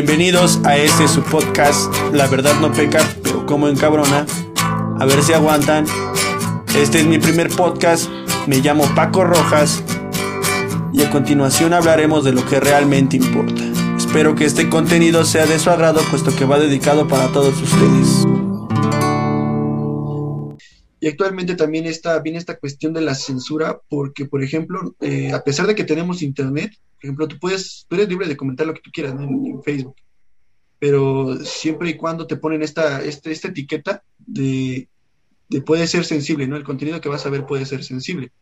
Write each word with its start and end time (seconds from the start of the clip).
Bienvenidos 0.00 0.60
a 0.62 0.76
este 0.76 1.08
su 1.08 1.24
podcast, 1.24 1.92
La 2.12 2.28
verdad 2.28 2.54
no 2.60 2.70
peca, 2.70 3.00
pero 3.20 3.44
como 3.46 3.66
encabrona. 3.66 4.26
A 4.96 5.04
ver 5.04 5.24
si 5.24 5.32
aguantan. 5.32 5.86
Este 6.76 7.00
es 7.00 7.06
mi 7.06 7.18
primer 7.18 7.48
podcast, 7.48 8.08
me 8.46 8.58
llamo 8.58 8.84
Paco 8.94 9.24
Rojas 9.24 9.82
y 10.92 11.02
a 11.02 11.10
continuación 11.10 11.74
hablaremos 11.74 12.22
de 12.22 12.30
lo 12.30 12.46
que 12.46 12.60
realmente 12.60 13.16
importa. 13.16 13.60
Espero 13.96 14.36
que 14.36 14.44
este 14.44 14.68
contenido 14.68 15.24
sea 15.24 15.46
de 15.46 15.58
su 15.58 15.68
agrado 15.68 16.00
puesto 16.02 16.32
que 16.36 16.44
va 16.44 16.60
dedicado 16.60 17.08
para 17.08 17.26
todos 17.32 17.60
ustedes. 17.60 18.27
Actualmente 21.08 21.54
también 21.54 21.86
está 21.86 22.18
bien 22.20 22.36
esta 22.36 22.58
cuestión 22.58 22.92
de 22.92 23.00
la 23.00 23.14
censura, 23.14 23.80
porque, 23.88 24.26
por 24.26 24.42
ejemplo, 24.42 24.94
eh, 25.00 25.32
a 25.32 25.42
pesar 25.42 25.66
de 25.66 25.74
que 25.74 25.84
tenemos 25.84 26.22
internet, 26.22 26.72
por 26.94 27.04
ejemplo, 27.04 27.28
tú 27.28 27.38
puedes, 27.38 27.86
tú 27.88 27.96
eres 27.96 28.08
libre 28.08 28.26
de 28.26 28.36
comentar 28.36 28.66
lo 28.66 28.74
que 28.74 28.80
tú 28.80 28.90
quieras 28.92 29.14
en, 29.14 29.62
Facebook, 29.62 29.96
pero 30.78 31.36
siempre 31.44 31.90
y 31.90 31.96
cuando 31.96 32.26
te 32.26 32.36
ponen 32.36 32.62
esta, 32.62 33.02
este, 33.02 33.32
esta 33.32 33.48
etiqueta 33.48 34.02
de, 34.18 34.88
de, 35.48 35.62
puede 35.62 35.86
ser 35.86 36.04
sensible, 36.04 36.46
¿no? 36.46 36.56
El 36.56 36.64
contenido 36.64 37.00
que 37.00 37.08
vas 37.08 37.26
a 37.26 37.30
ver 37.30 37.46
puede 37.46 37.66
ser 37.66 37.84
sensible. 37.84 38.32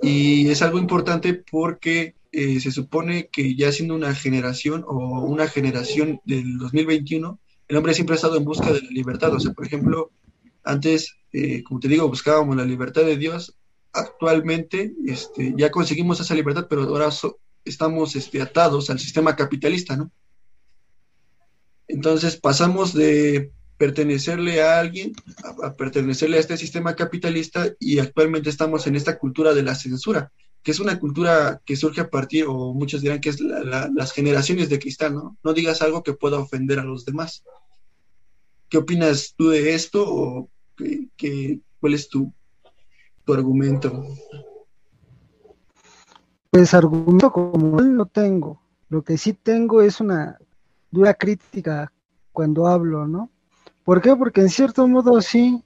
Y 0.00 0.48
es 0.48 0.62
algo 0.62 0.78
importante 0.78 1.34
porque 1.34 2.14
eh, 2.30 2.60
se 2.60 2.70
supone 2.70 3.28
que 3.32 3.54
ya 3.54 3.72
siendo 3.72 3.94
una 3.94 4.14
generación 4.14 4.84
o 4.86 5.24
una 5.24 5.48
generación 5.48 6.20
del 6.24 6.58
2021, 6.58 7.38
el 7.68 7.76
hombre 7.76 7.94
siempre 7.94 8.14
ha 8.14 8.16
estado 8.16 8.36
en 8.36 8.44
busca 8.44 8.72
de 8.72 8.82
la 8.82 8.90
libertad. 8.90 9.34
O 9.34 9.40
sea, 9.40 9.52
por 9.52 9.66
ejemplo, 9.66 10.10
antes, 10.68 11.16
eh, 11.32 11.62
como 11.62 11.80
te 11.80 11.88
digo, 11.88 12.08
buscábamos 12.08 12.54
la 12.54 12.64
libertad 12.64 13.02
de 13.02 13.16
Dios. 13.16 13.56
Actualmente 13.92 14.92
este, 15.06 15.54
ya 15.56 15.70
conseguimos 15.70 16.20
esa 16.20 16.34
libertad, 16.34 16.66
pero 16.68 16.82
ahora 16.82 17.08
estamos 17.64 18.14
este, 18.16 18.42
atados 18.42 18.90
al 18.90 18.98
sistema 18.98 19.34
capitalista, 19.34 19.96
¿no? 19.96 20.10
Entonces 21.88 22.36
pasamos 22.36 22.92
de 22.92 23.50
pertenecerle 23.78 24.62
a 24.62 24.78
alguien 24.78 25.12
a, 25.62 25.72
pertenecerle 25.72 26.36
a 26.36 26.40
este 26.40 26.58
sistema 26.58 26.94
capitalista 26.94 27.72
y 27.78 27.98
actualmente 27.98 28.50
estamos 28.50 28.86
en 28.86 28.96
esta 28.96 29.18
cultura 29.18 29.54
de 29.54 29.62
la 29.62 29.74
censura, 29.74 30.32
que 30.62 30.72
es 30.72 30.80
una 30.80 30.98
cultura 30.98 31.62
que 31.64 31.76
surge 31.76 32.02
a 32.02 32.10
partir, 32.10 32.44
o 32.46 32.74
muchos 32.74 33.00
dirán 33.00 33.20
que 33.20 33.30
es 33.30 33.40
las 33.40 34.12
generaciones 34.12 34.68
de 34.68 34.78
cristal, 34.78 35.14
¿no? 35.14 35.38
No 35.42 35.54
digas 35.54 35.80
algo 35.80 36.02
que 36.02 36.12
pueda 36.12 36.38
ofender 36.38 36.78
a 36.78 36.84
los 36.84 37.06
demás. 37.06 37.42
¿Qué 38.68 38.76
opinas 38.76 39.32
tú 39.34 39.48
de 39.48 39.72
esto 39.74 40.50
¿Qué, 41.16 41.60
cuál 41.80 41.94
es 41.94 42.08
tu, 42.08 42.32
tu 43.24 43.34
argumento? 43.34 44.06
Pues 46.50 46.72
argumento 46.72 47.32
como 47.32 47.80
no 47.80 48.06
tengo. 48.06 48.62
Lo 48.88 49.02
que 49.02 49.18
sí 49.18 49.32
tengo 49.32 49.82
es 49.82 50.00
una 50.00 50.38
dura 50.90 51.14
crítica 51.14 51.92
cuando 52.32 52.68
hablo, 52.68 53.06
¿no? 53.06 53.30
¿Por 53.84 54.00
qué? 54.00 54.14
Porque 54.14 54.40
en 54.40 54.48
cierto 54.48 54.86
modo 54.86 55.20
sí 55.20 55.64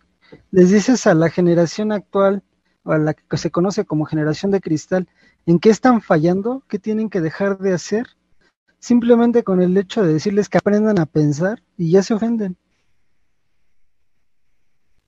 les 0.50 0.70
dices 0.70 1.06
a 1.06 1.14
la 1.14 1.28
generación 1.28 1.92
actual, 1.92 2.42
o 2.84 2.92
a 2.92 2.98
la 2.98 3.14
que 3.14 3.36
se 3.36 3.50
conoce 3.50 3.84
como 3.84 4.06
generación 4.06 4.50
de 4.50 4.60
cristal, 4.60 5.08
en 5.44 5.58
qué 5.58 5.70
están 5.70 6.00
fallando, 6.00 6.64
qué 6.69 6.78
tienen 6.78 7.10
que 7.10 7.20
dejar 7.20 7.58
de 7.58 7.74
hacer, 7.74 8.06
simplemente 8.78 9.44
con 9.44 9.60
el 9.60 9.76
hecho 9.76 10.02
de 10.02 10.14
decirles 10.14 10.48
que 10.48 10.58
aprendan 10.58 10.98
a 10.98 11.06
pensar 11.06 11.62
y 11.76 11.91
ya 11.91 12.02
se 12.02 12.14
ofenden 12.14 12.56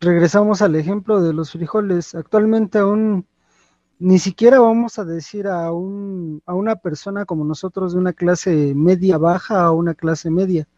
regresamos 0.05 0.63
al 0.63 0.77
ejemplo 0.77 1.21
de 1.21 1.33
los 1.33 1.53
frijoles. 1.53 2.15
Actualmente 2.15 2.79
aún 2.79 3.27
ni 3.99 4.19
siquiera 4.19 4.61
vamos 4.61 4.99
a 4.99 5.05
decir 5.05 5.47
a, 5.49 5.73
un, 5.73 6.43
a 6.47 6.55
una 6.55 6.77
persona 6.77 7.25
como 7.25 7.45
nosotros 7.45 7.93
de 7.93 7.99
una 7.99 8.13
clase 8.13 8.75
media 8.75 9.19
baja 9.19 9.63
a 9.63 9.73
una 9.73 9.95
clase 9.95 10.31
media. 10.31 10.69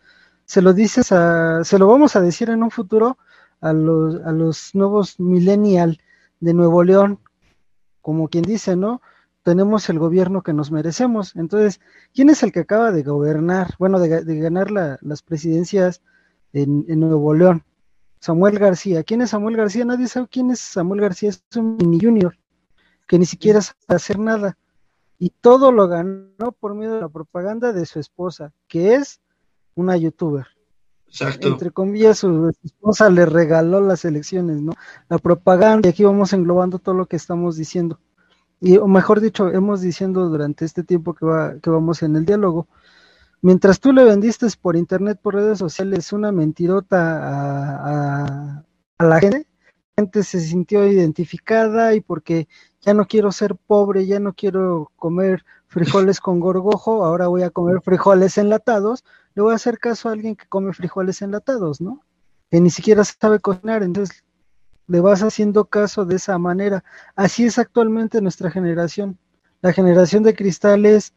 Se 0.45 0.63
lo 0.63 0.73
dices 0.73 1.13
a, 1.13 1.65
se 1.65 1.79
lo 1.79 1.89
vamos 1.89 2.17
a 2.17 2.21
decir 2.21 2.51
en 2.51 2.63
un 2.63 2.71
futuro 2.71 3.19
a 3.61 3.73
los, 3.73 4.23
a 4.25 4.33
los 4.33 4.75
nuevos 4.75 5.19
millennial 5.19 6.01
de 6.41 6.55
Nuevo 6.55 6.85
León, 6.85 7.21
como 8.03 8.29
quien 8.29 8.45
dice, 8.45 8.77
¿no? 8.77 9.03
Tenemos 9.43 9.89
el 9.89 9.99
gobierno 9.99 10.43
que 10.43 10.53
nos 10.53 10.71
merecemos. 10.71 11.35
Entonces, 11.37 11.81
¿quién 12.15 12.31
es 12.31 12.43
el 12.43 12.53
que 12.53 12.61
acaba 12.61 12.93
de 12.93 13.03
gobernar, 13.03 13.75
bueno, 13.79 13.99
de, 13.99 14.39
ganar 14.41 14.71
las 14.71 15.23
presidencias 15.23 16.03
en 16.53 17.01
Nuevo 17.01 17.35
León? 17.35 17.65
Samuel 18.21 18.59
García. 18.59 19.03
¿Quién 19.03 19.23
es 19.23 19.31
Samuel 19.31 19.57
García? 19.57 19.85
Nadie 19.85 20.09
sabe 20.09 20.29
quién 20.31 20.51
es 20.51 20.61
Samuel 20.61 21.01
García. 21.01 21.31
Es 21.31 21.43
un 21.57 21.77
mini 21.77 21.99
junior 22.01 22.37
que 23.07 23.19
ni 23.19 23.27
siquiera 23.27 23.61
sabe 23.61 23.79
hacer 23.89 24.19
nada. 24.19 24.59
Y 25.19 25.31
todo 25.31 25.73
lo 25.73 25.89
ganó 25.89 26.53
por 26.59 26.75
medio 26.75 26.95
de 26.95 27.01
la 27.01 27.09
propaganda 27.09 27.73
de 27.73 27.87
su 27.87 27.99
esposa, 27.99 28.53
que 28.69 28.95
es 28.95 29.21
una 29.75 29.97
youtuber. 29.97 30.47
Exacto. 31.07 31.49
Entre 31.49 31.71
comillas, 31.71 32.19
su 32.19 32.53
esposa 32.65 33.09
le 33.09 33.25
regaló 33.25 33.81
las 33.81 34.05
elecciones, 34.05 34.61
¿no? 34.61 34.73
La 35.09 35.19
propaganda, 35.19 35.89
y 35.89 35.91
aquí 35.91 36.05
vamos 36.05 36.33
englobando 36.33 36.79
todo 36.79 36.95
lo 36.95 37.07
que 37.07 37.17
estamos 37.17 37.57
diciendo. 37.57 37.99
Y, 38.61 38.77
o 38.77 38.87
mejor 38.87 39.21
dicho, 39.21 39.49
hemos 39.49 39.81
diciendo 39.81 40.29
durante 40.29 40.65
este 40.65 40.83
tiempo 40.83 41.15
que, 41.15 41.25
va, 41.25 41.55
que 41.61 41.71
vamos 41.71 42.03
en 42.03 42.17
el 42.17 42.27
diálogo. 42.27 42.67
Mientras 43.47 43.79
tú 43.79 43.93
le 43.93 44.03
vendiste 44.03 44.45
por 44.61 44.75
internet, 44.75 45.21
por 45.23 45.37
redes 45.37 45.61
sociales, 45.61 46.13
una 46.13 46.33
mentirota 46.33 46.99
a, 48.59 48.65
la 48.99 49.21
gente, 49.21 49.47
la 49.69 50.03
gente 50.03 50.25
se 50.25 50.41
sintió 50.41 50.85
identificada 50.85 51.95
y 51.95 52.01
porque 52.01 52.49
ya 52.81 52.93
no 52.93 53.07
quiero 53.07 53.31
ser 53.31 53.55
pobre, 53.55 54.05
ya 54.05 54.19
no 54.19 54.33
quiero 54.33 54.91
comer 54.97 55.45
frijoles 55.69 56.19
con 56.19 56.41
gorgojo, 56.41 57.05
ahora 57.05 57.29
voy 57.29 57.45
a 57.45 57.51
comer 57.51 57.83
frijoles 57.83 58.37
enlatados, 58.37 59.05
le 59.37 59.43
voy 59.43 59.53
a 59.53 59.55
hacer 59.55 59.79
caso 59.79 60.09
a 60.09 60.13
alguien 60.15 60.35
que 60.35 60.49
come 60.49 60.73
frijoles 60.73 61.23
enlatados, 61.23 61.81
¿no? 61.81 62.01
Que 62.51 62.61
ni 62.61 62.71
siquiera 62.71 63.05
sabe 63.05 63.39
cocinar, 63.39 63.85
entonces 63.85 64.25
le 64.89 64.99
vas 64.99 65.23
haciendo 65.23 65.67
caso 65.67 66.05
de 66.05 66.17
esa 66.17 66.37
manera. 66.39 66.83
Así 67.15 67.45
es 67.45 67.61
actualmente 67.61 68.21
nuestra 68.21 68.51
generación. 68.51 69.21
La 69.61 69.73
generación 69.73 70.25
de 70.25 70.35
cristales 70.35 71.15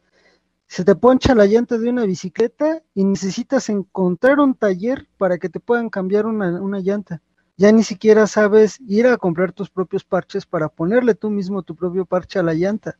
se 0.70 0.84
te 0.84 0.94
poncha 0.94 1.34
la 1.34 1.46
llanta 1.46 1.78
de 1.78 1.90
una 1.90 2.04
bicicleta 2.04 2.80
y 2.94 3.02
necesitas 3.02 3.68
encontrar 3.70 4.38
un 4.38 4.54
taller 4.54 5.08
para 5.18 5.36
que 5.36 5.48
te 5.48 5.58
puedan 5.58 5.90
cambiar 5.90 6.26
una, 6.26 6.78
llanta. 6.78 7.20
Ya 7.56 7.72
ni 7.72 7.82
siquiera 7.82 8.28
sabes 8.28 8.78
ir 8.86 9.08
a 9.08 9.16
comprar 9.16 9.50
tus 9.50 9.68
propios 9.68 10.04
parches 10.04 10.46
para 10.46 10.68
ponerle 10.68 11.16
tú 11.16 11.28
mismo 11.28 11.64
tu 11.64 11.74
propio 11.74 12.06
parche 12.06 12.38
a 12.38 12.44
la 12.44 12.54
llanta. 12.54 12.96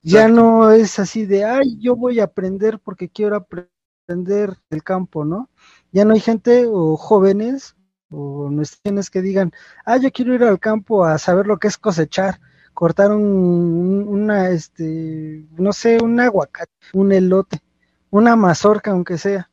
Ya 0.00 0.28
no 0.28 0.70
es 0.70 1.00
así 1.00 1.26
de, 1.26 1.44
ay, 1.44 1.76
yo 1.80 1.96
voy 1.96 2.20
a 2.20 2.24
aprender 2.24 2.78
porque 2.78 3.08
quiero 3.08 3.34
aprender 3.34 4.56
el 4.70 4.84
campo, 4.84 5.24
¿no? 5.24 5.50
Ya 5.90 6.04
no 6.04 6.14
hay 6.14 6.20
gente 6.20 6.66
o 6.68 6.96
jóvenes 6.96 7.74
o 8.10 8.48
nuestros 8.48 9.10
que 9.10 9.22
digan, 9.22 9.50
ah, 9.84 9.96
yo 9.96 10.12
quiero 10.12 10.36
ir 10.36 10.44
al 10.44 10.60
campo 10.60 11.04
a 11.04 11.18
saber 11.18 11.48
lo 11.48 11.58
que 11.58 11.66
es 11.66 11.78
cosechar 11.78 12.38
cortar 12.80 13.12
un, 13.12 14.06
una, 14.08 14.48
este, 14.48 15.44
no 15.58 15.70
sé, 15.70 15.98
un 16.02 16.18
aguacate, 16.18 16.72
un 16.94 17.12
elote, 17.12 17.60
una 18.08 18.36
mazorca, 18.36 18.92
aunque 18.92 19.18
sea. 19.18 19.50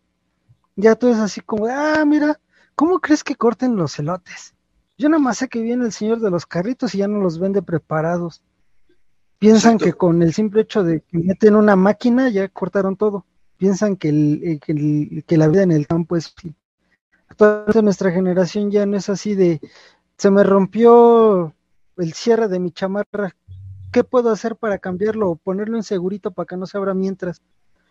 Ya 0.77 0.95
todo 0.95 1.11
es 1.11 1.17
así 1.17 1.41
como, 1.41 1.65
ah, 1.65 2.05
mira, 2.05 2.39
¿cómo 2.73 3.01
crees 3.01 3.25
que 3.25 3.35
corten 3.35 3.75
los 3.75 3.99
elotes? 3.99 4.55
Yo 4.97 5.09
nada 5.09 5.21
más 5.21 5.39
sé 5.39 5.49
que 5.49 5.61
viene 5.61 5.83
el 5.83 5.91
señor 5.91 6.21
de 6.21 6.31
los 6.31 6.45
carritos 6.45 6.95
y 6.95 6.99
ya 6.99 7.09
no 7.09 7.19
los 7.19 7.38
vende 7.38 7.61
preparados. 7.61 8.41
Piensan 9.39 9.77
que 9.77 9.91
con 9.91 10.23
el 10.23 10.33
simple 10.33 10.61
hecho 10.61 10.85
de 10.85 11.01
que 11.01 11.17
meten 11.17 11.57
una 11.57 11.75
máquina 11.75 12.29
ya 12.29 12.47
cortaron 12.47 12.95
todo. 12.95 13.25
Piensan 13.57 13.97
que, 13.97 14.07
el, 14.07 14.41
eh, 14.41 14.59
que, 14.65 14.71
el, 14.71 15.25
que 15.27 15.35
la 15.35 15.49
vida 15.49 15.63
en 15.63 15.73
el 15.73 15.85
campo 15.85 16.15
es 16.15 16.33
Actualmente 17.27 17.81
nuestra 17.81 18.09
generación 18.09 18.71
ya 18.71 18.85
no 18.85 18.95
es 18.95 19.09
así 19.09 19.35
de 19.35 19.59
se 20.17 20.31
me 20.31 20.44
rompió 20.44 21.53
el 21.97 22.13
cierre 22.13 22.47
de 22.47 22.59
mi 22.59 22.71
chamarra, 22.71 23.35
¿qué 23.91 24.03
puedo 24.03 24.29
hacer 24.29 24.55
para 24.55 24.77
cambiarlo 24.77 25.29
o 25.31 25.35
ponerlo 25.35 25.77
en 25.77 25.83
segurito 25.83 26.31
para 26.31 26.45
que 26.45 26.57
no 26.57 26.65
se 26.65 26.77
abra 26.77 26.94
mientras? 26.94 27.41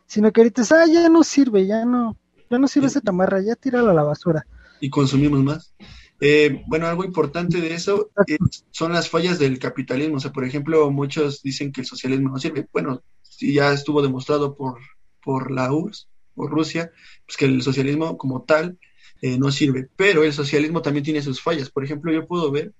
Sino 0.07 0.33
que 0.33 0.41
ahorita 0.41 0.63
es, 0.63 0.73
ah, 0.73 0.87
ya 0.87 1.09
no 1.09 1.25
sirve, 1.25 1.67
ya 1.67 1.85
no, 1.85 2.17
ya 2.51 2.59
no 2.59 2.69
sirve 2.69 2.87
esa 2.87 3.01
chamarra, 3.01 3.41
ya 3.41 3.57
tíralo 3.57 3.91
a 3.91 3.95
la 3.95 4.03
basura. 4.03 4.47
Y 4.81 4.91
consumimos 4.91 5.43
más. 5.43 5.75
Eh, 6.21 6.63
bueno, 6.67 6.87
algo 6.87 7.05
importante 7.05 7.61
de 7.61 7.75
eso 7.75 8.11
son 8.71 8.93
las 8.93 9.11
fallas 9.11 9.39
del 9.39 9.59
capitalismo. 9.59 10.17
O 10.17 10.21
sea, 10.21 10.33
por 10.33 10.45
ejemplo, 10.45 10.91
muchos 10.91 11.43
dicen 11.43 11.73
que 11.73 11.83
el 11.83 11.87
socialismo 11.87 12.31
no 12.31 12.39
sirve. 12.39 12.67
Bueno, 12.73 13.03
si 13.23 13.55
ya 13.55 13.73
estuvo 13.73 14.03
demostrado 14.03 14.55
por, 14.55 14.79
por 15.23 15.51
la 15.51 15.73
URSS, 15.73 16.09
por 16.35 16.51
Rusia, 16.51 16.93
pues 17.27 17.37
que 17.37 17.47
el 17.47 17.63
socialismo 17.63 18.17
como 18.17 18.43
tal 18.43 18.79
eh, 19.23 19.39
no 19.39 19.51
sirve. 19.51 19.89
Pero 19.97 20.23
el 20.23 20.33
socialismo 20.33 20.83
también 20.83 21.05
tiene 21.05 21.23
sus 21.23 21.43
fallas. 21.43 21.71
Por 21.71 21.85
ejemplo, 21.85 22.13
yo 22.13 22.27
puedo 22.27 22.51
ver 22.51 22.73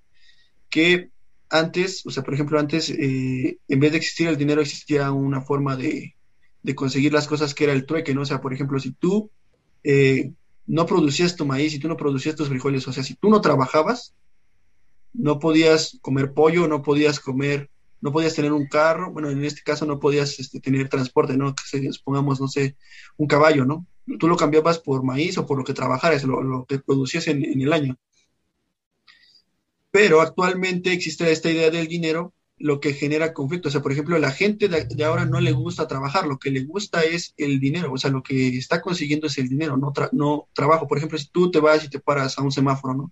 que 0.69 1.11
antes, 1.49 2.05
o 2.05 2.11
sea, 2.11 2.23
por 2.23 2.33
ejemplo, 2.33 2.59
antes, 2.59 2.89
eh, 2.89 3.59
en 3.67 3.79
vez 3.79 3.91
de 3.91 3.97
existir 3.97 4.27
el 4.27 4.37
dinero, 4.37 4.61
existía 4.61 5.11
una 5.11 5.41
forma 5.41 5.75
de, 5.75 6.15
conseguir 6.75 7.13
las 7.13 7.27
cosas 7.27 7.53
que 7.53 7.63
era 7.63 7.73
el 7.73 7.85
trueque, 7.85 8.13
¿no? 8.13 8.23
O 8.23 8.25
sea, 8.25 8.41
por 8.41 8.53
ejemplo, 8.53 8.77
si 8.77 8.91
tú 8.91 9.31
eh, 9.83 10.33
no 10.65 10.85
producías 10.85 11.37
tu 11.37 11.45
maíz, 11.45 11.71
si 11.71 11.79
tú 11.79 11.87
no 11.87 11.95
producías 11.95 12.35
tus 12.35 12.49
frijoles, 12.49 12.85
o 12.89 12.91
sea, 12.91 13.03
si 13.03 13.15
tú 13.15 13.29
no 13.29 13.39
trabajabas, 13.39 14.13
no 15.13 15.39
podías 15.39 15.97
comer 16.01 16.33
pollo, 16.33 16.67
no 16.67 16.81
podías 16.81 17.21
comer 17.21 17.69
no 18.01 18.11
podías 18.11 18.35
tener 18.35 18.53
un 18.53 18.67
carro, 18.67 19.11
bueno, 19.11 19.29
en 19.29 19.43
este 19.43 19.61
caso 19.63 19.85
no 19.85 19.99
podías 19.99 20.39
este, 20.39 20.59
tener 20.59 20.89
transporte, 20.89 21.35
¿no? 21.35 21.53
Que 21.71 21.89
pongamos, 22.03 22.39
no 22.39 22.47
sé, 22.47 22.77
un 23.17 23.27
caballo, 23.27 23.65
¿no? 23.65 23.85
Tú 24.19 24.27
lo 24.27 24.37
cambiabas 24.37 24.79
por 24.79 25.03
maíz 25.03 25.37
o 25.37 25.45
por 25.45 25.57
lo 25.57 25.63
que 25.63 25.73
trabajaras, 25.73 26.23
lo, 26.23 26.65
que 26.65 26.79
producías 26.79 27.27
en, 27.27 27.43
el 27.59 27.73
año. 27.73 27.97
Pero 29.97 30.21
actualmente 30.21 30.93
existe 30.93 31.31
esta 31.31 31.49
idea 31.49 31.71
del 31.71 31.87
dinero, 31.87 32.35
lo 32.59 32.79
que 32.79 32.93
genera 32.93 33.33
conflicto. 33.33 33.69
O 33.69 33.71
sea, 33.71 33.81
por 33.81 33.91
ejemplo, 33.91 34.19
la 34.19 34.29
gente 34.29 34.67
de, 34.67 35.03
ahora 35.03 35.25
no 35.25 35.41
le 35.41 35.53
gusta 35.53 35.87
trabajar, 35.87 36.27
lo 36.27 36.37
que 36.37 36.51
le 36.51 36.65
gusta 36.65 37.01
es 37.01 37.33
el 37.35 37.59
dinero, 37.59 37.91
o 37.91 37.97
sea, 37.97 38.11
lo 38.11 38.21
que 38.21 38.49
está 38.49 38.79
consiguiendo 38.79 39.25
es 39.25 39.39
el 39.39 39.49
dinero, 39.49 39.75
no, 39.75 39.91
no 40.11 40.49
trabajo. 40.53 40.87
Por 40.87 40.99
ejemplo, 40.99 41.17
si 41.17 41.27
tú 41.29 41.49
te 41.49 41.59
vas 41.59 41.83
y 41.83 41.89
te 41.89 41.99
paras 41.99 42.37
a 42.37 42.43
un 42.43 42.51
semáforo, 42.51 42.93
¿no? 42.93 43.11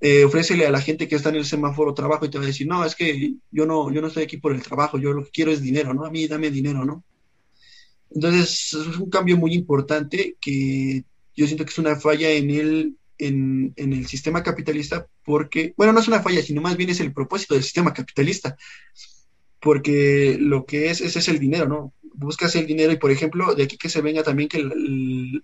eh, 0.00 0.24
ofrécele 0.24 0.66
a 0.66 0.70
la 0.70 0.80
gente 0.80 1.06
que 1.06 1.16
está 1.16 1.28
en 1.28 1.36
el 1.36 1.44
semáforo 1.44 1.92
trabajo 1.92 2.24
y 2.24 2.30
te 2.30 2.38
va 2.38 2.44
a 2.44 2.46
decir, 2.46 2.66
no, 2.66 2.82
es 2.82 2.94
que 2.94 3.34
yo 3.50 3.66
no, 3.66 3.92
yo 3.92 4.00
no 4.00 4.06
estoy 4.06 4.22
aquí 4.22 4.38
por 4.38 4.54
el 4.54 4.62
trabajo, 4.62 4.96
yo 4.96 5.12
lo 5.12 5.22
que 5.24 5.30
quiero 5.32 5.50
es 5.50 5.60
dinero, 5.60 5.92
¿no? 5.92 6.06
A 6.06 6.10
mí 6.10 6.26
dame 6.26 6.50
dinero, 6.50 6.86
¿no? 6.86 7.04
Entonces, 8.10 8.72
es 8.72 8.96
un 8.96 9.10
cambio 9.10 9.36
muy 9.36 9.52
importante 9.52 10.38
que 10.40 11.04
yo 11.36 11.46
siento 11.46 11.66
que 11.66 11.72
es 11.72 11.78
una 11.78 11.96
falla 11.96 12.30
en 12.30 12.48
el, 12.48 12.96
en, 13.18 13.72
en, 13.76 13.92
el 13.92 14.06
sistema 14.06 14.42
capitalista 14.42 15.06
porque, 15.24 15.74
bueno, 15.76 15.92
no 15.92 16.00
es 16.00 16.08
una 16.08 16.22
falla, 16.22 16.42
sino 16.42 16.60
más 16.60 16.76
bien 16.76 16.90
es 16.90 17.00
el 17.00 17.12
propósito 17.12 17.54
del 17.54 17.64
sistema 17.64 17.92
capitalista, 17.92 18.56
porque 19.60 20.36
lo 20.40 20.64
que 20.64 20.90
es, 20.90 21.00
ese 21.00 21.18
es 21.18 21.28
el 21.28 21.38
dinero, 21.38 21.66
¿no? 21.68 21.92
Buscas 22.14 22.56
el 22.56 22.66
dinero 22.66 22.92
y, 22.92 22.96
por 22.96 23.10
ejemplo, 23.10 23.54
de 23.54 23.64
aquí 23.64 23.76
que 23.76 23.88
se 23.88 24.00
venga 24.00 24.22
también 24.22 24.48
que 24.48 24.64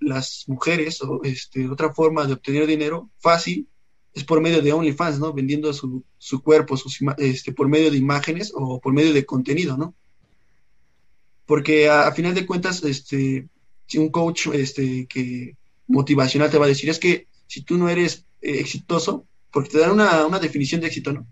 las 0.00 0.44
mujeres 0.48 1.02
o 1.02 1.20
este, 1.22 1.68
otra 1.68 1.92
forma 1.92 2.26
de 2.26 2.34
obtener 2.34 2.66
dinero 2.66 3.10
fácil 3.18 3.68
es 4.12 4.24
por 4.24 4.40
medio 4.40 4.62
de 4.62 4.72
OnlyFans, 4.72 5.18
¿no? 5.18 5.32
Vendiendo 5.32 5.72
su, 5.72 6.04
su 6.18 6.42
cuerpo, 6.42 6.76
sus, 6.76 6.98
este, 7.18 7.52
por 7.52 7.68
medio 7.68 7.90
de 7.90 7.96
imágenes 7.96 8.52
o 8.54 8.80
por 8.80 8.92
medio 8.92 9.12
de 9.12 9.26
contenido, 9.26 9.76
¿no? 9.76 9.94
Porque 11.46 11.88
a, 11.88 12.10
final 12.12 12.34
de 12.34 12.46
cuentas, 12.46 12.82
este, 12.84 13.48
si 13.86 13.98
un 13.98 14.10
coach 14.10 14.48
este, 14.52 15.06
que 15.06 15.56
motivacional 15.88 16.50
te 16.50 16.58
va 16.58 16.66
a 16.66 16.68
decir, 16.68 16.88
es 16.88 16.98
que 16.98 17.26
si 17.46 17.62
tú 17.62 17.76
no 17.76 17.88
eres 17.88 18.24
eh, 18.40 18.60
exitoso, 18.60 19.26
porque 19.52 19.70
te 19.70 19.78
dan 19.78 19.92
una, 19.92 20.26
una, 20.26 20.38
definición 20.38 20.80
de 20.80 20.88
éxito, 20.88 21.12
¿no? 21.12 21.26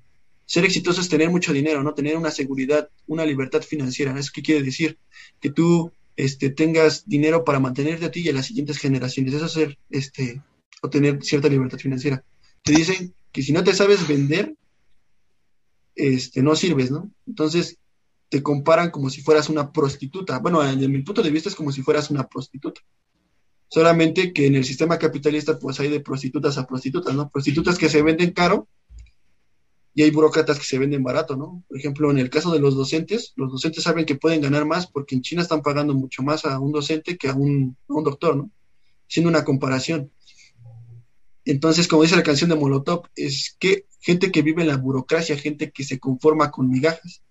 Ser 0.47 0.65
exitoso 0.65 1.01
es 1.01 1.09
tener 1.09 1.31
mucho 1.31 1.53
dinero, 1.53 1.83
¿no? 1.83 1.95
Tener 1.95 2.17
una 2.17 2.31
seguridad, 2.31 2.89
una 3.07 3.25
libertad 3.25 3.63
financiera. 3.63 4.17
¿Eso 4.19 4.31
qué 4.35 4.43
quiere 4.43 4.63
decir? 4.63 4.99
Que 5.41 5.51
tú 5.51 5.93
este, 6.17 6.51
tengas 6.51 7.09
dinero 7.09 7.45
para 7.45 7.61
mantenerte 7.61 8.05
a 8.05 8.11
ti 8.11 8.21
y 8.21 8.29
a 8.29 8.33
las 8.33 8.47
siguientes 8.47 8.79
generaciones. 8.79 9.35
Eso 9.35 9.47
es 9.47 9.53
ser, 9.53 9.79
este, 9.91 10.43
o 10.83 10.91
tener 10.91 11.23
cierta 11.23 11.49
libertad 11.49 11.79
financiera 11.79 12.23
te 12.63 12.73
dicen 12.73 13.15
que 13.33 13.43
si 13.43 13.53
no 13.53 13.65
te 13.65 13.75
sabes 13.75 14.07
vender, 14.07 14.55
este, 15.95 16.43
no 16.43 16.57
sirves, 16.57 16.91
¿no? 16.91 17.11
Entonces 17.27 17.79
te 18.29 18.43
comparan 18.43 18.91
como 18.91 19.11
si 19.11 19.21
fueras 19.21 19.49
una 19.49 19.73
prostituta. 19.73 20.39
Bueno, 20.39 20.63
desde 20.63 20.89
mi 20.89 21.03
punto 21.03 21.23
de 21.23 21.31
vista 21.31 21.49
es 21.49 21.55
como 21.55 21.73
si 21.73 21.83
fueras 21.83 22.11
una 22.11 22.27
prostituta. 22.27 22.81
Solamente 23.73 24.35
que 24.35 24.47
en 24.47 24.55
el 24.55 24.65
sistema 24.65 24.99
capitalista 24.99 25.59
pues 25.59 25.81
hay 25.81 25.89
de 25.89 26.01
prostitutas 26.01 26.59
a 26.59 26.67
prostitutas, 26.67 27.15
¿no? 27.15 27.31
Prostitutas 27.31 27.79
que 27.79 27.89
se 27.89 28.03
venden 28.03 28.33
caro 28.33 28.69
y 29.95 30.03
hay 30.03 30.11
burócratas 30.11 30.59
que 30.59 30.67
se 30.67 30.79
venden 30.79 31.03
barato, 31.03 31.37
¿no? 31.37 31.65
Por 31.67 31.79
ejemplo, 31.79 32.11
en 32.11 32.19
el 32.19 32.29
caso 32.29 32.53
de 32.53 32.59
los 32.59 32.77
docentes, 32.77 33.33
los 33.35 33.51
docentes 33.51 33.83
saben 33.83 34.05
que 34.05 34.17
pueden 34.17 34.43
ganar 34.43 34.67
más 34.67 34.87
porque 34.87 35.15
en 35.15 35.23
China 35.23 35.41
están 35.41 35.63
pagando 35.63 35.95
mucho 35.95 36.23
más 36.23 36.45
a 36.45 36.59
un 36.59 36.71
docente 36.71 37.17
que 37.17 37.31
a 37.31 37.35
un, 37.35 37.75
a 37.89 37.95
un 37.95 38.05
doctor, 38.05 38.37
¿no? 38.37 38.51
Haciendo 39.09 39.31
una 39.31 39.43
comparación. 39.43 40.11
Entonces, 41.47 41.89
como 41.89 42.03
dice 42.03 42.15
la 42.15 42.23
canción 42.23 42.51
de 42.51 42.57
Molotov, 42.57 43.09
es 43.17 43.57
que 43.59 43.87
gente 44.01 44.31
que 44.31 44.43
vive 44.43 44.61
en 44.61 44.69
la 44.69 44.77
burocracia, 44.77 45.39
gente 45.39 45.71
que 45.71 45.85
se 45.85 45.99
conforma 45.99 46.51
con 46.51 46.69
migajas. 46.69 47.23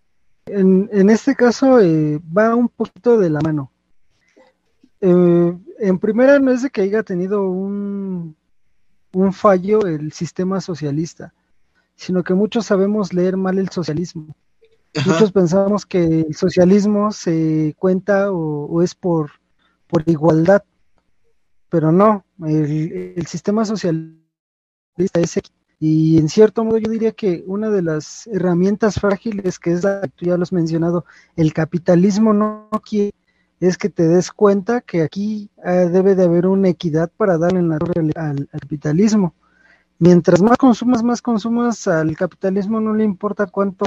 En, 0.47 0.89
en 0.91 1.11
este 1.11 1.35
caso 1.35 1.79
eh, 1.79 2.19
va 2.35 2.55
un 2.55 2.67
poquito 2.67 3.19
de 3.19 3.29
la 3.29 3.41
mano. 3.41 3.71
Eh, 5.01 5.57
en 5.79 5.99
primera 5.99 6.39
no 6.39 6.51
es 6.51 6.61
de 6.63 6.69
que 6.69 6.81
haya 6.81 7.03
tenido 7.03 7.49
un, 7.49 8.35
un 9.13 9.33
fallo 9.33 9.85
el 9.85 10.11
sistema 10.11 10.61
socialista, 10.61 11.33
sino 11.95 12.23
que 12.23 12.33
muchos 12.33 12.67
sabemos 12.67 13.13
leer 13.13 13.37
mal 13.37 13.57
el 13.57 13.69
socialismo. 13.69 14.35
Muchos 15.05 15.31
pensamos 15.31 15.85
que 15.85 16.21
el 16.27 16.35
socialismo 16.35 17.11
se 17.11 17.75
cuenta 17.79 18.31
o, 18.31 18.65
o 18.65 18.81
es 18.81 18.93
por, 18.93 19.31
por 19.87 20.03
igualdad 20.07 20.63
pero 21.71 21.93
no, 21.93 22.25
el, 22.45 23.25
sistema 23.27 23.63
socialista 23.63 24.19
es 25.21 25.39
y 25.79 26.17
en 26.17 26.27
cierto 26.27 26.65
modo 26.65 26.77
yo 26.79 26.91
diría 26.91 27.13
que 27.13 27.45
una 27.47 27.69
de 27.69 27.81
las 27.81 28.27
herramientas 28.27 28.99
frágiles 28.99 29.57
que 29.57 29.71
es 29.71 29.83
la 29.83 30.01
tú 30.01 30.25
ya 30.25 30.35
lo 30.35 30.43
has 30.43 30.51
mencionado, 30.51 31.05
el 31.37 31.53
capitalismo 31.53 32.33
no 32.33 32.69
quiere 32.87 33.13
es 33.67 33.77
que 33.77 33.89
te 33.89 34.07
des 34.07 34.31
cuenta 34.31 34.81
que 34.81 35.03
aquí 35.03 35.49
ah, 35.63 35.71
debe 35.71 36.15
de 36.15 36.23
haber 36.23 36.47
una 36.47 36.69
equidad 36.69 37.11
para 37.15 37.37
darle 37.37 37.61
la 37.61 37.77
al, 37.77 38.11
al, 38.15 38.47
capitalismo. 38.59 39.35
Mientras 39.99 40.41
más 40.41 40.57
consumas, 40.57 41.03
más 41.03 41.21
consumas, 41.21 41.87
al 41.87 42.17
capitalismo 42.17 42.81
no 42.81 42.93
le 42.93 43.03
importa 43.03 43.45
cuánto. 43.45 43.85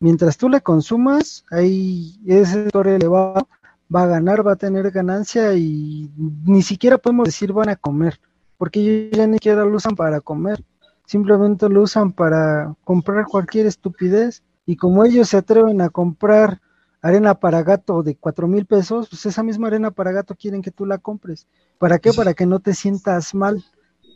Mientras 0.00 0.36
tú 0.36 0.50
le 0.50 0.60
consumas, 0.60 1.44
hay 1.50 2.20
ese 2.26 2.64
sector 2.64 2.88
elevado 2.88 3.48
va 3.94 4.02
a 4.02 4.06
ganar, 4.06 4.46
va 4.46 4.52
a 4.52 4.56
tener 4.56 4.90
ganancia 4.90 5.54
y 5.54 6.10
ni 6.16 6.62
siquiera 6.62 6.98
podemos 6.98 7.26
decir 7.26 7.52
van 7.52 7.68
a 7.68 7.76
comer, 7.76 8.20
porque 8.58 8.80
ellos 8.80 9.16
ya 9.16 9.26
ni 9.26 9.34
siquiera 9.34 9.64
lo 9.64 9.76
usan 9.76 9.94
para 9.94 10.20
comer, 10.20 10.62
simplemente 11.06 11.68
lo 11.68 11.82
usan 11.82 12.12
para 12.12 12.74
comprar 12.84 13.26
cualquier 13.26 13.66
estupidez 13.66 14.42
y 14.66 14.76
como 14.76 15.04
ellos 15.04 15.28
se 15.28 15.36
atreven 15.36 15.80
a 15.80 15.90
comprar 15.90 16.60
arena 17.04 17.34
para 17.34 17.62
gato 17.62 18.02
de 18.02 18.16
cuatro 18.16 18.48
mil 18.48 18.64
pesos, 18.64 19.10
pues 19.10 19.26
esa 19.26 19.42
misma 19.42 19.66
arena 19.66 19.90
para 19.90 20.10
gato 20.10 20.34
quieren 20.34 20.62
que 20.62 20.70
tú 20.70 20.86
la 20.86 20.96
compres. 20.96 21.46
¿Para 21.78 21.98
qué? 21.98 22.14
Para 22.14 22.32
que 22.32 22.46
no 22.46 22.60
te 22.60 22.72
sientas 22.72 23.34
mal, 23.34 23.62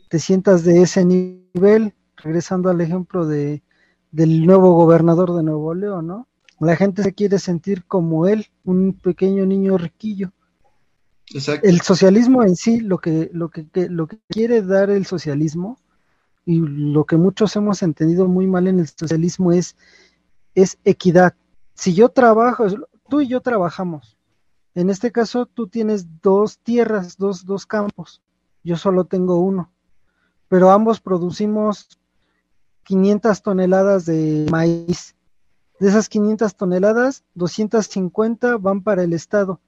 te 0.09 0.17
sientas 0.17 0.63
de 0.63 0.81
ese 0.81 1.05
nivel, 1.05 1.93
regresando 2.17 2.67
al 2.67 2.81
ejemplo 2.81 3.27
de, 3.27 3.61
del 4.11 4.43
nuevo 4.43 4.73
gobernador 4.73 5.35
de 5.35 5.43
Nuevo 5.43 5.75
León, 5.75 6.07
¿no? 6.07 6.27
La 6.59 6.75
gente 6.75 7.03
se 7.03 7.13
quiere 7.13 7.37
sentir 7.37 7.85
como 7.85 8.27
él, 8.27 8.47
un 8.65 8.93
pequeño 8.93 9.45
niño 9.45 9.77
riquillo. 9.77 10.31
El 11.61 11.81
socialismo 11.81 12.41
en 12.43 12.55
sí, 12.55 12.79
lo 12.79 12.97
que, 12.97 13.29
lo 13.31 13.49
que, 13.49 13.67
lo 13.87 14.07
que 14.07 14.17
quiere 14.29 14.63
dar 14.63 14.89
el 14.89 15.05
socialismo, 15.05 15.77
y 16.43 16.57
lo 16.57 17.05
que 17.05 17.17
muchos 17.17 17.55
hemos 17.55 17.83
entendido 17.83 18.27
muy 18.27 18.47
mal 18.47 18.65
en 18.65 18.79
el 18.79 18.87
socialismo 18.87 19.51
es, 19.51 19.75
es 20.55 20.79
equidad. 20.83 21.35
Si 21.79 21.93
yo 21.93 22.09
trabajo, 22.09 22.65
tú 23.07 23.21
y 23.21 23.29
yo 23.29 23.39
trabajamos. 23.39 24.17
En 24.75 24.89
este 24.89 25.13
caso, 25.13 25.45
tú 25.45 25.67
tienes 25.67 26.21
dos 26.21 26.59
tierras, 26.59 27.15
dos, 27.17 27.45
dos 27.45 27.65
campos. 27.65 28.21
Yo 28.65 28.75
solo 28.75 29.05
tengo 29.05 29.37
uno. 29.37 29.71
Pero 30.49 30.71
ambos 30.71 30.99
producimos 30.99 31.97
500 32.83 33.41
toneladas 33.41 34.05
de 34.05 34.45
maíz. 34.51 35.15
De 35.79 35.87
esas 35.87 36.09
500 36.09 36.53
toneladas, 36.53 37.23
250 37.35 38.57
van 38.57 38.83
para 38.83 39.03
el 39.03 39.13
Estado, 39.13 39.61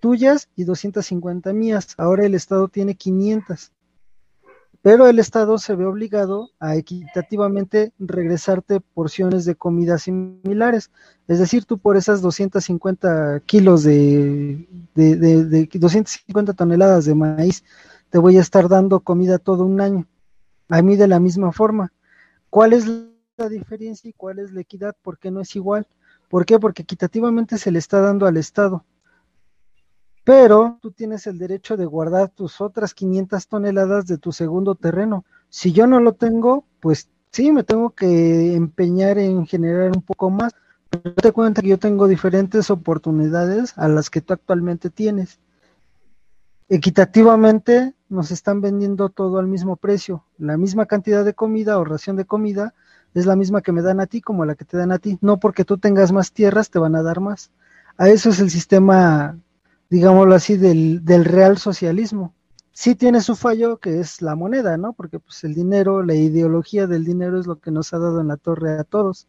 tuyas 0.00 0.48
y 0.56 0.64
250 0.64 1.52
mías. 1.52 1.94
Ahora 1.98 2.26
el 2.26 2.34
Estado 2.34 2.66
tiene 2.66 2.96
500. 2.96 3.70
Pero 4.84 5.06
el 5.06 5.18
Estado 5.18 5.56
se 5.56 5.74
ve 5.74 5.86
obligado 5.86 6.50
a 6.60 6.76
equitativamente 6.76 7.94
regresarte 7.98 8.80
porciones 8.80 9.46
de 9.46 9.54
comida 9.54 9.96
similares. 9.96 10.90
Es 11.26 11.38
decir, 11.38 11.64
tú 11.64 11.78
por 11.78 11.96
esas 11.96 12.20
250 12.20 13.40
kilos 13.46 13.82
de, 13.82 14.68
de, 14.94 15.16
de, 15.16 15.44
de 15.46 15.68
250 15.72 16.52
toneladas 16.52 17.06
de 17.06 17.14
maíz, 17.14 17.64
te 18.10 18.18
voy 18.18 18.36
a 18.36 18.42
estar 18.42 18.68
dando 18.68 19.00
comida 19.00 19.38
todo 19.38 19.64
un 19.64 19.80
año. 19.80 20.06
A 20.68 20.82
mí 20.82 20.96
de 20.96 21.08
la 21.08 21.18
misma 21.18 21.50
forma. 21.50 21.90
¿Cuál 22.50 22.74
es 22.74 22.84
la 23.38 23.48
diferencia 23.48 24.10
y 24.10 24.12
cuál 24.12 24.38
es 24.38 24.52
la 24.52 24.60
equidad, 24.60 24.94
por 25.00 25.18
qué 25.18 25.30
no 25.30 25.40
es 25.40 25.56
igual. 25.56 25.86
¿Por 26.28 26.44
qué? 26.44 26.58
Porque 26.58 26.82
equitativamente 26.82 27.56
se 27.56 27.70
le 27.70 27.78
está 27.78 28.00
dando 28.00 28.26
al 28.26 28.36
Estado. 28.36 28.84
Pero 30.24 30.78
tú 30.80 30.90
tienes 30.90 31.26
el 31.26 31.38
derecho 31.38 31.76
de 31.76 31.84
guardar 31.84 32.30
tus 32.30 32.60
otras 32.60 32.94
500 32.94 33.46
toneladas 33.46 34.06
de 34.06 34.18
tu 34.18 34.32
segundo 34.32 34.74
terreno. 34.74 35.24
Si 35.50 35.72
yo 35.72 35.86
no 35.86 36.00
lo 36.00 36.14
tengo, 36.14 36.64
pues 36.80 37.08
sí, 37.30 37.52
me 37.52 37.62
tengo 37.62 37.90
que 37.90 38.54
empeñar 38.54 39.18
en 39.18 39.46
generar 39.46 39.92
un 39.94 40.02
poco 40.02 40.30
más. 40.30 40.52
Pero 40.88 41.14
te 41.14 41.32
cuenta 41.32 41.60
que 41.60 41.68
yo 41.68 41.78
tengo 41.78 42.08
diferentes 42.08 42.70
oportunidades 42.70 43.76
a 43.76 43.88
las 43.88 44.08
que 44.08 44.22
tú 44.22 44.32
actualmente 44.32 44.90
tienes. 44.90 45.38
Equitativamente 46.68 47.94
nos 48.08 48.30
están 48.30 48.60
vendiendo 48.62 49.10
todo 49.10 49.38
al 49.38 49.46
mismo 49.46 49.76
precio, 49.76 50.24
la 50.38 50.56
misma 50.56 50.86
cantidad 50.86 51.24
de 51.24 51.34
comida 51.34 51.78
o 51.78 51.84
ración 51.84 52.16
de 52.16 52.24
comida 52.24 52.74
es 53.12 53.26
la 53.26 53.36
misma 53.36 53.60
que 53.60 53.72
me 53.72 53.82
dan 53.82 54.00
a 54.00 54.06
ti 54.06 54.20
como 54.20 54.44
la 54.44 54.54
que 54.54 54.64
te 54.64 54.76
dan 54.76 54.92
a 54.92 54.98
ti. 54.98 55.18
No 55.20 55.38
porque 55.38 55.64
tú 55.64 55.78
tengas 55.78 56.12
más 56.12 56.32
tierras 56.32 56.70
te 56.70 56.78
van 56.78 56.96
a 56.96 57.02
dar 57.02 57.20
más. 57.20 57.50
A 57.96 58.08
eso 58.08 58.30
es 58.30 58.40
el 58.40 58.50
sistema, 58.50 59.38
digámoslo 59.94 60.34
así, 60.34 60.56
del, 60.56 61.04
del 61.04 61.24
real 61.24 61.56
socialismo. 61.56 62.34
Sí 62.72 62.96
tiene 62.96 63.20
su 63.20 63.36
fallo 63.36 63.78
que 63.78 64.00
es 64.00 64.22
la 64.22 64.34
moneda, 64.34 64.76
¿no? 64.76 64.92
Porque 64.92 65.20
pues 65.20 65.44
el 65.44 65.54
dinero, 65.54 66.02
la 66.02 66.16
ideología 66.16 66.88
del 66.88 67.04
dinero 67.04 67.38
es 67.38 67.46
lo 67.46 67.60
que 67.60 67.70
nos 67.70 67.94
ha 67.94 68.00
dado 68.00 68.20
en 68.20 68.26
la 68.26 68.36
torre 68.36 68.72
a 68.72 68.82
todos. 68.82 69.28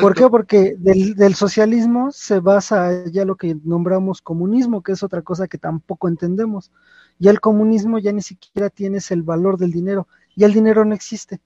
¿Por 0.00 0.14
qué? 0.14 0.30
Porque 0.30 0.76
del, 0.78 1.14
del, 1.14 1.34
socialismo 1.34 2.10
se 2.10 2.40
basa 2.40 3.04
ya 3.10 3.26
lo 3.26 3.36
que 3.36 3.54
nombramos 3.64 4.22
comunismo, 4.22 4.82
que 4.82 4.92
es 4.92 5.02
otra 5.02 5.20
cosa 5.20 5.46
que 5.46 5.58
tampoco 5.58 6.08
entendemos. 6.08 6.70
Ya 7.18 7.30
el 7.30 7.40
comunismo 7.40 7.98
ya 7.98 8.12
ni 8.12 8.22
siquiera 8.22 8.70
tienes 8.70 9.10
el 9.10 9.22
valor 9.22 9.58
del 9.58 9.72
dinero, 9.72 10.08
ya 10.36 10.46
el 10.46 10.54
dinero 10.54 10.86
no 10.86 10.94
existe. 10.94 11.42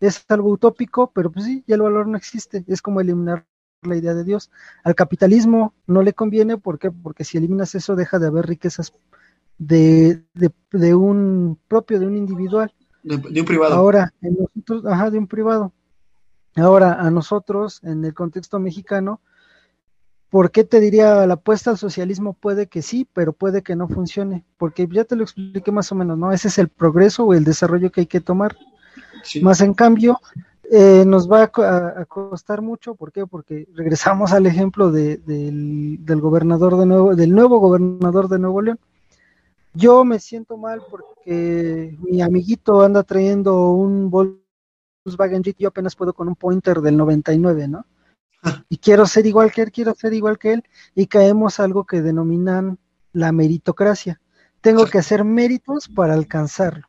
Es 0.00 0.24
algo 0.28 0.50
utópico, 0.50 1.12
pero 1.12 1.30
pues 1.30 1.44
sí, 1.44 1.62
ya 1.68 1.76
el 1.76 1.82
valor 1.82 2.08
no 2.08 2.16
existe. 2.16 2.64
Es 2.66 2.82
como 2.82 3.00
eliminar 3.00 3.46
la 3.82 3.96
idea 3.96 4.14
de 4.14 4.24
Dios. 4.24 4.50
Al 4.84 4.94
capitalismo 4.94 5.74
no 5.86 6.02
le 6.02 6.12
conviene, 6.12 6.58
¿por 6.58 6.78
qué? 6.78 6.90
Porque 6.90 7.24
si 7.24 7.38
eliminas 7.38 7.74
eso 7.74 7.96
deja 7.96 8.18
de 8.18 8.26
haber 8.26 8.46
riquezas 8.46 8.92
de, 9.58 10.24
de, 10.34 10.94
un 10.94 11.58
propio, 11.68 11.98
de 11.98 12.06
un 12.06 12.16
individual. 12.16 12.72
De, 13.02 13.16
un 13.16 13.46
privado. 13.46 13.74
Ahora, 13.74 14.12
en 14.20 14.36
nosotros, 14.38 14.86
ajá, 14.86 15.10
de 15.10 15.18
un 15.18 15.26
privado. 15.26 15.72
Ahora, 16.56 16.94
a 16.94 17.10
nosotros, 17.10 17.80
en 17.84 18.04
el 18.04 18.14
contexto 18.14 18.58
mexicano, 18.58 19.20
¿por 20.28 20.50
qué 20.50 20.64
te 20.64 20.80
diría 20.80 21.26
la 21.26 21.34
apuesta 21.34 21.70
al 21.70 21.78
socialismo? 21.78 22.34
Puede 22.34 22.66
que 22.66 22.82
sí, 22.82 23.08
pero 23.12 23.32
puede 23.32 23.62
que 23.62 23.76
no 23.76 23.88
funcione, 23.88 24.44
porque 24.56 24.88
ya 24.90 25.04
te 25.04 25.16
lo 25.16 25.22
expliqué 25.22 25.70
más 25.70 25.90
o 25.92 25.94
menos, 25.94 26.18
¿no? 26.18 26.32
Ese 26.32 26.48
es 26.48 26.58
el 26.58 26.68
progreso 26.68 27.24
o 27.24 27.34
el 27.34 27.44
desarrollo 27.44 27.90
que 27.90 28.02
hay 28.02 28.06
que 28.06 28.20
tomar. 28.20 28.56
Más 29.42 29.60
en 29.60 29.74
cambio, 29.74 30.20
eh, 30.70 31.04
nos 31.06 31.30
va 31.30 31.44
a, 31.44 32.04
costar 32.04 32.60
mucho, 32.60 32.94
¿por 32.94 33.10
qué? 33.10 33.26
Porque 33.26 33.66
regresamos 33.74 34.32
al 34.32 34.46
ejemplo 34.46 34.90
del, 34.90 35.24
del, 36.04 36.20
gobernador 36.20 36.76
de 36.76 36.86
nuevo, 36.86 37.16
del 37.16 37.32
nuevo 37.32 37.58
gobernador 37.58 38.28
de 38.28 38.38
Nuevo 38.38 38.60
León. 38.60 38.78
Yo 39.72 40.04
me 40.04 40.18
siento 40.18 40.56
mal 40.56 40.82
porque 40.90 41.96
mi 42.00 42.20
amiguito 42.20 42.82
anda 42.82 43.02
trayendo 43.02 43.70
un 43.70 44.10
Volkswagen 44.10 45.42
Jeep, 45.42 45.56
yo 45.58 45.68
apenas 45.68 45.96
puedo 45.96 46.12
con 46.12 46.28
un 46.28 46.36
Pointer 46.36 46.80
del 46.80 46.96
99, 46.96 47.68
¿no? 47.68 47.86
Y 48.68 48.78
quiero 48.78 49.06
ser 49.06 49.26
igual 49.26 49.52
que 49.52 49.62
él, 49.62 49.72
quiero 49.72 49.94
ser 49.94 50.12
igual 50.12 50.38
que 50.38 50.54
él, 50.54 50.64
y 50.94 51.06
caemos 51.06 51.60
a 51.60 51.64
algo 51.64 51.84
que 51.84 52.02
denominan 52.02 52.78
la 53.12 53.32
meritocracia. 53.32 54.20
Tengo 54.60 54.86
que 54.86 54.98
hacer 54.98 55.24
méritos 55.24 55.88
para 55.88 56.14
alcanzarlo. 56.14 56.87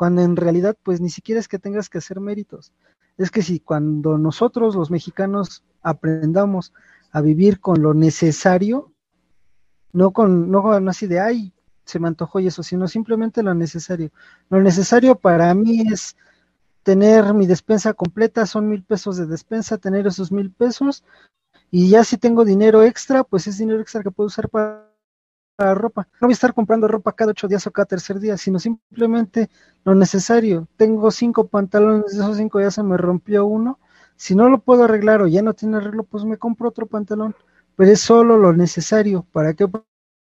Cuando 0.00 0.22
en 0.22 0.34
realidad, 0.34 0.78
pues 0.82 1.02
ni 1.02 1.10
siquiera 1.10 1.38
es 1.38 1.46
que 1.46 1.58
tengas 1.58 1.90
que 1.90 1.98
hacer 1.98 2.20
méritos. 2.20 2.72
Es 3.18 3.30
que 3.30 3.42
si 3.42 3.60
cuando 3.60 4.16
nosotros 4.16 4.74
los 4.74 4.90
mexicanos 4.90 5.62
aprendamos 5.82 6.72
a 7.12 7.20
vivir 7.20 7.60
con 7.60 7.82
lo 7.82 7.92
necesario, 7.92 8.94
no 9.92 10.12
con, 10.12 10.50
no 10.50 10.72
así 10.88 11.06
de 11.06 11.20
ay, 11.20 11.52
se 11.84 11.98
me 11.98 12.08
antojó 12.08 12.40
y 12.40 12.46
eso, 12.46 12.62
sino 12.62 12.88
simplemente 12.88 13.42
lo 13.42 13.54
necesario. 13.54 14.10
Lo 14.48 14.62
necesario 14.62 15.16
para 15.16 15.52
mí 15.52 15.82
es 15.92 16.16
tener 16.82 17.34
mi 17.34 17.46
despensa 17.46 17.92
completa, 17.92 18.46
son 18.46 18.70
mil 18.70 18.82
pesos 18.82 19.18
de 19.18 19.26
despensa, 19.26 19.76
tener 19.76 20.06
esos 20.06 20.32
mil 20.32 20.50
pesos, 20.50 21.04
y 21.70 21.90
ya 21.90 22.04
si 22.04 22.16
tengo 22.16 22.46
dinero 22.46 22.84
extra, 22.84 23.22
pues 23.22 23.46
es 23.48 23.58
dinero 23.58 23.82
extra 23.82 24.02
que 24.02 24.10
puedo 24.10 24.28
usar 24.28 24.48
para, 24.48 24.89
ropa. 25.74 26.08
No 26.20 26.26
voy 26.26 26.32
a 26.32 26.34
estar 26.34 26.54
comprando 26.54 26.88
ropa 26.88 27.12
cada 27.12 27.32
ocho 27.32 27.48
días 27.48 27.66
o 27.66 27.70
cada 27.72 27.86
tercer 27.86 28.18
día, 28.20 28.36
sino 28.36 28.58
simplemente 28.58 29.50
lo 29.84 29.94
necesario. 29.94 30.68
Tengo 30.76 31.10
cinco 31.10 31.46
pantalones, 31.48 32.12
de 32.12 32.22
esos 32.22 32.36
cinco 32.36 32.60
ya 32.60 32.70
se 32.70 32.82
me 32.82 32.96
rompió 32.96 33.46
uno. 33.46 33.78
Si 34.16 34.34
no 34.34 34.48
lo 34.48 34.60
puedo 34.60 34.84
arreglar 34.84 35.22
o 35.22 35.26
ya 35.26 35.42
no 35.42 35.54
tiene 35.54 35.78
arreglo, 35.78 36.04
pues 36.04 36.24
me 36.24 36.36
compro 36.36 36.68
otro 36.68 36.86
pantalón. 36.86 37.34
Pero 37.76 37.90
es 37.90 38.00
solo 38.00 38.36
lo 38.36 38.52
necesario 38.52 39.26
para 39.32 39.54
que, 39.54 39.68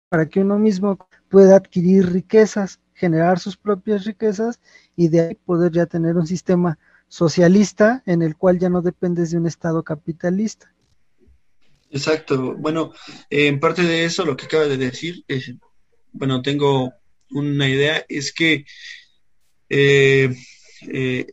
para 0.10 0.28
que 0.28 0.42
uno 0.42 0.58
mismo 0.58 0.98
pueda 1.30 1.56
adquirir 1.58 2.12
riquezas 2.12 2.80
generar 2.96 3.40
sus 3.40 3.58
propias 3.58 4.06
riquezas 4.06 4.60
y 4.96 5.10
de 5.10 5.20
ahí 5.22 5.36
poder 5.36 5.72
ya 5.72 5.86
tener 5.86 6.16
un 6.16 6.26
sistema 6.26 6.80
socialista 7.08 8.02
en 8.06 8.22
el 8.22 8.36
cual 8.36 8.58
ya 8.58 8.70
no 8.70 8.82
dependes 8.82 9.32
de 9.32 9.38
un 9.38 9.46
Estado 9.46 9.84
capitalista. 9.84 10.74
Exacto. 11.96 12.56
Bueno, 12.58 12.92
en 13.30 13.60
parte 13.62 13.82
de 13.84 14.04
eso, 14.04 14.26
lo 14.26 14.36
que 14.36 14.46
acaba 14.46 14.66
de 14.66 14.76
decir, 14.76 15.24
es, 15.30 15.54
bueno, 16.12 16.42
tengo 16.42 16.92
una 17.32 17.70
idea, 17.70 18.06
es 18.10 18.34
que 18.34 18.66
eh, 19.70 20.36
eh, 20.92 21.26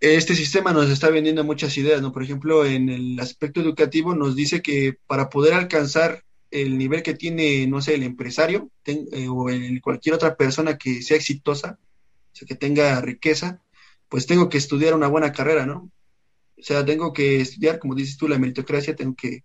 este 0.00 0.34
sistema 0.34 0.72
nos 0.72 0.88
está 0.88 1.10
vendiendo 1.10 1.44
muchas 1.44 1.76
ideas, 1.76 2.00
¿no? 2.00 2.10
Por 2.12 2.22
ejemplo, 2.22 2.64
en 2.64 2.88
el 2.88 3.20
aspecto 3.20 3.60
educativo 3.60 4.14
nos 4.14 4.34
dice 4.34 4.62
que 4.62 4.94
para 5.06 5.28
poder 5.28 5.52
alcanzar 5.52 6.24
el 6.50 6.78
nivel 6.78 7.02
que 7.02 7.12
tiene, 7.12 7.66
no 7.66 7.82
sé, 7.82 7.94
el 7.94 8.02
empresario 8.02 8.70
eh, 8.86 9.28
o 9.28 9.50
el, 9.50 9.82
cualquier 9.82 10.14
otra 10.14 10.36
persona 10.38 10.78
que 10.78 11.02
sea 11.02 11.18
exitosa, 11.18 11.78
o 12.32 12.36
sea, 12.36 12.48
que 12.48 12.54
tenga 12.54 12.98
riqueza, 13.02 13.62
pues 14.08 14.26
tengo 14.26 14.48
que 14.48 14.56
estudiar 14.56 14.94
una 14.94 15.08
buena 15.08 15.32
carrera, 15.32 15.66
¿no? 15.66 15.90
O 16.58 16.62
sea, 16.62 16.82
tengo 16.82 17.12
que 17.12 17.42
estudiar, 17.42 17.78
como 17.78 17.94
dices 17.94 18.16
tú, 18.16 18.26
la 18.26 18.38
meritocracia, 18.38 18.96
tengo 18.96 19.14
que, 19.14 19.44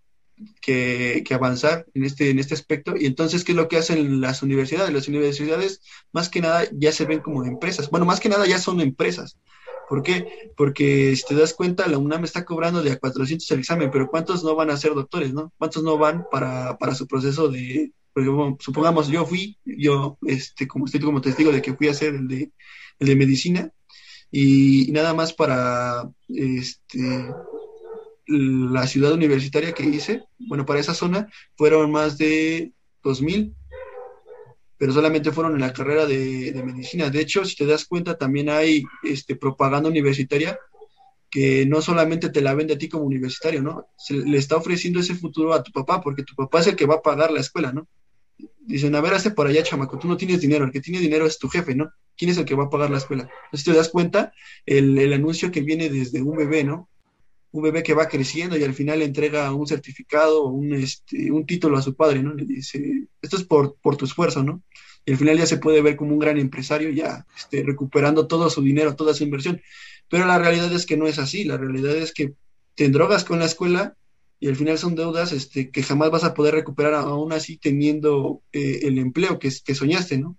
que, 0.60 1.22
que, 1.26 1.34
avanzar 1.34 1.86
en 1.94 2.04
este, 2.04 2.30
en 2.30 2.38
este 2.38 2.54
aspecto. 2.54 2.94
Y 2.96 3.06
entonces, 3.06 3.44
¿qué 3.44 3.52
es 3.52 3.56
lo 3.56 3.68
que 3.68 3.76
hacen 3.76 4.20
las 4.20 4.42
universidades? 4.42 4.92
Las 4.92 5.08
universidades, 5.08 5.80
más 6.12 6.28
que 6.28 6.40
nada, 6.40 6.64
ya 6.72 6.92
se 6.92 7.04
ven 7.04 7.20
como 7.20 7.44
empresas. 7.44 7.90
Bueno, 7.90 8.06
más 8.06 8.20
que 8.20 8.28
nada 8.28 8.46
ya 8.46 8.58
son 8.58 8.80
empresas. 8.80 9.38
¿Por 9.88 10.02
qué? 10.02 10.52
Porque 10.56 11.14
si 11.16 11.26
te 11.26 11.34
das 11.34 11.54
cuenta, 11.54 11.86
la 11.88 11.98
UNAM 11.98 12.24
está 12.24 12.44
cobrando 12.44 12.82
de 12.82 12.92
a 12.92 12.98
400 12.98 13.50
el 13.50 13.58
examen, 13.60 13.90
pero 13.90 14.08
¿cuántos 14.08 14.42
no 14.42 14.54
van 14.54 14.70
a 14.70 14.76
ser 14.76 14.94
doctores, 14.94 15.34
no? 15.34 15.52
¿Cuántos 15.58 15.82
no 15.82 15.98
van 15.98 16.24
para, 16.30 16.78
para 16.78 16.94
su 16.94 17.06
proceso 17.06 17.48
de, 17.48 17.92
supongamos, 18.60 19.08
yo 19.08 19.26
fui, 19.26 19.58
yo, 19.64 20.18
este, 20.26 20.66
como 20.66 20.86
estoy 20.86 21.00
como 21.00 21.20
testigo 21.20 21.52
de 21.52 21.62
que 21.62 21.74
fui 21.74 21.88
a 21.88 21.92
hacer 21.92 22.14
el 22.14 22.28
de, 22.28 22.52
el 22.98 23.08
de 23.08 23.16
medicina, 23.16 23.72
y, 24.30 24.90
nada 24.92 25.14
más 25.14 25.32
para, 25.32 26.10
este, 26.28 27.30
la 28.26 28.86
ciudad 28.86 29.12
universitaria 29.12 29.72
que 29.72 29.84
hice, 29.84 30.24
bueno, 30.38 30.64
para 30.64 30.80
esa 30.80 30.94
zona 30.94 31.28
fueron 31.56 31.90
más 31.90 32.18
de 32.18 32.72
2.000 33.02 33.54
pero 34.76 34.92
solamente 34.92 35.32
fueron 35.32 35.54
en 35.54 35.60
la 35.60 35.72
carrera 35.72 36.06
de, 36.06 36.62
medicina. 36.64 37.08
De 37.10 37.20
hecho, 37.20 37.44
si 37.44 37.56
te 37.56 37.66
das 37.66 37.86
cuenta, 37.86 38.18
también 38.18 38.50
hay 38.50 38.84
este, 39.02 39.36
propaganda 39.36 39.88
universitaria 39.88 40.58
que 41.30 41.66
no 41.66 41.82
solamente 41.82 42.28
te 42.28 42.40
la 42.40 42.54
vende 42.54 42.74
a 42.74 42.78
ti 42.78 42.88
como 42.88 43.04
universitario, 43.04 43.62
¿no? 43.62 43.86
Se 43.96 44.14
le 44.14 44.38
está 44.38 44.56
ofreciendo 44.56 45.00
ese 45.00 45.14
futuro 45.14 45.52
a 45.52 45.62
tu 45.62 45.72
papá, 45.72 46.00
porque 46.00 46.22
tu 46.22 46.34
papá 46.34 46.60
es 46.60 46.68
el 46.68 46.76
que 46.76 46.86
va 46.86 46.96
a 46.96 47.02
pagar 47.02 47.32
la 47.32 47.40
escuela, 47.40 47.72
¿no? 47.72 47.88
Dicen, 48.60 48.94
a 48.94 49.00
ver, 49.00 49.14
hazte 49.14 49.30
por 49.30 49.46
allá, 49.46 49.62
chamaco, 49.62 49.98
tú 49.98 50.06
no 50.06 50.16
tienes 50.16 50.40
dinero, 50.40 50.64
el 50.64 50.70
que 50.70 50.80
tiene 50.80 51.00
dinero 51.00 51.26
es 51.26 51.38
tu 51.38 51.48
jefe, 51.48 51.74
¿no? 51.74 51.90
¿Quién 52.16 52.30
es 52.30 52.38
el 52.38 52.44
que 52.44 52.54
va 52.54 52.64
a 52.64 52.70
pagar 52.70 52.90
la 52.90 52.98
escuela? 52.98 53.22
Entonces, 53.22 53.64
si 53.64 53.70
te 53.70 53.76
das 53.76 53.88
cuenta, 53.88 54.32
el, 54.64 54.98
el 54.98 55.12
anuncio 55.12 55.50
que 55.50 55.62
viene 55.62 55.88
desde 55.88 56.22
un 56.22 56.36
bebé, 56.36 56.62
¿no? 56.62 56.88
Un 57.54 57.62
bebé 57.62 57.84
que 57.84 57.94
va 57.94 58.08
creciendo 58.08 58.56
y 58.58 58.64
al 58.64 58.74
final 58.74 58.98
le 58.98 59.04
entrega 59.04 59.52
un 59.54 59.64
certificado 59.68 60.42
un, 60.48 60.72
este, 60.74 61.30
un 61.30 61.46
título 61.46 61.78
a 61.78 61.82
su 61.82 61.94
padre, 61.94 62.20
¿no? 62.20 62.34
Le 62.34 62.44
dice, 62.44 63.06
esto 63.22 63.36
es 63.36 63.44
por, 63.44 63.76
por 63.80 63.96
tu 63.96 64.06
esfuerzo, 64.06 64.42
¿no? 64.42 64.64
Y 65.06 65.12
al 65.12 65.18
final 65.18 65.38
ya 65.38 65.46
se 65.46 65.58
puede 65.58 65.80
ver 65.80 65.94
como 65.94 66.14
un 66.14 66.18
gran 66.18 66.36
empresario 66.36 66.90
ya 66.90 67.24
este, 67.36 67.62
recuperando 67.62 68.26
todo 68.26 68.50
su 68.50 68.60
dinero, 68.60 68.96
toda 68.96 69.14
su 69.14 69.22
inversión. 69.22 69.62
Pero 70.08 70.26
la 70.26 70.36
realidad 70.36 70.72
es 70.72 70.84
que 70.84 70.96
no 70.96 71.06
es 71.06 71.20
así, 71.20 71.44
la 71.44 71.56
realidad 71.56 71.96
es 71.96 72.12
que 72.12 72.34
te 72.74 72.88
drogas 72.88 73.22
con 73.22 73.38
la 73.38 73.44
escuela 73.44 73.96
y 74.40 74.48
al 74.48 74.56
final 74.56 74.76
son 74.76 74.96
deudas 74.96 75.30
este, 75.30 75.70
que 75.70 75.84
jamás 75.84 76.10
vas 76.10 76.24
a 76.24 76.34
poder 76.34 76.54
recuperar 76.54 76.94
aún 76.94 77.32
así 77.32 77.56
teniendo 77.56 78.42
eh, 78.52 78.80
el 78.82 78.98
empleo 78.98 79.38
que, 79.38 79.52
que 79.64 79.76
soñaste, 79.76 80.18
¿no? 80.18 80.36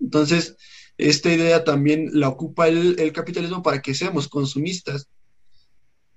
Entonces, 0.00 0.56
esta 0.96 1.32
idea 1.32 1.62
también 1.62 2.10
la 2.14 2.28
ocupa 2.28 2.66
el 2.66 3.12
capitalismo 3.12 3.62
para 3.62 3.80
que 3.80 3.94
seamos 3.94 4.26
consumistas 4.26 5.08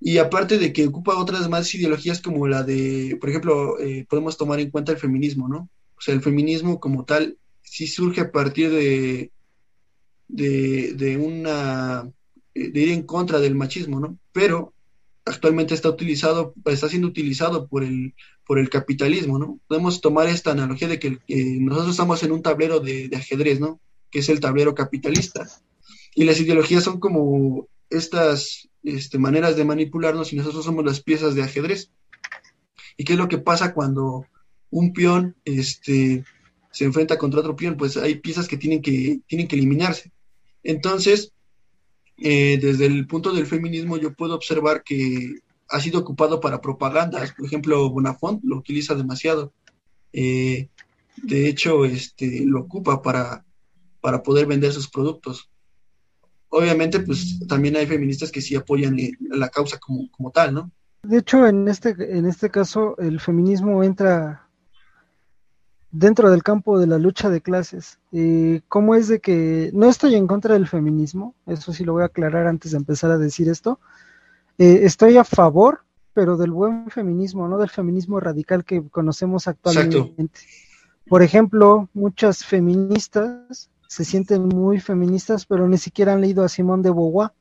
y 0.04 0.18
aparte 0.18 0.58
de 0.58 0.74
que 0.74 0.88
ocupa 0.88 1.16
otras 1.16 1.48
más 1.48 1.74
ideologías 1.76 2.22
como 2.22 2.48
la 2.48 2.64
de, 2.64 3.18
por 3.22 3.30
ejemplo, 3.30 3.80
eh, 3.80 4.04
podemos 4.10 4.36
tomar 4.36 4.60
en 4.60 4.72
cuenta 4.72 4.92
el 4.92 4.98
feminismo, 4.98 5.48
¿no? 5.48 5.70
O 5.96 6.02
sea, 6.02 6.16
el 6.16 6.24
feminismo 6.24 6.80
como 6.80 7.06
tal 7.06 7.38
sí 7.62 7.86
surge 7.86 8.22
a 8.22 8.32
partir 8.32 8.72
de, 8.72 9.32
de, 10.28 11.18
una, 11.18 12.12
de 12.56 12.82
ir 12.82 12.90
en 12.90 13.04
contra 13.04 13.40
del 13.40 13.54
machismo, 13.54 14.00
¿no? 14.00 14.18
Pero 14.32 14.74
actualmente 15.24 15.76
está 15.76 15.90
utilizado, 15.90 16.56
está 16.66 16.90
siendo 16.90 17.08
utilizado 17.08 17.68
por 17.68 17.84
el, 17.84 18.16
por 18.44 18.58
el 18.58 18.72
capitalismo, 18.72 19.38
¿no? 19.38 19.60
Podemos 19.68 20.02
tomar 20.02 20.28
esta 20.28 20.52
analogía 20.52 20.88
de 20.88 20.98
que, 20.98 21.20
nosotros 21.60 21.92
estamos 21.92 22.24
en 22.24 22.32
un 22.32 22.42
tablero 22.42 22.80
de, 22.80 23.08
de, 23.08 23.18
ajedrez, 23.18 23.60
¿no? 23.60 23.80
Que 24.10 24.20
es 24.20 24.30
el 24.30 24.40
tablero 24.40 24.74
capitalista. 24.74 25.48
Y 26.16 26.24
las 26.24 26.40
ideologías 26.40 26.84
son 26.84 27.00
como 27.00 27.68
estas 27.92 28.70
este, 28.84 29.20
maneras 29.20 29.56
de 29.56 29.66
manipularnos 29.66 30.34
y 30.34 30.38
nosotros 30.38 30.66
somos 30.66 30.84
las 30.84 31.02
piezas 31.02 31.36
de 31.36 31.44
ajedrez. 31.44 31.92
¿Y 32.98 33.04
qué 33.04 33.14
es 33.14 33.20
lo 33.20 33.28
que 33.28 33.38
pasa 33.38 33.74
cuando 33.74 34.26
un 34.70 34.94
peón 34.94 35.36
este, 35.46 36.24
se 36.72 36.86
enfrenta 36.86 37.18
contra 37.18 37.42
otro 37.42 37.56
peón? 37.56 37.78
Pues 37.78 37.98
hay 37.98 38.16
piezas 38.16 38.48
que 38.48 38.58
tienen 38.58 38.82
que, 38.82 39.20
tienen 39.28 39.48
que 39.48 39.56
eliminarse. 39.56 40.12
Entonces, 40.64 41.34
eh, 42.18 42.58
desde 42.62 42.86
el 42.86 43.06
punto 43.08 43.34
del 43.34 43.46
feminismo, 43.46 43.98
yo 43.98 44.14
puedo 44.14 44.36
observar 44.36 44.84
que 44.84 45.36
ha 45.70 45.80
sido 45.80 46.00
ocupado 46.00 46.40
para 46.40 46.62
propagandas. 46.62 47.34
Por 47.34 47.46
ejemplo, 47.46 47.90
Bonafont 47.90 48.44
lo 48.44 48.58
utiliza 48.58 48.96
demasiado. 48.96 49.54
Eh, 50.14 50.70
de 51.18 51.48
hecho, 51.48 51.86
este, 51.86 52.44
lo 52.46 52.62
ocupa 52.62 53.02
para, 53.02 53.46
para 54.02 54.24
poder 54.24 54.46
vender 54.46 54.72
sus 54.74 54.90
productos 54.90 55.50
obviamente, 56.52 57.00
pues 57.00 57.40
también 57.48 57.76
hay 57.76 57.88
feministas 57.88 58.32
que 58.32 58.42
sí 58.42 58.56
apoyan 58.56 59.00
eh, 59.00 59.12
la 59.20 59.50
causa 59.50 59.80
como, 59.80 60.10
como 60.12 60.32
tal, 60.32 60.54
¿no? 60.54 60.72
De 61.04 61.18
hecho, 61.18 61.48
en 61.48 61.68
este, 61.68 61.96
en 62.18 62.28
este 62.28 62.50
caso, 62.52 62.96
el 63.00 63.20
feminismo 63.20 63.84
entra 63.84 64.48
dentro 65.92 66.30
del 66.30 66.44
campo 66.44 66.80
de 66.80 66.88
la 66.88 67.00
lucha 67.00 67.30
de 67.30 67.42
clases. 67.42 68.00
Eh, 68.12 68.62
¿Cómo 68.68 68.96
es 68.96 69.08
de 69.08 69.20
que 69.20 69.72
no 69.74 69.90
estoy 69.90 70.16
en 70.16 70.28
contra 70.28 70.54
del 70.54 70.68
feminismo? 70.68 71.34
Eso 71.48 71.74
sí 71.74 71.84
lo 71.84 71.94
voy 71.94 72.04
a 72.04 72.08
aclarar 72.08 72.46
antes 72.46 72.72
de 72.72 72.78
empezar 72.78 73.10
a 73.12 73.18
decir 73.18 73.50
esto. 73.50 73.80
Eh, 74.58 74.82
estoy 74.84 75.18
a 75.18 75.24
favor, 75.24 75.84
pero 76.14 76.38
del 76.38 76.52
buen 76.52 76.90
feminismo, 76.92 77.48
no 77.48 77.58
del 77.58 77.70
feminismo 77.70 78.20
radical 78.20 78.64
que 78.64 78.88
conocemos 78.90 79.48
actualmente. 79.48 80.40
Por 81.08 81.24
ejemplo, 81.24 81.90
muchas 81.94 82.46
feministas 82.46 83.71
se 83.92 84.06
sienten 84.06 84.48
muy 84.48 84.80
feministas, 84.80 85.46
pero 85.46 85.68
ni 85.68 85.78
siquiera 85.78 86.14
han 86.14 86.22
leído 86.22 86.46
a 86.46 86.50
Simone 86.50 86.84
de 86.84 86.92
Beauvoir, 86.92 87.32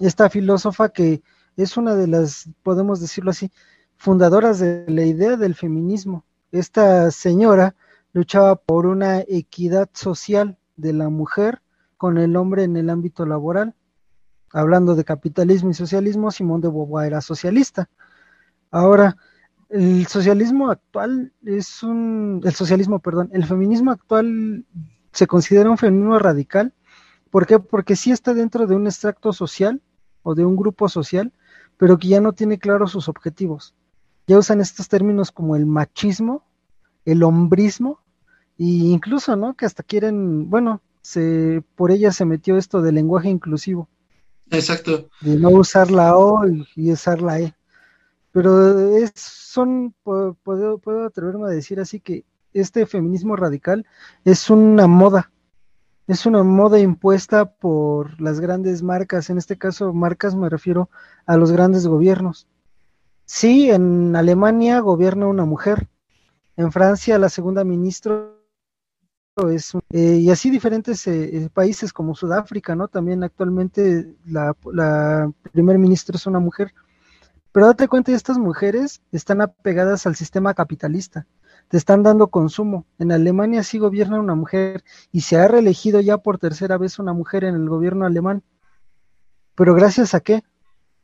esta 0.00 0.28
filósofa 0.28 0.90
que 0.90 1.22
es 1.56 1.78
una 1.78 1.94
de 1.94 2.06
las, 2.06 2.50
podemos 2.62 3.00
decirlo 3.00 3.30
así, 3.30 3.50
fundadoras 3.96 4.58
de 4.58 4.84
la 4.88 5.04
idea 5.04 5.36
del 5.36 5.54
feminismo 5.54 6.26
esta 6.52 7.10
señora 7.10 7.74
luchaba 8.12 8.56
por 8.56 8.86
una 8.86 9.20
equidad 9.20 9.88
social 9.94 10.58
de 10.76 10.92
la 10.92 11.08
mujer 11.08 11.62
con 11.96 12.18
el 12.18 12.36
hombre 12.36 12.64
en 12.64 12.76
el 12.76 12.90
ámbito 12.90 13.26
laboral. 13.26 13.74
Hablando 14.52 14.94
de 14.94 15.04
capitalismo 15.04 15.70
y 15.70 15.74
socialismo, 15.74 16.30
Simón 16.30 16.60
de 16.60 16.68
Beauvoir 16.68 17.06
era 17.06 17.20
socialista. 17.20 17.88
Ahora, 18.70 19.16
el 19.68 20.06
socialismo 20.06 20.70
actual 20.70 21.32
es 21.44 21.82
un, 21.82 22.40
el 22.44 22.54
socialismo, 22.54 22.98
perdón, 23.00 23.30
el 23.32 23.44
feminismo 23.44 23.90
actual 23.90 24.64
se 25.18 25.26
considera 25.26 25.70
un 25.70 25.78
feminismo 25.78 26.18
radical. 26.18 26.72
¿Por 27.30 27.46
qué? 27.46 27.58
Porque 27.58 27.96
sí 27.96 28.10
está 28.10 28.34
dentro 28.34 28.66
de 28.66 28.74
un 28.74 28.86
extracto 28.86 29.32
social 29.32 29.82
o 30.22 30.34
de 30.34 30.44
un 30.44 30.56
grupo 30.56 30.88
social, 30.88 31.32
pero 31.76 31.98
que 31.98 32.08
ya 32.08 32.20
no 32.20 32.32
tiene 32.32 32.58
claros 32.58 32.92
sus 32.92 33.08
objetivos 33.08 33.74
ya 34.28 34.38
usan 34.38 34.60
estos 34.60 34.88
términos 34.88 35.32
como 35.32 35.56
el 35.56 35.64
machismo, 35.64 36.44
el 37.06 37.22
hombrismo, 37.22 38.00
e 38.58 38.64
incluso, 38.64 39.34
¿no? 39.36 39.56
Que 39.56 39.64
hasta 39.64 39.82
quieren, 39.82 40.50
bueno, 40.50 40.82
se, 41.00 41.64
por 41.74 41.90
ella 41.90 42.12
se 42.12 42.26
metió 42.26 42.58
esto 42.58 42.82
del 42.82 42.96
lenguaje 42.96 43.30
inclusivo. 43.30 43.88
Exacto. 44.50 45.08
De 45.22 45.36
no 45.36 45.48
usar 45.48 45.90
la 45.90 46.16
O 46.16 46.46
y, 46.46 46.92
usar 46.92 47.22
la 47.22 47.40
E. 47.40 47.54
Pero 48.30 48.96
es, 48.98 49.12
son, 49.14 49.94
puedo, 50.02 50.34
puedo 50.44 51.06
atreverme 51.06 51.46
a 51.46 51.50
decir 51.50 51.80
así 51.80 51.98
que 51.98 52.24
este 52.52 52.86
feminismo 52.86 53.36
radical 53.36 53.86
es 54.24 54.50
una 54.50 54.86
moda, 54.86 55.30
es 56.06 56.26
una 56.26 56.42
moda 56.42 56.78
impuesta 56.78 57.50
por 57.52 58.20
las 58.20 58.40
grandes 58.40 58.82
marcas, 58.82 59.30
en 59.30 59.38
este 59.38 59.58
caso 59.58 59.92
marcas 59.92 60.34
me 60.34 60.48
refiero 60.48 60.88
a 61.26 61.36
los 61.36 61.52
grandes 61.52 61.86
gobiernos. 61.86 62.46
Sí, 63.24 63.70
en 63.70 64.16
Alemania 64.16 64.80
gobierna 64.80 65.26
una 65.26 65.44
mujer. 65.44 65.86
En 66.56 66.72
Francia 66.72 67.18
la 67.18 67.28
segunda 67.28 67.62
ministra 67.62 68.30
es 69.52 69.72
eh, 69.90 70.16
y 70.16 70.30
así 70.30 70.50
diferentes 70.50 71.06
eh, 71.06 71.36
eh, 71.36 71.50
países 71.52 71.92
como 71.92 72.14
Sudáfrica, 72.14 72.74
¿no? 72.74 72.88
También 72.88 73.22
actualmente 73.22 74.16
la, 74.26 74.56
la 74.72 75.30
primer 75.52 75.78
ministra 75.78 76.16
es 76.16 76.26
una 76.26 76.40
mujer. 76.40 76.72
Pero 77.52 77.66
date 77.66 77.88
cuenta, 77.88 78.12
estas 78.12 78.38
mujeres 78.38 79.02
están 79.12 79.40
apegadas 79.40 80.06
al 80.06 80.16
sistema 80.16 80.54
capitalista, 80.54 81.26
te 81.68 81.76
están 81.76 82.02
dando 82.02 82.28
consumo. 82.28 82.86
En 82.98 83.12
Alemania 83.12 83.62
sí 83.62 83.78
gobierna 83.78 84.18
una 84.18 84.34
mujer 84.34 84.84
y 85.12 85.20
se 85.20 85.36
ha 85.36 85.48
reelegido 85.48 86.00
ya 86.00 86.18
por 86.18 86.38
tercera 86.38 86.78
vez 86.78 86.98
una 86.98 87.12
mujer 87.12 87.44
en 87.44 87.54
el 87.54 87.68
gobierno 87.68 88.06
alemán. 88.06 88.42
Pero 89.54 89.74
gracias 89.74 90.14
a 90.14 90.20
qué? 90.20 90.42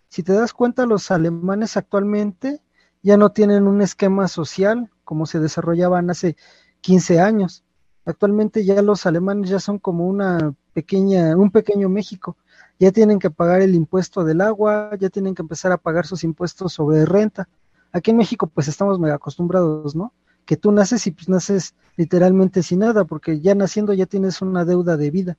Si 0.09 0.23
te 0.23 0.33
das 0.33 0.53
cuenta, 0.53 0.87
los 0.87 1.11
alemanes 1.11 1.77
actualmente 1.77 2.63
ya 3.03 3.17
no 3.17 3.31
tienen 3.31 3.67
un 3.67 3.83
esquema 3.83 4.29
social 4.29 4.91
como 5.05 5.27
se 5.27 5.39
desarrollaban 5.39 6.09
hace 6.09 6.37
15 6.81 7.21
años. 7.21 7.65
Actualmente 8.07 8.65
ya 8.65 8.81
los 8.81 9.07
alemanes 9.07 9.51
ya 9.51 9.61
son 9.61 9.79
como 9.79 10.07
una 10.07 10.55
pequeña, 10.73 11.37
un 11.37 11.51
pequeño 11.51 11.89
México. 11.89 12.37
Ya 12.79 12.91
tienen 12.91 13.19
que 13.19 13.31
pagar 13.31 13.61
el 13.61 13.75
impuesto 13.75 14.25
del 14.25 14.41
agua, 14.41 14.91
ya 14.99 15.11
tienen 15.11 15.35
que 15.35 15.43
empezar 15.43 15.73
a 15.73 15.79
pagar 15.79 16.07
sus 16.07 16.25
impuestos 16.25 16.73
sobre 16.73 17.05
renta. 17.05 17.49
Aquí 17.93 18.11
en 18.11 18.17
México 18.17 18.47
pues 18.47 18.69
estamos 18.69 18.99
mega 18.99 19.15
acostumbrados, 19.17 19.95
¿no? 19.95 20.13
Que 20.45 20.57
tú 20.57 20.73
naces 20.73 21.07
y 21.07 21.11
pues 21.13 21.29
naces 21.29 21.75
literalmente 21.97 22.63
sin 22.63 22.81
nada, 22.81 23.05
porque 23.05 23.41
ya 23.41 23.55
naciendo 23.55 23.93
ya 23.93 24.07
tienes 24.07 24.43
una 24.43 24.65
deuda 24.65 24.97
de 24.97 25.11
vida. 25.11 25.39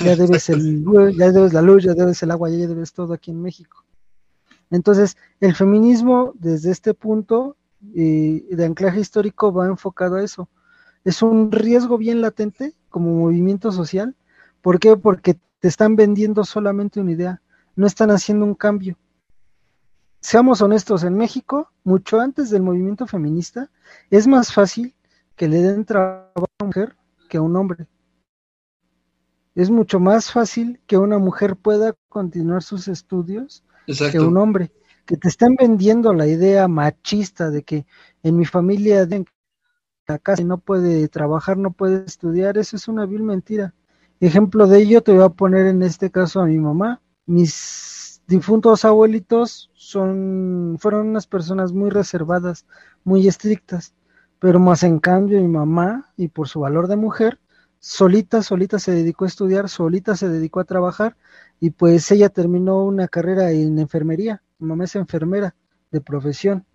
Ya 0.00 0.16
debes 0.16 0.48
el, 0.48 0.84
ya 1.16 1.32
debes 1.32 1.52
la 1.52 1.62
luz, 1.62 1.84
ya 1.84 1.94
debes 1.94 2.22
el 2.22 2.30
agua, 2.30 2.50
ya 2.50 2.66
debes 2.66 2.92
todo 2.92 3.14
aquí 3.14 3.30
en 3.30 3.42
México. 3.42 3.84
Entonces, 4.70 5.16
el 5.40 5.54
feminismo 5.54 6.32
desde 6.34 6.72
este 6.72 6.94
punto 6.94 7.56
eh, 7.94 8.44
de 8.50 8.64
anclaje 8.64 9.00
histórico 9.00 9.52
va 9.52 9.66
enfocado 9.66 10.16
a 10.16 10.24
eso. 10.24 10.48
Es 11.04 11.22
un 11.22 11.52
riesgo 11.52 11.98
bien 11.98 12.20
latente 12.20 12.74
como 12.88 13.12
movimiento 13.12 13.70
social. 13.70 14.16
¿Por 14.60 14.80
qué? 14.80 14.96
Porque 14.96 15.38
te 15.60 15.68
están 15.68 15.96
vendiendo 15.96 16.44
solamente 16.44 17.00
una 17.00 17.12
idea, 17.12 17.42
no 17.76 17.86
están 17.86 18.10
haciendo 18.10 18.44
un 18.44 18.54
cambio. 18.54 18.98
Seamos 20.28 20.60
honestos, 20.60 21.04
en 21.04 21.16
México, 21.16 21.70
mucho 21.84 22.18
antes 22.18 22.50
del 22.50 22.60
movimiento 22.60 23.06
feminista, 23.06 23.70
es 24.10 24.26
más 24.26 24.52
fácil 24.52 24.92
que 25.36 25.46
le 25.46 25.62
den 25.62 25.84
trabajo 25.84 26.32
a 26.34 26.40
una 26.40 26.66
mujer 26.66 26.96
que 27.28 27.36
a 27.36 27.42
un 27.42 27.54
hombre. 27.54 27.86
Es 29.54 29.70
mucho 29.70 30.00
más 30.00 30.32
fácil 30.32 30.80
que 30.88 30.98
una 30.98 31.18
mujer 31.18 31.54
pueda 31.54 31.94
continuar 32.08 32.64
sus 32.64 32.88
estudios 32.88 33.62
que 33.86 34.18
un 34.18 34.36
hombre. 34.36 34.72
Que 35.04 35.16
te 35.16 35.28
están 35.28 35.54
vendiendo 35.54 36.12
la 36.12 36.26
idea 36.26 36.66
machista 36.66 37.52
de 37.52 37.62
que 37.62 37.86
en 38.24 38.36
mi 38.36 38.46
familia 38.46 39.06
de 39.06 39.26
la 40.08 40.18
casa 40.18 40.42
no 40.42 40.58
puede 40.58 41.06
trabajar, 41.06 41.56
no 41.56 41.70
puede 41.70 42.04
estudiar, 42.04 42.58
eso 42.58 42.74
es 42.74 42.88
una 42.88 43.06
vil 43.06 43.22
mentira. 43.22 43.74
Ejemplo 44.18 44.66
de 44.66 44.80
ello 44.80 45.02
te 45.02 45.12
voy 45.12 45.22
a 45.22 45.28
poner 45.28 45.66
en 45.66 45.84
este 45.84 46.10
caso 46.10 46.40
a 46.40 46.46
mi 46.46 46.58
mamá. 46.58 47.00
Mis 47.26 48.05
difuntos 48.26 48.84
abuelitos 48.84 49.70
son, 49.74 50.76
fueron 50.78 51.08
unas 51.08 51.26
personas 51.26 51.72
muy 51.72 51.90
reservadas, 51.90 52.66
muy 53.04 53.28
estrictas, 53.28 53.94
pero 54.38 54.58
más 54.58 54.82
en 54.82 54.98
cambio 54.98 55.40
mi 55.40 55.48
mamá, 55.48 56.12
y 56.16 56.28
por 56.28 56.48
su 56.48 56.60
valor 56.60 56.88
de 56.88 56.96
mujer, 56.96 57.38
solita, 57.78 58.42
solita 58.42 58.78
se 58.78 58.92
dedicó 58.92 59.24
a 59.24 59.28
estudiar, 59.28 59.68
solita 59.68 60.16
se 60.16 60.28
dedicó 60.28 60.60
a 60.60 60.64
trabajar 60.64 61.16
y 61.60 61.70
pues 61.70 62.10
ella 62.10 62.28
terminó 62.28 62.84
una 62.84 63.08
carrera 63.08 63.50
en 63.50 63.78
enfermería. 63.78 64.42
Mi 64.58 64.68
mamá 64.68 64.84
es 64.84 64.96
enfermera 64.96 65.54
de 65.90 66.00
profesión. 66.00 66.66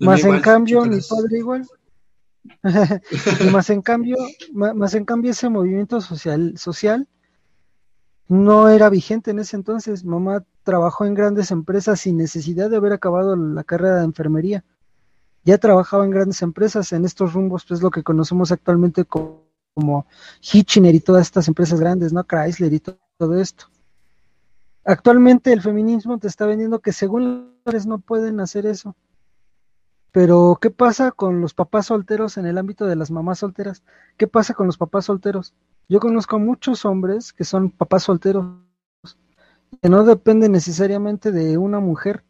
más 0.00 0.24
en 0.24 0.40
cambio, 0.40 0.84
mi 0.84 0.98
padre 1.00 1.38
igual. 1.38 1.66
y 3.40 3.50
más 3.50 3.70
en 3.70 3.80
cambio, 3.80 4.16
más, 4.52 4.94
en 4.94 5.04
cambio 5.04 5.30
ese 5.30 5.48
movimiento 5.48 6.00
social, 6.00 6.54
social 6.58 7.08
no 8.28 8.68
era 8.68 8.88
vigente 8.88 9.30
en 9.30 9.38
ese 9.38 9.56
entonces. 9.56 10.04
Mamá 10.04 10.44
trabajó 10.62 11.04
en 11.04 11.14
grandes 11.14 11.50
empresas 11.50 12.00
sin 12.00 12.16
necesidad 12.16 12.70
de 12.70 12.76
haber 12.76 12.92
acabado 12.92 13.36
la 13.36 13.64
carrera 13.64 13.98
de 13.98 14.04
enfermería. 14.04 14.64
Ya 15.44 15.58
trabajaba 15.58 16.04
en 16.04 16.10
grandes 16.10 16.40
empresas 16.42 16.92
en 16.92 17.04
estos 17.04 17.34
rumbos, 17.34 17.64
pues 17.68 17.82
lo 17.82 17.90
que 17.90 18.02
conocemos 18.02 18.50
actualmente 18.50 19.04
como 19.04 20.06
Hitchiner 20.40 20.94
y 20.94 21.00
todas 21.00 21.26
estas 21.26 21.48
empresas 21.48 21.78
grandes, 21.80 22.12
¿no? 22.12 22.24
Chrysler 22.24 22.72
y 22.72 22.80
todo, 22.80 23.38
esto. 23.38 23.66
Actualmente 24.84 25.52
el 25.52 25.60
feminismo 25.60 26.18
te 26.18 26.28
está 26.28 26.46
vendiendo 26.46 26.80
que 26.80 26.92
según 26.92 27.54
los 27.64 27.86
no 27.86 27.98
pueden 27.98 28.40
hacer 28.40 28.64
eso. 28.66 28.96
Pero, 30.12 30.58
¿qué 30.60 30.70
pasa 30.70 31.10
con 31.10 31.40
los 31.40 31.54
papás 31.54 31.86
solteros 31.86 32.36
en 32.36 32.46
el 32.46 32.56
ámbito 32.56 32.86
de 32.86 32.94
las 32.94 33.10
mamás 33.10 33.40
solteras? 33.40 33.82
¿Qué 34.16 34.28
pasa 34.28 34.54
con 34.54 34.66
los 34.66 34.78
papás 34.78 35.06
solteros? 35.06 35.54
Yo 35.88 36.00
conozco 36.00 36.38
muchos 36.38 36.84
hombres 36.84 37.32
que 37.32 37.44
son 37.44 37.70
papás 37.70 38.04
solteros, 38.04 38.46
que 39.82 39.88
no 39.88 40.04
dependen 40.04 40.52
necesariamente 40.52 41.30
de 41.30 41.58
una 41.58 41.80
mujer. 41.80 42.24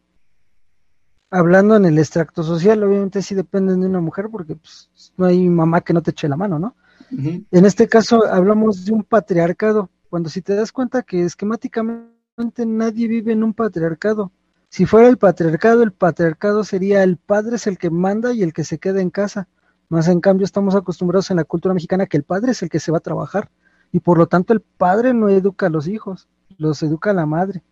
Hablando 1.31 1.75
en 1.75 1.85
el 1.85 1.97
extracto 1.97 2.43
social, 2.43 2.83
obviamente 2.83 3.21
sí 3.21 3.33
dependen 3.33 3.81
de 3.81 3.87
una 3.87 4.01
mujer 4.01 4.27
porque 4.31 4.55
pues, 4.55 4.89
no 5.17 5.25
hay 5.25 5.49
mamá 5.49 5.81
que 5.81 5.93
no 5.93 6.01
te 6.01 6.11
eche 6.11 6.27
la 6.27 6.37
mano, 6.37 6.59
¿no? 6.59 6.75
En 7.11 7.65
este 7.65 7.87
caso 7.87 8.25
hablamos 8.25 8.85
de 8.85 8.93
un 8.93 9.03
patriarcado, 9.03 9.89
cuando 10.09 10.29
si 10.29 10.41
te 10.41 10.55
das 10.55 10.71
cuenta 10.71 11.03
que 11.03 11.23
esquemáticamente 11.23 12.65
nadie 12.65 13.07
vive 13.07 13.31
en 13.31 13.43
un 13.43 13.53
patriarcado. 13.53 14.31
Si 14.69 14.85
fuera 14.85 15.07
el 15.07 15.17
patriarcado, 15.17 15.83
el 15.83 15.93
patriarcado 15.93 16.63
sería 16.63 17.03
el 17.03 17.17
padre 17.17 17.55
es 17.55 17.67
el 17.67 17.77
que 17.77 17.89
manda 17.89 18.33
y 18.33 18.43
el 18.43 18.53
que 18.53 18.63
se 18.63 18.79
queda 18.79 19.01
en 19.01 19.09
casa. 19.09 19.47
Más 19.89 20.07
en 20.07 20.19
cambio 20.19 20.45
estamos 20.45 20.75
acostumbrados 20.75 21.29
en 21.31 21.37
la 21.37 21.43
cultura 21.43 21.73
mexicana 21.73 22.07
que 22.07 22.17
el 22.17 22.23
padre 22.23 22.51
es 22.51 22.63
el 22.63 22.69
que 22.69 22.79
se 22.79 22.91
va 22.91 22.97
a 22.97 23.01
trabajar 23.01 23.49
y 23.91 23.99
por 23.99 24.17
lo 24.17 24.27
tanto 24.27 24.53
el 24.53 24.61
padre 24.61 25.13
no 25.13 25.29
educa 25.29 25.67
a 25.67 25.69
los 25.69 25.87
hijos, 25.87 26.27
los 26.57 26.81
educa 26.83 27.13
la 27.13 27.25
madre. 27.25 27.63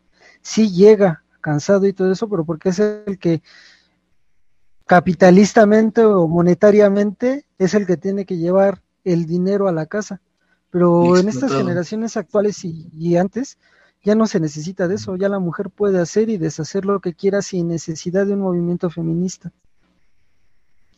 Sí 0.42 0.72
llega 0.72 1.24
cansado 1.42 1.86
y 1.86 1.94
todo 1.94 2.12
eso, 2.12 2.30
pero 2.30 2.46
porque 2.46 2.70
es 2.70 2.80
el 2.80 3.18
que 3.20 3.42
capitalistamente 4.86 6.06
o 6.06 6.28
monetariamente 6.28 7.46
es 7.58 7.74
el 7.74 7.86
que 7.86 7.98
tiene 7.98 8.26
que 8.26 8.38
llevar 8.38 8.82
el 9.04 9.26
dinero 9.26 9.68
a 9.68 9.72
la 9.72 9.86
casa. 9.86 10.22
Pero 10.70 11.18
en 11.18 11.30
estas 11.30 11.52
generaciones 11.52 12.18
actuales 12.18 12.64
y, 12.64 13.16
antes, 13.18 13.60
ya 14.04 14.16
no 14.16 14.26
se 14.26 14.40
necesita 14.40 14.88
de 14.88 14.96
eso, 14.96 15.16
ya 15.16 15.30
la 15.30 15.40
mujer 15.40 15.70
puede 15.70 16.00
hacer 16.00 16.30
y 16.30 16.38
deshacer 16.38 16.86
lo 16.86 17.00
que 17.00 17.14
quiera 17.14 17.42
sin 17.44 17.68
necesidad 17.68 18.26
de 18.26 18.34
un 18.34 18.42
movimiento 18.42 18.90
feminista. 18.90 19.52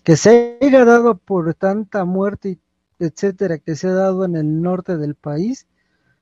Que 0.05 0.15
se 0.15 0.59
haya 0.61 0.85
dado 0.85 1.17
por 1.17 1.55
tanta 1.55 2.05
muerte, 2.05 2.59
etcétera, 2.99 3.57
que 3.57 3.75
se 3.75 3.87
ha 3.87 3.93
dado 3.93 4.23
en 4.23 4.35
el 4.35 4.61
norte 4.61 4.97
del 4.97 5.15
país, 5.15 5.67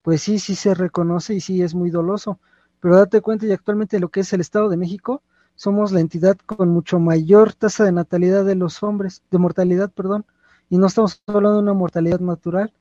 pues 0.02 0.22
sí, 0.22 0.40
sí 0.40 0.56
se 0.56 0.74
reconoce 0.74 1.34
y 1.34 1.42
sí 1.42 1.62
es 1.62 1.76
muy 1.76 1.90
doloso. 1.90 2.40
Pero 2.80 2.96
date 2.96 3.20
cuenta, 3.20 3.46
y 3.46 3.52
actualmente 3.52 4.00
lo 4.00 4.08
que 4.08 4.22
es 4.22 4.32
el 4.32 4.40
Estado 4.40 4.70
de 4.70 4.78
México, 4.78 5.22
somos 5.56 5.92
la 5.92 6.00
entidad 6.00 6.38
con 6.46 6.70
mucho 6.70 6.98
mayor 6.98 7.54
tasa 7.54 7.84
de 7.84 7.92
natalidad 7.92 8.46
de 8.46 8.56
los 8.56 8.82
hombres, 8.84 9.22
de 9.30 9.38
mortalidad, 9.38 9.92
perdón, 9.92 10.26
y 10.70 10.78
no 10.78 10.88
estamos 10.88 11.22
hablando 11.28 11.58
de 11.58 11.64
una 11.64 11.74
mortalidad 11.74 12.22
natural, 12.22 12.72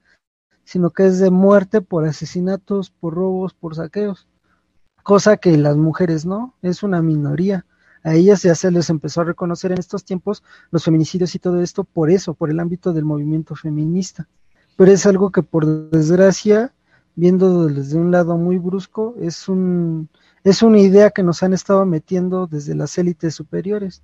sino 0.62 0.90
que 0.90 1.06
es 1.06 1.18
de 1.18 1.32
muerte 1.32 1.80
por 1.80 2.04
asesinatos, 2.04 2.90
por 2.90 3.14
robos, 3.14 3.54
por 3.54 3.74
saqueos, 3.74 4.28
cosa 5.02 5.36
que 5.36 5.58
las 5.58 5.76
mujeres 5.76 6.24
no, 6.24 6.54
es 6.62 6.84
una 6.84 7.02
minoría. 7.02 7.66
A 8.04 8.14
ellas 8.14 8.42
ya 8.42 8.54
se 8.54 8.70
les 8.70 8.90
empezó 8.90 9.20
a 9.20 9.24
reconocer 9.24 9.72
en 9.72 9.78
estos 9.78 10.04
tiempos 10.04 10.42
los 10.70 10.84
feminicidios 10.84 11.34
y 11.34 11.38
todo 11.38 11.60
esto 11.62 11.84
por 11.84 12.10
eso, 12.10 12.34
por 12.34 12.50
el 12.50 12.60
ámbito 12.60 12.92
del 12.92 13.04
movimiento 13.04 13.54
feminista. 13.54 14.28
Pero 14.76 14.90
es 14.90 15.06
algo 15.06 15.30
que 15.30 15.42
por 15.42 15.90
desgracia, 15.90 16.72
viendo 17.14 17.66
desde 17.66 17.98
un 17.98 18.10
lado 18.10 18.36
muy 18.36 18.58
brusco, 18.58 19.14
es 19.20 19.48
un 19.48 20.08
es 20.44 20.62
una 20.62 20.80
idea 20.80 21.10
que 21.10 21.22
nos 21.22 21.42
han 21.42 21.52
estado 21.52 21.86
metiendo 21.86 22.48
desde 22.48 22.74
las 22.74 22.98
élites 22.98 23.34
superiores. 23.34 24.02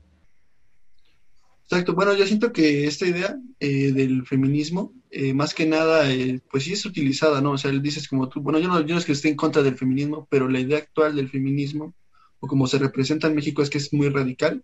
Exacto, 1.65 1.95
bueno, 1.95 2.15
yo 2.15 2.27
siento 2.27 2.53
que 2.53 2.87
esta 2.87 3.07
idea 3.07 3.37
eh, 3.61 3.93
del 3.93 4.25
feminismo, 4.25 4.95
eh, 5.11 5.35
más 5.35 5.53
que 5.53 5.67
nada, 5.67 6.11
eh, 6.11 6.41
pues 6.51 6.65
sí 6.65 6.73
es 6.73 6.87
utilizada, 6.87 7.43
¿no? 7.43 7.53
O 7.53 7.59
sea, 7.59 7.71
dices 7.73 8.09
como 8.09 8.29
tú, 8.29 8.41
bueno, 8.41 8.59
yo 8.59 8.69
no, 8.69 8.81
yo 8.81 8.95
no 8.95 8.99
es 8.99 9.05
que 9.05 9.13
esté 9.13 9.29
en 9.29 9.37
contra 9.37 9.63
del 9.63 9.77
feminismo, 9.77 10.27
pero 10.31 10.49
la 10.49 10.61
idea 10.61 10.79
actual 10.79 11.15
del 11.15 11.29
feminismo, 11.29 11.93
o 12.41 12.47
como 12.47 12.67
se 12.67 12.79
representa 12.79 13.27
en 13.27 13.35
México, 13.35 13.63
es 13.63 13.71
que 13.71 13.79
es 13.79 13.93
muy 13.93 14.09
radical, 14.09 14.63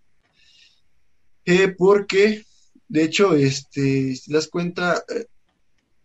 porque, 1.76 2.44
de 2.88 3.02
hecho, 3.02 3.34
este, 3.34 4.16
si 4.16 4.30
te 4.30 4.34
das 4.34 4.48
cuenta, 4.48 5.02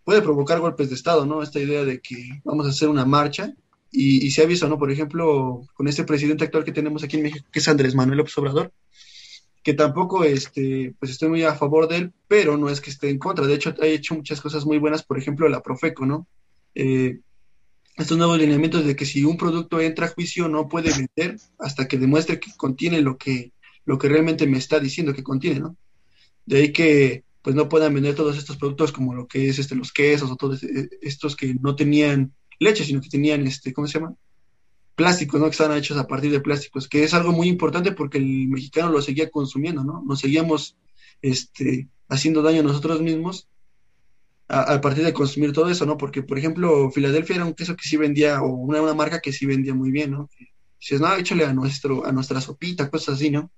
puede 0.03 0.21
provocar 0.21 0.60
golpes 0.60 0.89
de 0.89 0.95
Estado, 0.95 1.25
¿no? 1.25 1.43
Esta 1.43 1.60
idea 1.60 1.86
de 1.86 2.01
que 2.01 2.41
vamos 2.43 2.65
a 2.65 2.69
hacer 2.69 2.89
una 2.89 3.05
marcha, 3.05 3.53
y, 3.91 4.29
se 4.32 4.43
ha 4.43 4.45
visto, 4.45 4.67
¿no? 4.67 4.77
Por 4.77 4.91
ejemplo, 4.91 5.63
con 5.73 5.88
este 5.88 6.03
presidente 6.03 6.43
actual 6.43 6.63
que 6.63 6.71
tenemos 6.71 7.03
aquí 7.03 7.17
en 7.17 7.23
México, 7.23 7.47
que 7.51 7.60
es 7.60 7.67
Andrés 7.67 7.95
Manuel 7.95 8.19
López 8.19 8.38
Obrador, 8.38 8.71
que 9.63 9.73
tampoco 9.73 10.23
este, 10.23 10.93
pues 10.99 11.12
estoy 11.12 11.29
muy 11.29 11.43
a 11.43 11.55
favor 11.55 11.88
de 11.88 11.97
él, 11.97 12.13
pero 12.27 12.58
no 12.58 12.69
es 12.69 12.82
que 12.82 12.91
esté 12.91 13.10
en 13.10 13.19
contra. 13.19 13.45
De 13.45 13.55
hecho, 13.55 13.73
ha 13.82 13.86
hecho 13.86 14.15
muchas 14.15 14.41
cosas 14.41 14.65
muy 14.65 14.77
buenas, 14.77 15.03
por 15.03 15.17
ejemplo, 15.17 15.49
la 15.49 15.62
Profeco, 15.62 16.05
¿no? 16.05 16.27
Eh, 16.75 17.19
estos 17.97 18.17
nuevos 18.17 18.38
lineamientos 18.38 18.86
de 18.86 18.95
que 18.95 19.06
si 19.06 19.23
un 19.23 19.38
producto 19.38 19.80
entra 19.80 20.06
a 20.06 20.10
juicio 20.10 20.47
no 20.47 20.69
puede 20.69 20.91
vender 20.91 21.39
hasta 21.60 21.88
que 21.88 21.97
demuestre 21.97 22.39
que 22.39 22.52
contiene 22.56 23.02
lo 23.02 23.17
que, 23.17 23.52
lo 23.86 23.97
que 23.97 24.08
realmente 24.10 24.47
me 24.47 24.58
está 24.58 24.80
diciendo 24.80 25.13
que 25.13 25.23
contiene, 25.23 25.60
¿no? 25.60 25.75
De 26.45 26.58
ahí 26.58 26.73
que 26.73 27.23
pues 27.41 27.56
no 27.56 27.69
puedan 27.69 27.93
vender 27.93 28.15
todos 28.15 28.38
estos 28.38 28.58
productos 28.58 28.91
como 28.91 29.13
lo 29.13 29.28
que 29.28 29.49
es 29.49 29.60
este, 29.60 29.75
los 29.75 29.91
quesos 29.91 30.30
o 30.30 30.36
todos 30.36 30.63
eh, 30.63 30.89
estos 31.02 31.36
que 31.36 31.56
no 31.56 31.75
tenían 31.75 32.34
leche, 32.60 32.84
sino 32.84 33.02
que 33.02 33.10
tenían, 33.10 33.47
este, 33.47 33.73
¿cómo 33.73 33.88
se 33.88 33.99
llama? 33.99 34.15
plásticos, 34.99 35.39
¿no? 35.39 35.45
Que 35.45 35.52
estaban 35.52 35.78
hechos 35.78 35.97
a 35.97 36.08
partir 36.08 36.30
de 36.30 36.41
plásticos, 36.41 36.89
que 36.89 37.06
es 37.06 37.13
algo 37.13 37.32
muy 37.32 37.47
importante 37.47 37.93
porque 37.93 38.17
el 38.17 38.49
mexicano 38.49 38.91
lo 38.91 39.02
seguía 39.02 39.30
consumiendo, 39.30 39.82
¿no? 39.82 40.04
Nos 40.06 40.19
seguíamos 40.19 40.75
este, 41.21 41.88
haciendo 42.10 42.41
daño 42.41 42.60
a 42.60 42.63
nosotros 42.63 43.02
mismos 43.02 43.47
a, 44.49 44.81
partir 44.81 45.05
de 45.05 45.13
consumir 45.13 45.53
todo 45.53 45.69
eso, 45.69 45.85
¿no? 45.85 45.95
Porque, 45.97 46.23
por 46.23 46.39
ejemplo, 46.39 46.89
Filadelfia 46.91 47.35
era 47.35 47.45
un 47.45 47.53
queso 47.53 47.75
que 47.75 47.88
sí 47.88 47.97
vendía, 47.97 48.41
o 48.41 48.47
una, 48.49 48.81
una 48.81 48.95
marca 48.95 49.21
que 49.21 49.31
sí 49.31 49.45
vendía 49.45 49.75
muy 49.75 49.91
bien, 49.91 50.12
¿no? 50.12 50.29
Dices, 50.79 50.99
no, 50.99 51.13
échale 51.15 51.45
a, 51.45 51.53
nuestro, 51.53 52.05
a 52.05 52.12
nuestra 52.12 52.41
sopita, 52.41 52.89
cosas 52.89 53.15
así, 53.15 53.29
¿no? 53.29 53.51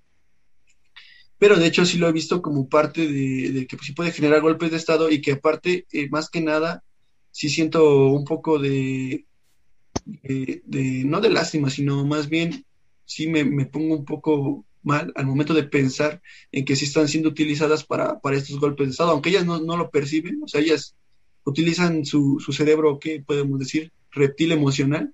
Pero 1.38 1.56
de 1.56 1.66
hecho 1.66 1.86
sí 1.86 1.98
lo 1.98 2.08
he 2.08 2.12
visto 2.12 2.42
como 2.42 2.68
parte 2.68 3.08
de, 3.08 3.66
que 3.66 3.76
pues, 3.76 3.86
sí 3.86 3.92
puede 3.94 4.12
generar 4.12 4.42
golpes 4.42 4.70
de 4.70 4.76
Estado 4.76 5.10
y 5.10 5.20
que 5.22 5.32
aparte, 5.32 5.86
eh, 5.92 6.08
más 6.10 6.28
que 6.28 6.40
nada, 6.40 6.84
sí 7.30 7.48
siento 7.48 8.08
un 8.08 8.24
poco 8.24 8.58
de, 8.58 9.26
de, 10.04 11.02
no 11.06 11.20
de 11.20 11.30
lástima, 11.30 11.70
sino 11.70 12.04
más 12.04 12.28
bien 12.28 12.64
sí 13.04 13.28
me, 13.28 13.44
pongo 13.66 13.96
un 13.96 14.04
poco 14.04 14.66
mal 14.82 15.12
al 15.14 15.26
momento 15.26 15.54
de 15.54 15.64
pensar 15.64 16.20
en 16.50 16.64
que 16.64 16.76
sí 16.76 16.84
están 16.84 17.08
siendo 17.08 17.28
utilizadas 17.28 17.84
para, 17.84 18.18
estos 18.32 18.58
golpes 18.58 18.86
de 18.86 18.90
Estado, 18.92 19.10
aunque 19.10 19.30
ellas 19.30 19.46
no, 19.46 19.58
lo 19.58 19.90
perciben, 19.90 20.40
o 20.42 20.48
sea, 20.48 20.60
ellas 20.60 20.94
utilizan 21.44 22.04
su, 22.04 22.38
su 22.40 22.52
cerebro, 22.52 22.98
¿qué 22.98 23.22
podemos 23.26 23.58
decir? 23.58 23.92
Reptil 24.10 24.52
emocional 24.52 25.12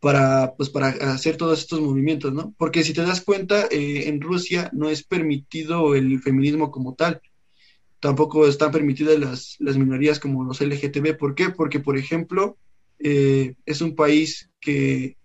para, 0.00 0.54
pues, 0.56 0.68
para 0.70 0.88
hacer 0.88 1.36
todos 1.36 1.58
estos 1.58 1.80
movimientos, 1.80 2.32
¿no? 2.32 2.54
Porque 2.58 2.84
si 2.84 2.92
te 2.92 3.02
das 3.02 3.22
cuenta, 3.22 3.66
eh, 3.70 4.08
en 4.08 4.20
Rusia 4.20 4.70
no 4.72 4.90
es 4.90 5.02
permitido 5.02 5.94
el 5.94 6.20
feminismo 6.20 6.70
como 6.70 6.94
tal 6.94 7.20
tampoco 8.00 8.46
están 8.46 8.70
permitidas 8.70 9.18
las, 9.18 9.56
las 9.58 9.76
minorías 9.76 10.20
como 10.20 10.44
los 10.44 10.60
LGTB. 10.60 11.16
¿Por 11.16 11.34
qué? 11.34 11.50
Porque, 11.50 11.80
por 11.80 11.96
ejemplo, 11.96 12.56
eh, 12.98 13.54
es 13.64 13.80
un 13.80 13.94
país 13.94 14.50
que, 14.60 15.16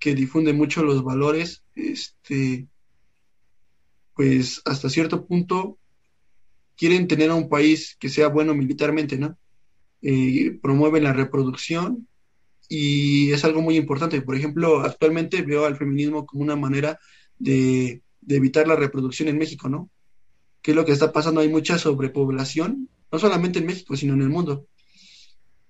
que, 0.00 0.14
difunde 0.14 0.52
mucho 0.52 0.82
los 0.82 1.04
valores, 1.04 1.62
este, 1.74 2.66
pues 4.14 4.62
hasta 4.64 4.90
cierto 4.90 5.26
punto 5.26 5.78
quieren 6.76 7.06
tener 7.06 7.30
a 7.30 7.34
un 7.34 7.48
país 7.48 7.96
que 8.00 8.08
sea 8.08 8.28
bueno 8.28 8.54
militarmente, 8.54 9.18
¿no? 9.18 9.36
Eh, 10.02 10.58
promueven 10.62 11.04
la 11.04 11.12
reproducción 11.12 12.08
y 12.68 13.32
es 13.32 13.44
algo 13.44 13.60
muy 13.60 13.76
importante. 13.76 14.22
Por 14.22 14.36
ejemplo, 14.36 14.80
actualmente 14.80 15.42
veo 15.42 15.66
al 15.66 15.76
feminismo 15.76 16.24
como 16.24 16.42
una 16.42 16.56
manera 16.56 16.98
de, 17.38 18.02
de 18.20 18.36
evitar 18.36 18.66
la 18.66 18.76
reproducción 18.76 19.28
en 19.28 19.38
México, 19.38 19.68
¿no? 19.68 19.90
qué 20.62 20.72
es 20.72 20.76
lo 20.76 20.84
que 20.84 20.92
está 20.92 21.12
pasando. 21.12 21.40
Hay 21.40 21.48
mucha 21.48 21.78
sobrepoblación, 21.78 22.88
no 23.10 23.18
solamente 23.18 23.58
en 23.58 23.66
México, 23.66 23.96
sino 23.96 24.14
en 24.14 24.22
el 24.22 24.28
mundo. 24.28 24.66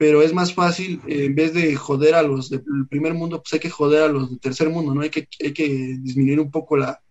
Pero 0.01 0.23
es 0.23 0.33
más 0.33 0.55
fácil, 0.55 1.03
eh, 1.07 1.27
en 1.27 1.35
vez 1.35 1.53
de 1.53 1.77
joder 1.77 2.15
a 2.15 2.23
los 2.23 2.49
del 2.49 2.63
primer 2.89 3.13
mundo, 3.13 3.43
pues 3.43 3.53
hay 3.53 3.61
que 3.61 3.69
joder 3.69 4.05
a 4.05 4.09
los 4.09 4.31
del 4.31 4.41
tercer 4.41 4.71
mundo, 4.71 4.95
¿no? 4.95 5.03
Hay 5.03 5.11
que, 5.11 5.29
hay 5.45 5.53
que 5.53 5.69
disminuir 6.01 6.41
un 6.41 6.51
poco 6.51 6.79
la, 6.79 7.03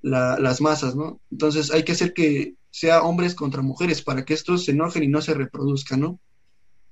las 0.00 0.60
masas, 0.60 0.94
¿no? 0.94 1.20
Entonces 1.32 1.72
hay 1.72 1.82
que 1.82 1.90
hacer 1.90 2.14
que 2.14 2.54
sea 2.70 3.02
hombres 3.02 3.34
contra 3.34 3.62
mujeres 3.62 4.00
para 4.00 4.24
que 4.24 4.34
estos 4.34 4.64
se 4.64 4.70
enojen 4.70 5.02
y 5.02 5.08
no 5.08 5.20
se 5.20 5.34
reproduzcan, 5.34 6.02
¿no? 6.02 6.20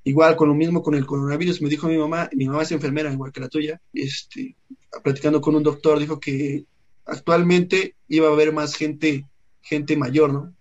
Igual 0.02 0.34
con 0.34 0.48
lo 0.48 0.56
mismo 0.56 0.82
con 0.82 0.96
el 0.96 1.06
coronavirus, 1.06 1.62
me 1.62 1.68
dijo 1.68 1.86
mi 1.86 1.98
mamá, 1.98 2.28
mi 2.32 2.46
mamá 2.46 2.64
es 2.64 2.72
enfermera, 2.72 3.12
igual 3.12 3.30
que 3.30 3.40
la 3.40 3.48
tuya, 3.48 3.80
este, 3.92 4.56
platicando 5.04 5.40
con 5.40 5.54
un 5.54 5.62
doctor, 5.62 6.00
dijo 6.00 6.18
que 6.18 6.64
actualmente 7.04 7.94
iba 8.08 8.26
a 8.26 8.32
haber 8.32 8.52
más 8.52 8.74
gente 8.74 9.24
gente 9.62 9.96
mayor, 9.96 10.32
¿no? 10.32 10.52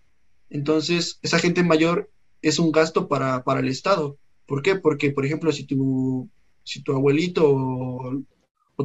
Entonces, 0.52 1.18
esa 1.24 1.40
gente 1.40 1.64
mayor 1.64 2.12
es 2.44 2.60
un 2.60 2.72
gasto 2.72 3.08
para, 3.08 3.44
para 3.44 3.62
el 3.62 3.70
Estado. 3.70 4.20
¿Por 4.48 4.62
qué? 4.62 4.76
Porque, 4.76 5.12
por 5.12 5.26
ejemplo, 5.26 5.52
si 5.52 5.66
tu, 5.66 6.30
si 6.64 6.82
tu 6.82 6.94
abuelito 6.94 7.44
o, 7.46 8.24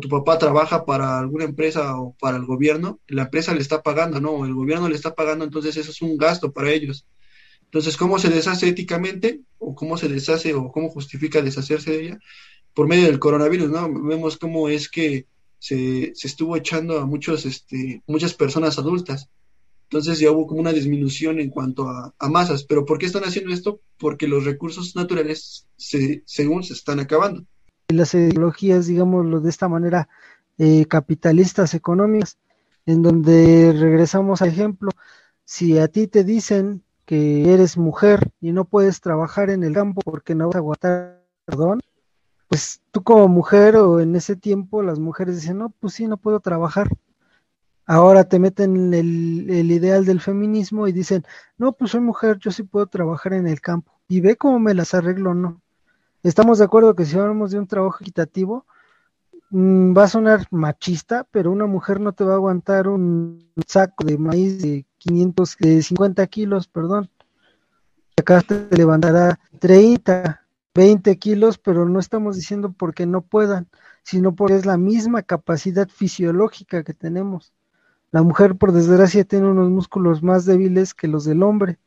tu 0.00 0.08
papá 0.08 0.38
trabaja 0.38 0.84
para 0.84 1.18
alguna 1.18 1.44
empresa 1.44 1.98
o 2.00 2.14
para 2.18 2.36
el 2.36 2.44
gobierno, 2.44 3.00
la 3.06 3.24
empresa 3.24 3.54
le 3.54 3.60
está 3.60 3.82
pagando, 3.82 4.20
¿no? 4.20 4.44
El 4.44 4.54
gobierno 4.54 4.88
le 4.88 4.96
está 4.96 5.14
pagando, 5.14 5.44
entonces 5.44 5.76
eso 5.76 5.90
es 5.90 6.02
un 6.02 6.16
gasto 6.16 6.50
para 6.52 6.72
ellos. 6.72 7.06
Entonces, 7.64 7.96
¿cómo 7.96 8.18
se 8.18 8.28
deshace 8.28 8.68
éticamente? 8.68 9.42
¿O 9.58 9.74
cómo 9.74 9.96
se 9.96 10.08
deshace 10.08 10.54
o 10.54 10.72
cómo 10.72 10.88
justifica 10.88 11.42
deshacerse 11.42 11.90
de 11.92 12.04
ella? 12.04 12.18
Por 12.74 12.88
medio 12.88 13.06
del 13.06 13.18
coronavirus, 13.18 13.70
¿no? 13.70 14.02
Vemos 14.02 14.38
cómo 14.38 14.68
es 14.68 14.88
que 14.88 15.26
se, 15.58 16.12
se 16.14 16.26
estuvo 16.26 16.56
echando 16.56 16.98
a 16.98 17.06
muchos, 17.06 17.44
este, 17.46 18.02
muchas 18.06 18.34
personas 18.34 18.78
adultas 18.78 19.28
entonces 19.92 20.20
ya 20.20 20.30
hubo 20.30 20.46
como 20.46 20.62
una 20.62 20.72
disminución 20.72 21.38
en 21.38 21.50
cuanto 21.50 21.86
a, 21.86 22.14
masas. 22.30 22.64
¿Pero 22.64 22.86
por 22.86 22.96
qué 22.96 23.04
están 23.04 23.24
haciendo 23.24 23.52
esto? 23.52 23.82
Porque 23.98 24.26
los 24.26 24.46
recursos 24.46 24.96
naturales, 24.96 25.66
se, 25.76 26.22
según 26.24 26.62
se 26.62 26.72
están 26.72 26.98
acabando. 26.98 27.44
Las 27.88 28.14
ideologías, 28.14 28.86
digámoslo 28.86 29.40
de 29.40 29.50
esta 29.50 29.68
manera, 29.68 30.08
eh, 30.56 30.86
capitalistas 30.86 31.74
económicas, 31.74 32.38
en 32.86 33.02
donde 33.02 33.74
regresamos 33.78 34.40
al 34.40 34.48
ejemplo, 34.48 34.88
si 35.44 35.76
a 35.76 35.88
ti 35.88 36.06
te 36.06 36.24
dicen 36.24 36.82
que 37.04 37.52
eres 37.52 37.76
mujer 37.76 38.30
y 38.40 38.52
no 38.52 38.64
puedes 38.64 39.02
trabajar 39.02 39.50
en 39.50 39.62
el 39.62 39.74
campo 39.74 40.00
porque 40.02 40.34
no 40.34 40.46
vas 40.46 40.54
a 40.54 40.58
aguantar 40.60 41.22
perdón, 41.44 41.82
pues 42.48 42.80
tú 42.92 43.02
como 43.02 43.28
mujer 43.28 43.76
o 43.76 44.00
en 44.00 44.16
ese 44.16 44.36
tiempo 44.36 44.82
las 44.82 44.98
mujeres 44.98 45.36
dicen, 45.36 45.58
no, 45.58 45.68
pues 45.68 45.92
sí, 45.92 46.06
no 46.06 46.16
puedo 46.16 46.40
trabajar, 46.40 46.88
ahora 47.92 48.24
te 48.24 48.38
meten 48.38 48.94
el, 48.94 49.70
ideal 49.70 50.06
del 50.06 50.20
feminismo 50.20 50.88
y 50.88 50.92
dicen, 50.92 51.24
no, 51.58 51.72
pues 51.72 51.90
soy 51.90 52.00
mujer, 52.00 52.38
yo 52.38 52.50
sí 52.50 52.62
puedo 52.62 52.86
trabajar 52.86 53.34
en 53.34 53.46
el 53.46 53.60
campo. 53.60 53.92
Y 54.08 54.20
ve 54.22 54.36
cómo 54.36 54.58
me 54.58 54.72
las 54.72 54.94
arreglo, 54.94 55.34
¿no? 55.34 55.60
Estamos 56.22 56.58
de 56.58 56.64
acuerdo 56.64 56.94
que 56.94 57.04
si 57.04 57.18
hablamos 57.18 57.50
de 57.50 57.58
un 57.58 57.66
trabajo 57.66 57.98
equitativo, 58.00 58.64
mm, 59.50 59.94
va 59.96 60.04
a 60.04 60.08
sonar 60.08 60.46
machista, 60.50 61.26
pero 61.30 61.52
una 61.52 61.66
mujer 61.66 62.00
no 62.00 62.12
te 62.14 62.24
va 62.24 62.32
a 62.32 62.36
aguantar 62.36 62.88
un 62.88 63.46
saco 63.66 64.04
de 64.04 64.16
maíz 64.16 64.62
de 64.62 64.86
550 64.98 66.26
kilos, 66.28 66.68
perdón. 66.68 67.10
acá 68.16 68.40
te 68.40 68.68
levantará 68.76 69.38
30, 69.58 70.40
20 70.74 71.18
kilos, 71.18 71.58
pero 71.58 71.86
no 71.88 71.98
estamos 72.00 72.36
diciendo 72.36 72.72
porque 72.72 73.04
no 73.04 73.20
puedan, 73.20 73.68
sino 74.02 74.34
porque 74.34 74.56
es 74.56 74.66
la 74.66 74.78
misma 74.78 75.22
capacidad 75.22 75.88
fisiológica 75.88 76.84
que 76.84 76.94
tenemos. 76.94 77.52
La 78.12 78.22
mujer, 78.22 78.56
por 78.56 78.72
desgracia, 78.72 79.24
tiene 79.24 79.48
unos 79.48 79.70
músculos 79.70 80.22
más 80.22 80.44
débiles 80.44 80.92
que 80.92 81.08
los 81.08 81.24
del 81.24 81.42
hombre, 81.42 81.78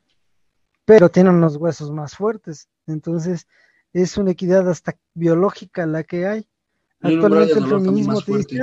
pero 0.84 1.10
tiene 1.10 1.30
unos 1.30 1.56
huesos 1.56 1.92
más 1.92 2.16
fuertes. 2.16 2.68
Entonces, 2.88 3.48
es 3.94 4.18
una 4.18 4.32
equidad 4.32 4.68
hasta 4.68 4.98
biológica 5.14 5.86
la 5.86 6.04
que 6.04 6.26
hay. 6.26 6.48
Actualmente 7.00 7.60
el 7.60 7.68
feminismo 7.68 8.20
te 8.22 8.38
dice, 8.38 8.60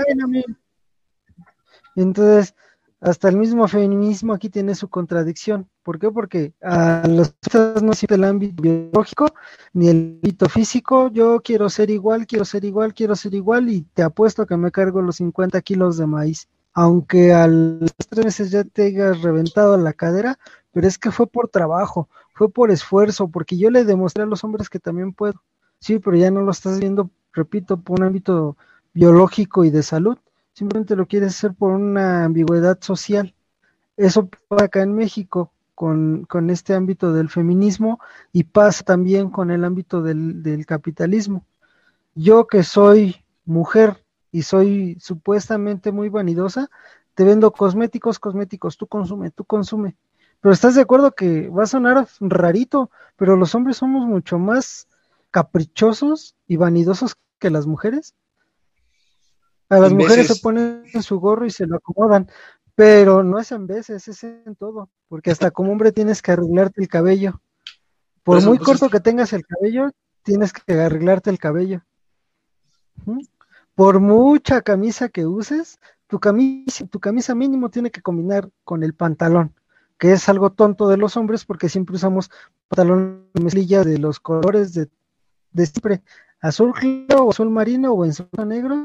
Entonces, 1.94 2.55
hasta 3.01 3.29
el 3.29 3.37
mismo 3.37 3.66
feminismo 3.68 4.33
aquí 4.33 4.48
tiene 4.48 4.75
su 4.75 4.88
contradicción. 4.88 5.68
¿Por 5.85 6.01
qué? 6.01 6.11
Porque 6.11 6.55
a 6.62 7.07
los 7.09 7.35
no 7.81 7.92
siente 7.92 8.16
el 8.16 8.25
ámbito 8.25 8.61
biológico 8.61 9.27
ni 9.72 9.88
el 9.88 10.20
ámbito 10.20 10.48
físico. 10.48 11.11
Yo 11.12 11.40
quiero 11.42 11.70
ser 11.70 11.90
igual, 11.90 12.27
quiero 12.27 12.44
ser 12.44 12.64
igual, 12.64 12.92
quiero 12.92 13.14
ser 13.14 13.35
igual 13.35 13.68
y 13.68 13.83
te 13.94 14.03
apuesto 14.03 14.46
que 14.46 14.57
me 14.57 14.72
cargo 14.72 15.01
los 15.01 15.16
50 15.16 15.61
kilos 15.62 15.96
de 15.96 16.07
maíz. 16.07 16.48
Aunque 16.75 17.33
a 17.35 17.47
los 17.47 17.91
tres 18.09 18.25
meses 18.25 18.51
ya 18.51 18.65
te 18.65 18.87
hayas 18.87 19.23
reventado 19.23 19.77
la 19.77 19.93
cadera, 19.93 20.39
pero 20.73 20.87
es 20.87 20.99
que 20.99 21.11
fue 21.11 21.27
por 21.27 21.49
trabajo, 21.49 22.09
fue 22.35 22.51
por 22.51 22.71
esfuerzo, 22.71 23.29
porque 23.29 23.59
yo 23.59 23.71
le 23.71 23.85
demostré 23.85 24.23
a 24.23 24.27
los 24.27 24.43
hombres 24.45 24.71
que 24.71 24.79
también 24.79 25.13
puedo. 25.13 25.43
Sí, 25.79 25.99
pero 25.99 26.17
ya 26.17 26.31
no 26.31 26.43
lo 26.43 26.51
estás 26.51 26.81
viendo, 26.81 27.11
repito, 27.33 27.79
por 27.79 28.01
un 28.01 28.07
ámbito 28.07 28.57
biológico 28.95 29.65
y 29.65 29.71
de 29.71 29.83
salud 29.83 30.19
simplemente 30.53 30.97
lo 30.97 31.07
quieres 31.07 31.37
hacer 31.37 31.55
por 31.55 31.73
una 31.73 32.25
ambigüedad 32.25 32.79
social. 32.81 33.35
Eso 33.97 34.29
pasa 34.49 34.65
acá 34.67 34.83
en 34.83 34.95
México 34.95 35.53
con, 35.75 36.27
este 36.51 36.75
ámbito 36.75 37.13
del 37.13 37.29
feminismo 37.29 37.99
y 38.33 38.45
pasa 38.45 38.85
también 38.85 39.31
con 39.31 39.51
el 39.51 39.65
ámbito 39.65 40.03
del, 40.03 40.43
del 40.43 40.67
capitalismo. 40.67 41.45
Yo 42.15 42.47
que 42.47 42.63
soy 42.63 43.25
mujer 43.45 44.02
y 44.33 44.42
soy 44.42 44.97
supuestamente 44.99 45.92
muy 45.92 46.09
vanidosa, 46.09 46.71
te 47.14 47.23
vendo 47.23 47.53
cosméticos, 47.53 48.18
cosméticos, 48.18 48.79
tú 48.79 48.87
consume, 48.87 49.31
tú 49.31 49.45
consume. 49.45 49.97
Pero 50.40 50.53
estás 50.53 50.75
de 50.75 50.81
acuerdo 50.81 51.12
que 51.12 51.49
va 51.51 51.64
a 51.64 51.66
sonar 51.66 52.09
rarito, 52.18 52.90
pero 53.16 53.37
los 53.37 53.55
hombres 53.55 53.77
somos 53.77 54.07
mucho 54.07 54.38
más 54.38 54.88
caprichosos 55.31 56.35
y 56.49 56.57
vanidosos 56.57 57.14
que 57.38 57.51
las 57.51 57.66
mujeres. 57.66 58.14
A 59.68 59.79
las 59.79 59.92
mujeres 59.92 60.27
se 60.27 60.37
ponen 60.37 60.85
su 61.03 61.21
gorro 61.21 61.47
y 61.47 61.51
se 61.51 61.66
lo 61.66 61.77
acomodan, 61.77 62.29
pero 62.75 63.23
no 63.23 63.38
es 63.38 63.53
en 63.53 63.66
veces, 63.66 64.09
es 64.09 64.25
en 64.25 64.57
todo, 64.57 64.90
porque 65.09 65.31
hasta 65.31 65.51
como 65.51 65.73
hombre 65.73 65.92
tienes 65.92 66.23
que 66.23 66.33
arreglarte 66.33 66.81
el 66.81 66.88
cabello. 66.88 67.40
Por, 68.23 68.42
muy 68.42 68.59
corto 68.59 68.88
que 68.88 69.01
tengas 69.01 69.33
el 69.33 69.45
cabello, 69.47 69.90
tienes 70.23 70.53
que 70.53 70.73
arreglarte 70.75 71.31
el 71.31 71.38
cabello. 71.38 71.83
Por 73.75 74.01
mucha 74.01 74.63
camisa 74.63 75.09
que 75.09 75.27
uses, 75.27 75.79
tu 76.07 76.21
camisa, 76.21 77.35
mínimo 77.35 77.71
tiene 77.71 77.91
que 77.91 78.03
combinar 78.03 78.51
con 78.65 78.83
el 78.83 78.95
pantalón, 78.95 79.55
que 79.99 80.13
es 80.13 80.29
algo 80.29 80.51
tonto 80.51 80.89
de 80.89 80.99
los 80.99 81.17
hombres 81.17 81.45
porque 81.45 81.69
siempre 81.69 81.97
usamos 81.97 82.31
pantalón 82.69 83.29
mezclilla 83.41 83.83
de 83.83 83.99
los 83.99 84.21
colores 84.21 84.75
de, 84.75 84.91
de 85.53 85.67
siempre, 85.67 86.03
azul 86.41 86.73
claro 86.75 87.25
o 87.25 87.31
azul 87.31 87.51
marino 87.51 87.93
o 87.93 88.05
en 88.05 88.13
negro 88.47 88.85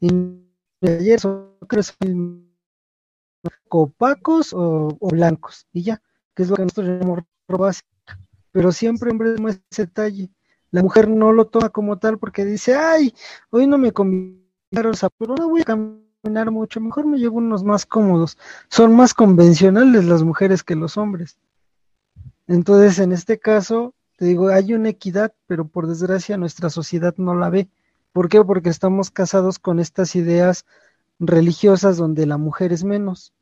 y 0.00 0.08
ayer 0.82 1.20
son 1.20 1.54
opacos 3.68 4.52
o, 4.52 4.96
blancos 5.00 5.66
y 5.72 5.82
ya, 5.82 6.02
que 6.34 6.42
es 6.42 6.50
lo 6.50 6.56
que 6.56 6.62
nosotros 6.62 6.86
llamamos 6.88 7.24
Pero 8.52 8.72
siempre 8.72 9.10
hombre 9.10 9.36
muestra 9.38 9.64
ese 9.70 9.86
detalle. 9.86 10.30
La 10.70 10.82
mujer 10.82 11.08
no 11.08 11.32
lo 11.32 11.46
toma 11.46 11.70
como 11.70 11.98
tal 11.98 12.18
porque 12.18 12.44
dice, 12.44 12.76
ay, 12.76 13.14
hoy 13.50 13.66
no 13.66 13.78
me 13.78 13.92
combinaron 13.92 14.42
pero 15.18 15.34
no 15.34 15.48
voy 15.48 15.62
a 15.62 15.64
caminar 15.64 16.50
mucho, 16.50 16.80
mejor 16.80 17.06
me 17.06 17.18
llevo 17.18 17.38
unos 17.38 17.64
más 17.64 17.86
cómodos. 17.86 18.36
Son 18.68 18.94
más 18.94 19.14
convencionales 19.14 20.04
las 20.04 20.22
mujeres 20.22 20.62
que 20.62 20.76
los 20.76 20.96
hombres. 20.96 21.38
Entonces, 22.46 22.98
en 22.98 23.12
este 23.12 23.38
caso, 23.38 23.94
te 24.16 24.24
digo, 24.24 24.48
hay 24.48 24.74
una 24.74 24.90
equidad, 24.90 25.32
pero 25.46 25.66
por 25.66 25.86
desgracia 25.86 26.36
nuestra 26.36 26.70
sociedad 26.70 27.14
no 27.16 27.34
la 27.34 27.50
ve. 27.50 27.68
¿Por 28.12 28.28
qué? 28.28 28.42
Porque 28.42 28.68
estamos 28.68 29.10
casados 29.10 29.58
con 29.58 29.78
estas 29.78 30.16
ideas 30.16 30.66
religiosas 31.18 31.96
donde 31.96 32.26
la 32.26 32.36
mujer 32.36 32.72
es 32.72 32.84
menos. 32.84 33.32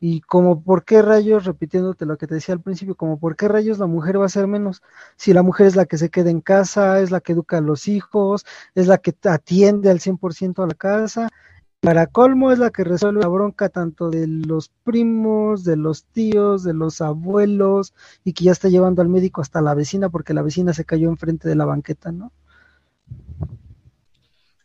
Y 0.00 0.22
como 0.22 0.62
por 0.62 0.84
qué 0.84 1.02
rayos, 1.02 1.44
repitiéndote 1.44 2.06
lo 2.06 2.16
que 2.16 2.26
te 2.26 2.34
decía 2.34 2.54
al 2.54 2.62
principio, 2.62 2.94
como 2.94 3.18
por 3.18 3.36
qué 3.36 3.48
rayos 3.48 3.78
la 3.78 3.86
mujer 3.86 4.18
va 4.18 4.24
a 4.24 4.30
ser 4.30 4.46
menos, 4.46 4.82
si 5.16 5.34
la 5.34 5.42
mujer 5.42 5.66
es 5.66 5.76
la 5.76 5.84
que 5.84 5.98
se 5.98 6.08
queda 6.08 6.30
en 6.30 6.40
casa, 6.40 7.00
es 7.00 7.10
la 7.10 7.20
que 7.20 7.32
educa 7.32 7.58
a 7.58 7.60
los 7.60 7.86
hijos, 7.86 8.46
es 8.74 8.86
la 8.86 8.96
que 8.96 9.14
atiende 9.24 9.90
al 9.90 10.00
100% 10.00 10.64
a 10.64 10.66
la 10.66 10.74
casa, 10.74 11.28
para 11.80 12.06
colmo 12.06 12.50
es 12.52 12.58
la 12.58 12.70
que 12.70 12.84
resuelve 12.84 13.20
la 13.20 13.28
bronca 13.28 13.68
tanto 13.68 14.10
de 14.10 14.26
los 14.26 14.70
primos, 14.84 15.64
de 15.64 15.76
los 15.76 16.04
tíos, 16.04 16.62
de 16.62 16.74
los 16.74 17.00
abuelos, 17.00 17.94
y 18.24 18.32
que 18.32 18.44
ya 18.44 18.52
está 18.52 18.68
llevando 18.68 19.02
al 19.02 19.08
médico 19.08 19.40
hasta 19.40 19.60
la 19.60 19.74
vecina 19.74 20.08
porque 20.08 20.34
la 20.34 20.42
vecina 20.42 20.72
se 20.72 20.84
cayó 20.84 21.08
enfrente 21.08 21.48
de 21.48 21.56
la 21.56 21.64
banqueta, 21.64 22.12
¿no? 22.12 22.32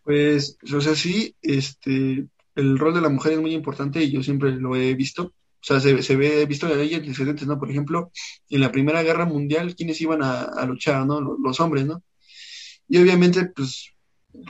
Pues, 0.04 0.58
o 0.74 0.82
sea, 0.82 0.94
sí, 0.94 1.36
este, 1.42 2.28
el 2.56 2.80
rol 2.80 2.94
de 2.94 3.02
la 3.02 3.10
mujer 3.10 3.34
es 3.34 3.40
muy 3.40 3.54
importante 3.54 4.04
y 4.04 4.12
yo 4.12 4.24
siempre 4.24 4.52
lo 4.52 4.76
he 4.76 4.94
visto. 4.96 5.24
O 5.24 5.68
sea, 5.68 5.80
se, 5.80 6.02
se 6.04 6.16
ve, 6.16 6.46
visto 6.46 6.68
ley 6.68 6.94
antecedentes, 6.94 7.48
¿no? 7.48 7.60
Por 7.60 7.72
ejemplo, 7.72 8.12
en 8.50 8.62
la 8.62 8.72
Primera 8.72 9.02
Guerra 9.04 9.26
Mundial, 9.26 9.76
¿quiénes 9.76 10.00
iban 10.00 10.22
a, 10.22 10.66
luchar, 10.66 11.06
¿no? 11.06 11.20
Los, 11.22 11.60
hombres, 11.60 11.86
¿no? 11.86 12.04
Y 12.88 13.00
obviamente, 13.00 13.46
pues, 13.48 13.92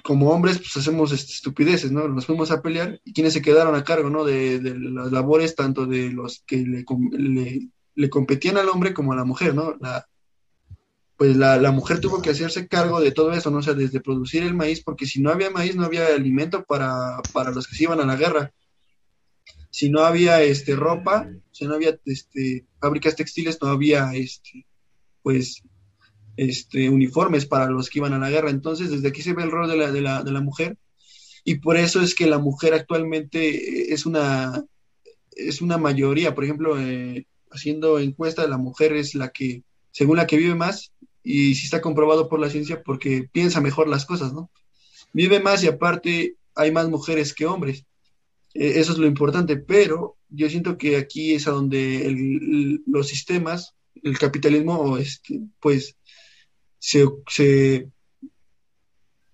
como 0.03 0.31
hombres, 0.31 0.57
pues 0.57 0.75
hacemos 0.75 1.13
este, 1.13 1.31
estupideces, 1.31 1.91
¿no? 1.91 2.07
Nos 2.09 2.25
fuimos 2.25 2.51
a 2.51 2.61
pelear 2.61 2.99
y 3.05 3.13
quienes 3.13 3.33
se 3.33 3.41
quedaron 3.41 3.75
a 3.75 3.83
cargo, 3.83 4.09
¿no? 4.09 4.25
De, 4.25 4.59
las 4.61 5.11
labores 5.11 5.55
tanto 5.55 5.85
de 5.85 6.11
los 6.11 6.43
que 6.45 6.57
le, 6.57 6.85
le, 7.17 7.69
le, 7.95 8.09
competían 8.09 8.57
al 8.57 8.67
hombre 8.69 8.93
como 8.93 9.13
a 9.13 9.15
la 9.15 9.23
mujer, 9.23 9.55
¿no? 9.55 9.75
La, 9.79 10.05
pues 11.17 11.35
la, 11.37 11.57
la, 11.57 11.71
mujer 11.71 11.99
tuvo 12.01 12.21
que 12.21 12.29
hacerse 12.29 12.67
cargo 12.67 12.99
de 12.99 13.11
todo 13.11 13.31
eso, 13.33 13.49
¿no? 13.49 13.59
O 13.59 13.61
sea, 13.61 13.73
desde 13.73 14.01
producir 14.01 14.43
el 14.43 14.53
maíz, 14.53 14.81
porque 14.83 15.05
si 15.05 15.21
no 15.21 15.31
había 15.31 15.49
maíz 15.49 15.75
no 15.75 15.85
había 15.85 16.07
alimento 16.07 16.65
para, 16.65 17.21
para 17.31 17.51
los 17.51 17.67
que 17.67 17.75
se 17.75 17.83
iban 17.83 17.99
a 17.99 18.05
la 18.05 18.15
guerra. 18.15 18.51
Si 19.69 19.89
no 19.89 20.01
había 20.03 20.41
este, 20.41 20.75
ropa, 20.75 21.29
si 21.51 21.65
no 21.65 21.75
había 21.75 21.97
este, 22.05 22.65
fábricas 22.79 23.15
textiles, 23.15 23.57
no 23.61 23.69
había 23.69 24.13
este, 24.13 24.65
pues, 25.21 25.63
este, 26.37 26.89
uniformes 26.89 27.45
para 27.45 27.69
los 27.69 27.89
que 27.89 27.99
iban 27.99 28.13
a 28.13 28.19
la 28.19 28.29
guerra. 28.29 28.49
Entonces, 28.49 28.89
desde 28.89 29.07
aquí 29.07 29.21
se 29.21 29.33
ve 29.33 29.43
el 29.43 29.51
rol 29.51 29.69
de 29.69 29.77
la, 29.77 29.91
de 29.91 30.01
la, 30.01 30.23
de 30.23 30.31
la 30.31 30.41
mujer 30.41 30.77
y 31.47 31.55
por 31.59 31.77
eso 31.77 32.01
es 32.01 32.15
que 32.15 32.25
la 32.25 32.39
mujer 32.39 32.73
actualmente 32.73 33.93
es 33.93 34.07
una, 34.07 34.65
es 35.31 35.61
una 35.61 35.77
mayoría. 35.77 36.33
Por 36.33 36.43
ejemplo, 36.43 36.79
eh, 36.79 37.27
haciendo 37.51 37.99
encuesta, 37.99 38.47
la 38.47 38.57
mujer 38.57 38.93
es 38.93 39.13
la 39.13 39.29
que, 39.29 39.63
según 39.91 40.17
la 40.17 40.25
que 40.25 40.37
vive 40.37 40.55
más, 40.55 40.91
y 41.25 41.55
sí 41.55 41.65
está 41.65 41.81
comprobado 41.81 42.29
por 42.29 42.39
la 42.39 42.51
ciencia 42.51 42.83
porque 42.83 43.27
piensa 43.31 43.59
mejor 43.59 43.89
las 43.89 44.05
cosas, 44.05 44.31
¿no? 44.31 44.51
Vive 45.11 45.39
más 45.39 45.63
y 45.63 45.67
aparte 45.67 46.37
hay 46.53 46.71
más 46.71 46.87
mujeres 46.87 47.33
que 47.33 47.47
hombres. 47.47 47.85
E, 48.53 48.79
eso 48.79 48.91
es 48.91 48.99
lo 48.99 49.07
importante, 49.07 49.57
pero 49.57 50.17
yo 50.29 50.47
siento 50.49 50.77
que 50.77 50.97
aquí 50.97 51.33
es 51.33 51.47
a 51.47 51.51
donde 51.51 52.79
los 52.85 53.07
sistemas, 53.07 53.73
el 54.03 54.19
capitalismo, 54.19 54.97
este, 54.99 55.41
pues, 55.59 55.97
se, 56.77 57.07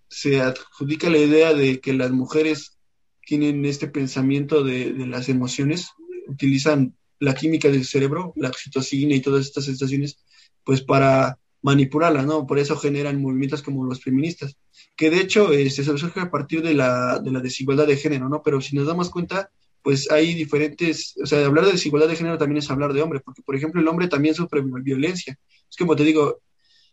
se, 0.08 0.42
adjudica 0.42 1.10
la 1.10 1.18
idea 1.18 1.54
de 1.54 1.82
que 1.82 1.92
las 1.92 2.12
mujeres 2.12 2.78
tienen 3.26 3.66
este 3.66 3.88
pensamiento 3.88 4.64
de, 4.64 4.94
de 4.94 5.08
las 5.08 5.28
emociones, 5.28 5.90
utilizan 6.28 6.96
la 7.20 7.36
química 7.36 7.68
del 7.68 7.86
cerebro, 7.86 8.32
la 8.38 8.48
oxitocina 8.48 9.14
y 9.14 9.22
todas 9.22 9.46
estas 9.46 9.66
sensaciones, 9.66 10.24
pues 10.64 10.82
para 10.82 11.41
manipularla, 11.62 12.24
¿no? 12.24 12.48
Por 12.48 12.60
eso 12.60 12.76
generan 12.78 13.22
movimientos 13.22 13.62
como 13.62 13.86
los 13.86 14.02
feministas, 14.02 14.58
que 14.96 15.10
de 15.10 15.22
hecho 15.22 15.52
este, 15.52 15.84
se 15.84 15.98
surge 15.98 16.20
a 16.20 16.32
partir 16.32 16.62
de 16.62 16.74
la, 16.74 17.20
de 17.20 17.32
la 17.32 17.40
desigualdad 17.40 17.88
de 17.88 17.98
género, 17.98 18.30
¿no? 18.30 18.42
Pero 18.44 18.62
si 18.62 18.76
nos 18.76 18.88
damos 18.88 19.10
cuenta, 19.10 19.52
pues 19.82 20.10
hay 20.12 20.34
diferentes, 20.34 21.16
o 21.22 21.26
sea, 21.26 21.46
hablar 21.46 21.66
de 21.66 21.74
desigualdad 21.74 22.08
de 22.08 22.16
género 22.16 22.38
también 22.38 22.58
es 22.58 22.70
hablar 22.70 22.94
de 22.94 23.02
hombre, 23.02 23.20
porque 23.20 23.42
por 23.42 23.56
ejemplo 23.56 23.82
el 23.82 23.88
hombre 23.88 24.08
también 24.08 24.36
sufre 24.36 24.62
violencia. 24.62 25.38
Es 25.70 25.78
como 25.78 25.96
te 25.96 26.04
digo, 26.04 26.42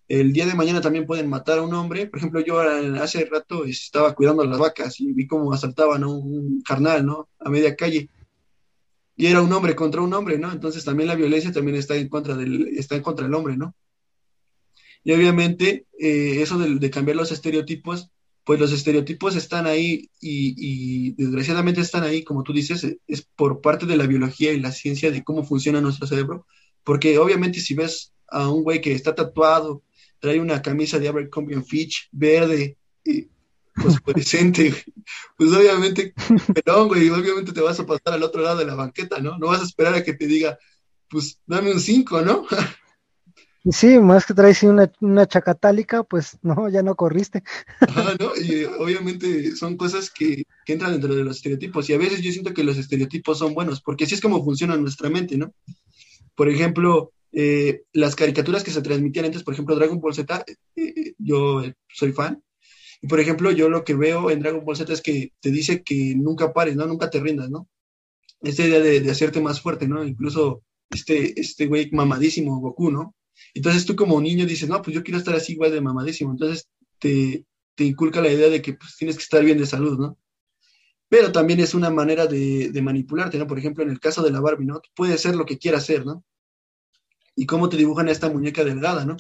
el 0.09 0.33
día 0.33 0.47
de 0.47 0.55
mañana 0.55 0.81
también 0.81 1.07
pueden 1.07 1.29
matar 1.29 1.59
a 1.59 1.63
un 1.63 1.75
hombre. 1.75 2.07
Por 2.07 2.19
ejemplo, 2.19 2.41
yo 2.41 2.59
hace 2.61 3.27
rato 3.27 3.65
estaba 3.65 4.15
cuidando 4.15 4.43
las 4.45 4.59
vacas 4.59 4.99
y 5.01 5.13
vi 5.13 5.27
cómo 5.27 5.53
asaltaban 5.53 6.03
a 6.03 6.09
un 6.09 6.63
carnal, 6.63 7.05
¿no? 7.05 7.29
A 7.39 7.51
media 7.51 7.77
calle. 7.77 8.09
Y 9.17 9.27
era 9.27 9.43
un 9.43 9.53
hombre 9.53 9.77
contra 9.77 10.01
un 10.01 10.15
hombre, 10.15 10.39
¿no? 10.39 10.51
Entonces 10.51 10.85
también 10.85 11.09
la 11.09 11.15
violencia 11.15 11.53
también 11.53 11.77
está 11.77 11.95
en 11.97 12.09
contra 12.09 12.35
del, 12.37 12.69
está 12.69 12.97
en 12.97 13.03
contra 13.03 13.27
del 13.27 13.35
hombre, 13.35 13.57
¿no? 13.57 13.75
Y 15.05 15.13
obviamente 15.13 15.87
eh, 15.99 16.43
eso 16.43 16.59
de, 16.59 16.91
cambiar 16.91 17.17
los 17.17 17.33
estereotipos, 17.33 18.11
pues 18.45 18.61
los 18.61 18.73
estereotipos 18.73 19.37
están 19.37 19.67
ahí 19.67 20.11
y, 20.21 21.13
desgraciadamente 21.13 21.81
están 21.81 22.03
ahí, 22.05 22.25
como 22.25 22.43
tú 22.43 22.53
dices, 22.53 22.85
eh, 22.85 22.99
es 23.07 23.23
por 23.23 23.61
parte 23.61 23.87
de 23.87 23.97
la 23.97 24.07
biología 24.07 24.53
y 24.53 24.61
la 24.61 24.73
ciencia 24.73 25.11
de 25.11 25.25
cómo 25.25 25.45
funciona 25.45 25.81
nuestro 25.81 26.07
cerebro, 26.07 26.47
porque 26.85 27.19
obviamente 27.19 27.61
si 27.61 27.75
ves 27.75 28.13
a 28.29 28.51
un 28.51 28.63
güey 28.63 28.81
que 28.81 28.93
está 28.93 29.15
tatuado, 29.15 29.83
trae 30.19 30.41
una 30.41 30.63
camisa 30.63 30.99
de 30.99 31.09
Abercrombie 31.09 31.63
Fitch 31.63 32.09
verde, 32.13 32.77
y 33.05 33.29
fosforescente, 33.75 34.75
pues 35.37 35.53
obviamente, 35.53 36.13
perdón, 36.53 36.89
güey, 36.89 37.09
obviamente 37.11 37.53
te 37.53 37.61
vas 37.61 37.79
a 37.79 37.87
pasar 37.87 38.15
al 38.15 38.23
otro 38.23 38.43
lado 38.43 38.59
de 38.59 38.67
la 38.67 38.75
banqueta, 38.75 39.21
¿no? 39.21 39.39
No 39.39 39.47
vas 39.47 39.61
a 39.61 39.65
esperar 39.65 39.95
a 39.95 40.03
que 40.03 40.15
te 40.15 40.27
diga, 40.27 40.59
pues 41.09 41.41
dame 41.47 41.73
un 41.73 41.81
5, 41.81 42.23
¿no? 42.23 42.47
Sí, 43.65 43.99
más 43.99 44.25
que 44.25 44.35
traes 44.35 44.63
una, 44.63 44.91
una 45.01 45.27
chacatálica, 45.27 46.05
pues 46.05 46.39
no, 46.43 46.69
ya 46.69 46.83
no 46.83 46.95
corriste. 46.95 47.43
Ajá, 47.81 48.15
¿no? 48.19 48.31
Y 48.37 48.65
obviamente 48.65 49.57
son 49.57 49.77
cosas 49.77 50.11
que, 50.11 50.45
entran 50.67 50.93
dentro 50.93 51.15
de 51.15 51.25
los 51.25 51.37
estereotipos. 51.37 51.89
Y 51.89 51.95
a 51.95 51.99
veces 51.99 52.21
yo 52.21 52.31
siento 52.31 52.55
que 52.55 52.65
los 52.65 52.77
estereotipos 52.77 53.39
son 53.39 53.55
buenos, 53.55 53.81
porque 53.81 54.05
así 54.05 54.15
es 54.15 54.21
como 54.21 54.45
funciona 54.45 54.77
nuestra 54.77 55.11
mente, 55.11 55.37
¿no? 55.37 55.53
Por 56.35 56.49
ejemplo, 56.49 57.13
eh, 57.33 57.83
las 57.93 58.15
caricaturas 58.15 58.63
que 58.63 58.71
se 58.71 58.83
transmitían 58.83 59.27
antes, 59.27 59.43
por 59.43 59.55
ejemplo, 59.55 59.75
Dragon 59.75 60.01
Ball 60.01 60.15
Z, 60.15 60.45
eh, 60.47 60.57
eh, 60.77 61.15
yo 61.19 61.63
soy 61.89 62.13
fan. 62.13 62.43
Y 63.01 63.07
por 63.07 63.21
ejemplo, 63.21 63.51
yo 63.51 63.69
lo 63.69 63.85
que 63.85 63.95
veo 63.95 64.31
en 64.31 64.41
Dragon 64.41 64.65
Ball 64.65 64.77
Z 64.77 64.93
es 64.93 65.03
que 65.03 65.33
te 65.41 65.51
dice 65.51 65.83
que 65.83 66.15
nunca 66.17 66.53
pares, 66.53 66.77
¿no? 66.77 66.87
Nunca 66.87 67.11
te 67.11 67.21
rindas, 67.21 67.51
¿no? 67.51 67.69
Esta 68.41 68.65
idea 68.65 68.81
de, 68.81 69.01
de 69.01 69.11
hacerte 69.11 69.41
más 69.41 69.61
fuerte, 69.61 69.89
¿no? 69.89 70.05
Incluso 70.05 70.63
este, 70.91 71.41
este 71.41 71.67
güey 71.67 71.91
mamadísimo, 71.93 72.61
Goku, 72.61 72.91
¿no? 72.91 73.15
Entonces 73.55 73.87
tú 73.87 73.97
como 73.97 74.21
niño 74.21 74.47
dices, 74.47 74.69
no, 74.69 74.83
pues 74.83 74.95
yo 74.95 75.03
quiero 75.03 75.19
estar 75.19 75.35
así 75.35 75.53
igual 75.53 75.73
de 75.73 75.81
mamadísimo. 75.81 76.31
Entonces 76.31 76.69
te, 76.99 77.45
inculca 77.79 78.21
la 78.21 78.31
idea 78.31 78.49
de 78.49 78.61
que 78.63 78.75
pues, 78.75 78.97
tienes 78.97 79.17
que 79.17 79.23
estar 79.23 79.45
bien 79.45 79.59
de 79.59 79.67
salud, 79.67 79.99
¿no? 79.99 80.19
Pero 81.09 81.33
también 81.33 81.61
es 81.61 81.75
una 81.75 81.91
manera 81.91 82.27
de, 82.27 82.81
manipularte, 82.83 83.39
¿no? 83.39 83.47
Por 83.47 83.59
ejemplo, 83.59 83.83
en 83.83 83.91
el 83.91 84.01
caso 84.01 84.23
de 84.23 84.31
la 84.31 84.41
Barbie, 84.41 84.67
¿no? 84.67 84.81
Puede 84.95 85.17
ser 85.17 85.37
lo 85.37 85.47
que 85.47 85.59
quiera 85.59 85.79
hacer, 85.79 86.05
¿no? 86.05 86.25
Y 87.35 87.47
cómo 87.47 87.69
te 87.69 87.77
dibujan 87.77 88.09
a 88.09 88.13
esta 88.13 88.29
muñeca 88.29 88.65
delgada, 88.65 89.05
¿no? 89.05 89.17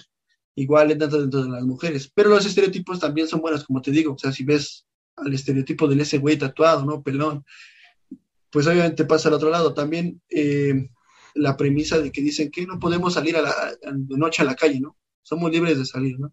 Igual 0.55 0.89
dentro, 0.89 1.21
dentro 1.21 1.45
de 1.45 1.51
las 1.51 1.63
mujeres. 1.65 2.11
Pero 2.15 2.31
los 2.31 2.45
estereotipos 2.45 2.99
también 2.99 3.29
son 3.29 3.41
buenos, 3.41 3.65
como 3.65 3.81
te 3.81 3.91
digo. 3.91 4.13
O 4.13 4.19
sea, 4.19 4.33
si 4.33 4.45
ves 4.45 4.87
al 5.17 5.33
estereotipo 5.33 5.89
del 5.89 6.01
ese 6.01 6.19
güey 6.19 6.37
tatuado, 6.37 6.85
¿no? 6.85 7.03
Pelón, 7.03 7.45
pues 8.51 8.67
obviamente 8.67 9.05
pasa 9.05 9.29
al 9.29 9.35
otro 9.35 9.51
lado. 9.51 9.73
También 9.75 10.21
eh, 10.29 10.91
la 11.35 11.57
premisa 11.57 11.99
de 11.99 12.11
que 12.13 12.23
dicen 12.23 12.51
que 12.51 12.67
no 12.67 12.79
podemos 12.79 13.15
salir 13.15 13.37
a 13.37 13.43
la, 13.43 13.77
de 13.83 14.17
noche 14.17 14.43
a 14.43 14.47
la 14.47 14.55
calle, 14.57 14.81
¿no? 14.81 14.97
Somos 15.23 15.51
libres 15.51 15.79
de 15.79 15.85
salir, 15.85 16.19
¿no? 16.19 16.33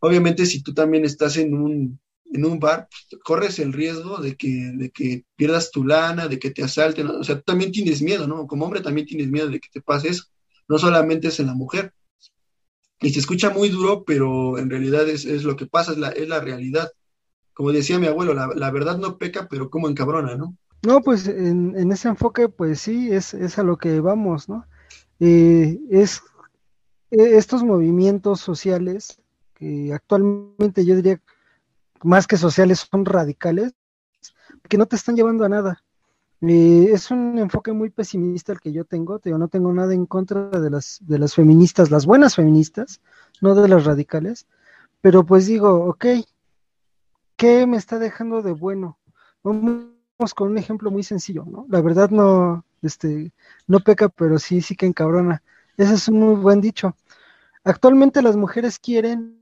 Obviamente 0.00 0.46
si 0.46 0.62
tú 0.62 0.72
también 0.72 1.04
estás 1.04 1.36
en 1.36 1.54
un, 1.54 2.00
en 2.32 2.44
un 2.44 2.58
bar, 2.58 2.88
corres 3.24 3.58
el 3.58 3.72
riesgo 3.72 4.18
de 4.18 4.36
que, 4.36 4.72
de 4.74 4.90
que 4.90 5.24
pierdas 5.36 5.70
tu 5.70 5.84
lana, 5.84 6.28
de 6.28 6.38
que 6.38 6.50
te 6.50 6.62
asalten, 6.62 7.06
¿no? 7.06 7.18
o 7.18 7.24
sea, 7.24 7.40
también 7.40 7.72
tienes 7.72 8.00
miedo, 8.02 8.26
¿no? 8.26 8.46
Como 8.46 8.64
hombre 8.64 8.80
también 8.80 9.06
tienes 9.06 9.28
miedo 9.28 9.48
de 9.48 9.60
que 9.60 9.68
te 9.70 9.80
pase 9.80 10.08
eso, 10.08 10.24
no 10.68 10.78
solamente 10.78 11.28
es 11.28 11.40
en 11.40 11.46
la 11.46 11.54
mujer. 11.54 11.92
Y 13.00 13.10
se 13.10 13.20
escucha 13.20 13.50
muy 13.50 13.70
duro, 13.70 14.04
pero 14.04 14.58
en 14.58 14.70
realidad 14.70 15.08
es, 15.08 15.24
es 15.24 15.44
lo 15.44 15.56
que 15.56 15.66
pasa, 15.66 15.92
es 15.92 15.98
la, 15.98 16.10
es 16.10 16.28
la 16.28 16.40
realidad. 16.40 16.92
Como 17.54 17.72
decía 17.72 17.98
mi 17.98 18.06
abuelo, 18.06 18.34
la, 18.34 18.48
la 18.54 18.70
verdad 18.70 18.98
no 18.98 19.18
peca, 19.18 19.48
pero 19.48 19.70
como 19.70 19.88
encabrona, 19.88 20.36
¿no? 20.36 20.56
No, 20.82 21.00
pues 21.02 21.26
en, 21.28 21.92
ese 21.92 22.08
enfoque, 22.08 22.48
pues 22.48 22.80
sí, 22.80 23.12
es, 23.12 23.34
a 23.58 23.62
lo 23.62 23.76
que 23.76 24.00
vamos, 24.00 24.48
¿no? 24.48 24.66
Eh, 25.18 25.78
es 25.90 26.22
eh, 27.10 27.36
estos 27.36 27.62
movimientos 27.62 28.40
sociales 28.40 29.20
que 29.54 29.92
actualmente 29.92 30.86
yo 30.86 30.96
diría 30.96 31.20
más 32.02 32.26
que 32.26 32.38
sociales 32.38 32.88
son 32.90 33.04
radicales, 33.04 33.74
que 34.68 34.78
no 34.78 34.86
te 34.86 34.96
están 34.96 35.16
llevando 35.16 35.44
a 35.44 35.50
nada. 35.50 35.82
Eh, 36.40 36.88
es 36.92 37.10
un 37.10 37.38
enfoque 37.38 37.72
muy 37.72 37.90
pesimista 37.90 38.52
el 38.52 38.60
que 38.60 38.72
yo 38.72 38.86
tengo, 38.86 39.18
te 39.18 39.28
digo, 39.28 39.38
no 39.38 39.48
tengo 39.48 39.72
nada 39.74 39.92
en 39.92 40.06
contra 40.06 40.48
de 40.48 40.70
las, 40.70 40.98
de 41.02 41.18
las 41.18 41.34
feministas, 41.34 41.90
las 41.90 42.06
buenas 42.06 42.36
feministas, 42.36 43.02
no 43.42 43.54
de 43.54 43.68
las 43.68 43.84
radicales, 43.84 44.46
pero 45.02 45.24
pues 45.26 45.46
digo, 45.46 45.84
ok, 45.84 46.06
¿qué 47.36 47.66
me 47.66 47.76
está 47.76 47.98
dejando 47.98 48.40
de 48.40 48.52
bueno? 48.52 48.98
Con 50.34 50.50
un 50.50 50.58
ejemplo 50.58 50.90
muy 50.90 51.02
sencillo, 51.02 51.44
¿no? 51.46 51.66
La 51.68 51.80
verdad 51.80 52.10
no, 52.10 52.64
este, 52.82 53.32
no 53.66 53.80
peca, 53.80 54.08
pero 54.08 54.38
sí, 54.38 54.60
sí 54.60 54.76
que 54.76 54.86
encabrona. 54.86 55.42
Ese 55.76 55.94
es 55.94 56.08
un 56.08 56.20
muy 56.20 56.34
buen 56.36 56.60
dicho. 56.60 56.94
Actualmente 57.64 58.22
las 58.22 58.36
mujeres 58.36 58.78
quieren 58.78 59.40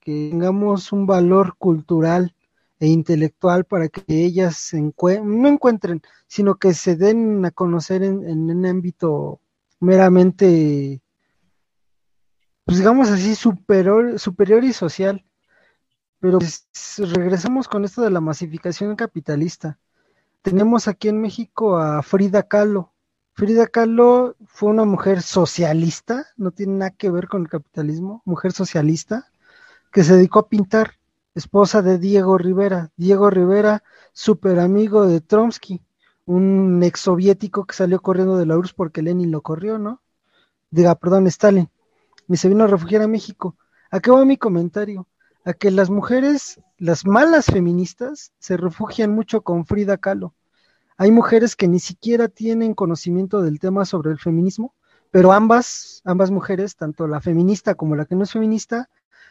que 0.00 0.30
tengamos 0.30 0.92
un 0.92 1.06
valor 1.06 1.56
cultural 1.56 2.34
e 2.80 2.88
intelectual 2.88 3.64
para 3.64 3.88
que 3.88 4.02
ellas 4.08 4.72
no 4.72 5.48
encuentren, 5.48 6.02
sino 6.26 6.56
que 6.56 6.74
se 6.74 6.96
den 6.96 7.44
a 7.44 7.50
conocer 7.50 8.02
en, 8.02 8.26
en 8.26 8.50
un 8.50 8.66
ámbito 8.66 9.40
meramente, 9.80 11.02
pues 12.64 12.78
digamos 12.78 13.10
así, 13.10 13.34
superior, 13.34 14.18
superior 14.18 14.64
y 14.64 14.72
social. 14.72 15.24
Pero 16.20 16.38
pues, 16.38 16.66
regresamos 16.98 17.66
con 17.66 17.84
esto 17.84 18.02
de 18.02 18.10
la 18.10 18.20
masificación 18.20 18.94
capitalista. 18.94 19.78
Tenemos 20.42 20.86
aquí 20.86 21.08
en 21.08 21.20
México 21.20 21.76
a 21.76 22.02
Frida 22.02 22.42
Kahlo. 22.44 22.92
Frida 23.32 23.66
Kahlo 23.66 24.36
fue 24.46 24.70
una 24.70 24.84
mujer 24.84 25.22
socialista, 25.22 26.26
no 26.36 26.50
tiene 26.50 26.74
nada 26.74 26.90
que 26.90 27.10
ver 27.10 27.26
con 27.26 27.42
el 27.42 27.48
capitalismo, 27.48 28.22
mujer 28.26 28.52
socialista, 28.52 29.30
que 29.92 30.04
se 30.04 30.14
dedicó 30.14 30.40
a 30.40 30.48
pintar, 30.48 30.98
esposa 31.34 31.80
de 31.80 31.98
Diego 31.98 32.36
Rivera. 32.36 32.90
Diego 32.96 33.30
Rivera, 33.30 33.82
súper 34.12 34.60
amigo 34.60 35.06
de 35.06 35.20
Tromsky, 35.20 35.82
un 36.26 36.82
ex 36.82 37.00
soviético 37.00 37.66
que 37.66 37.74
salió 37.74 38.00
corriendo 38.02 38.36
de 38.36 38.46
la 38.46 38.58
URSS 38.58 38.74
porque 38.74 39.02
Lenin 39.02 39.30
lo 39.30 39.40
corrió, 39.40 39.78
¿no? 39.78 40.02
Diga, 40.70 40.94
perdón, 40.96 41.26
Stalin. 41.26 41.68
Y 42.28 42.36
se 42.36 42.48
vino 42.48 42.64
a 42.64 42.66
refugiar 42.66 43.02
a 43.02 43.08
México. 43.08 43.56
¿A 43.90 44.00
qué 44.00 44.10
va 44.10 44.24
mi 44.24 44.36
comentario? 44.36 45.08
A 45.44 45.52
que 45.54 45.70
las 45.70 45.90
mujeres, 45.90 46.60
las 46.78 47.06
malas 47.06 47.46
feministas, 47.46 48.32
se 48.38 48.56
refugian 48.56 49.12
mucho 49.14 49.42
con 49.42 49.64
Frida 49.64 49.96
Kahlo. 49.96 50.34
Hay 50.96 51.10
mujeres 51.10 51.56
que 51.56 51.68
ni 51.68 51.80
siquiera 51.80 52.28
tienen 52.28 52.74
conocimiento 52.74 53.40
del 53.40 53.58
tema 53.58 53.84
sobre 53.84 54.10
el 54.10 54.18
feminismo, 54.18 54.74
pero 55.10 55.32
ambas, 55.32 56.02
ambas 56.04 56.30
mujeres, 56.30 56.76
tanto 56.76 57.06
la 57.06 57.20
feminista 57.20 57.74
como 57.74 57.96
la 57.96 58.04
que 58.04 58.14
no 58.14 58.24
es 58.24 58.32
feminista, 58.32 58.90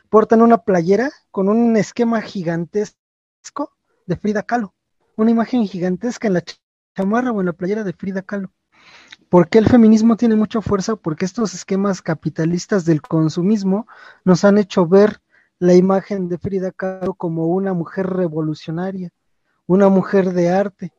portan 0.09 0.41
una 0.41 0.57
playera 0.57 1.11
con 1.31 1.47
un 1.47 1.77
esquema 1.77 2.21
gigantesco 2.21 2.97
de 4.07 4.15
Frida 4.15 4.43
Kahlo, 4.43 4.73
una 5.15 5.31
imagen 5.31 5.67
gigantesca 5.67 6.27
en 6.27 6.33
la 6.33 6.43
chamarra 6.95 7.31
o 7.31 7.39
en 7.39 7.45
la 7.45 7.53
playera 7.53 7.83
de 7.83 7.93
Frida 7.93 8.23
Kahlo. 8.23 8.51
¿Por 9.29 9.47
qué 9.47 9.59
el 9.59 9.67
feminismo 9.67 10.17
tiene 10.17 10.35
mucha 10.35 10.61
fuerza? 10.61 10.95
Porque 10.95 11.25
estos 11.25 11.53
esquemas 11.53 12.01
capitalistas 12.01 12.83
del 12.83 13.01
consumismo 13.03 13.87
nos 14.25 14.43
han 14.43 14.57
hecho 14.57 14.87
ver 14.87 15.21
la 15.59 15.75
imagen 15.75 16.29
de 16.29 16.37
Frida 16.37 16.71
Kahlo 16.71 17.13
como 17.13 17.47
una 17.47 17.73
mujer 17.73 18.07
revolucionaria, 18.07 19.11
una 19.67 19.89
mujer 19.89 20.31
de 20.31 20.49
arte. 20.49 20.93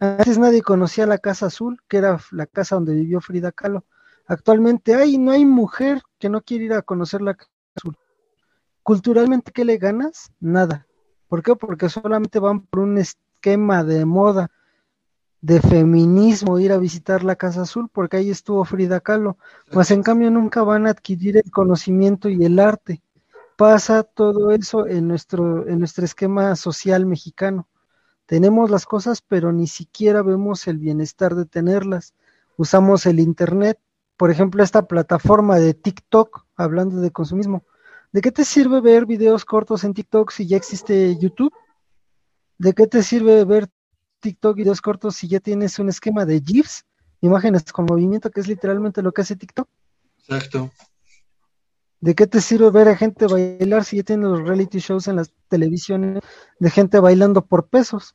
Antes 0.00 0.38
nadie 0.38 0.62
conocía 0.62 1.06
la 1.06 1.18
Casa 1.18 1.46
Azul, 1.46 1.78
que 1.86 1.98
era 1.98 2.18
la 2.32 2.46
casa 2.46 2.76
donde 2.76 2.94
vivió 2.94 3.20
Frida 3.20 3.52
Kahlo. 3.52 3.84
Actualmente 4.26 4.94
hay, 4.94 5.18
no 5.18 5.32
hay 5.32 5.44
mujer 5.44 6.02
que 6.18 6.30
no 6.30 6.40
quiera 6.40 6.64
ir 6.64 6.72
a 6.72 6.82
conocer 6.82 7.20
la 7.20 7.34
Casa 7.34 7.50
Azul. 7.76 7.96
Culturalmente, 8.82 9.52
¿qué 9.52 9.64
le 9.64 9.76
ganas? 9.76 10.32
Nada. 10.40 10.86
¿Por 11.28 11.42
qué? 11.42 11.54
Porque 11.54 11.88
solamente 11.88 12.38
van 12.38 12.60
por 12.60 12.80
un 12.80 12.98
esquema 12.98 13.84
de 13.84 14.04
moda, 14.06 14.50
de 15.42 15.60
feminismo, 15.60 16.58
ir 16.58 16.72
a 16.72 16.78
visitar 16.78 17.22
la 17.22 17.36
Casa 17.36 17.62
Azul, 17.62 17.90
porque 17.92 18.16
ahí 18.16 18.30
estuvo 18.30 18.64
Frida 18.64 19.00
Kahlo. 19.00 19.36
Mas 19.72 19.90
en 19.90 20.02
cambio 20.02 20.30
nunca 20.30 20.62
van 20.62 20.86
a 20.86 20.90
adquirir 20.90 21.36
el 21.36 21.50
conocimiento 21.50 22.30
y 22.30 22.42
el 22.44 22.58
arte 22.58 23.02
pasa 23.56 24.02
todo 24.02 24.50
eso 24.50 24.86
en 24.86 25.08
nuestro, 25.08 25.66
en 25.66 25.78
nuestro 25.78 26.04
esquema 26.04 26.54
social 26.56 27.06
mexicano. 27.06 27.68
Tenemos 28.26 28.70
las 28.70 28.86
cosas, 28.86 29.22
pero 29.22 29.52
ni 29.52 29.66
siquiera 29.66 30.22
vemos 30.22 30.66
el 30.66 30.78
bienestar 30.78 31.34
de 31.34 31.46
tenerlas. 31.46 32.14
Usamos 32.56 33.06
el 33.06 33.20
Internet, 33.20 33.78
por 34.16 34.30
ejemplo, 34.30 34.62
esta 34.62 34.86
plataforma 34.86 35.56
de 35.56 35.74
TikTok, 35.74 36.44
hablando 36.56 37.00
de 37.00 37.10
consumismo. 37.10 37.64
¿De 38.12 38.20
qué 38.20 38.32
te 38.32 38.44
sirve 38.44 38.80
ver 38.80 39.06
videos 39.06 39.44
cortos 39.44 39.84
en 39.84 39.94
TikTok 39.94 40.30
si 40.30 40.46
ya 40.46 40.56
existe 40.56 41.16
YouTube? 41.18 41.52
¿De 42.58 42.72
qué 42.72 42.86
te 42.86 43.02
sirve 43.02 43.44
ver 43.44 43.68
TikTok 44.20 44.56
videos 44.56 44.80
cortos 44.80 45.16
si 45.16 45.28
ya 45.28 45.40
tienes 45.40 45.78
un 45.78 45.88
esquema 45.88 46.24
de 46.24 46.40
GIFs, 46.40 46.84
imágenes 47.20 47.64
con 47.72 47.84
movimiento, 47.84 48.30
que 48.30 48.40
es 48.40 48.48
literalmente 48.48 49.02
lo 49.02 49.12
que 49.12 49.22
hace 49.22 49.36
TikTok? 49.36 49.68
Exacto. 50.18 50.70
¿De 52.00 52.14
qué 52.14 52.26
te 52.26 52.40
sirve 52.40 52.70
ver 52.70 52.88
a 52.88 52.96
gente 52.96 53.26
bailar 53.26 53.84
si 53.84 53.96
ya 53.96 54.02
tienen 54.02 54.30
los 54.30 54.46
reality 54.46 54.78
shows 54.78 55.08
en 55.08 55.16
las 55.16 55.32
televisiones 55.48 56.22
de 56.58 56.70
gente 56.70 57.00
bailando 57.00 57.44
por 57.44 57.68
pesos? 57.68 58.14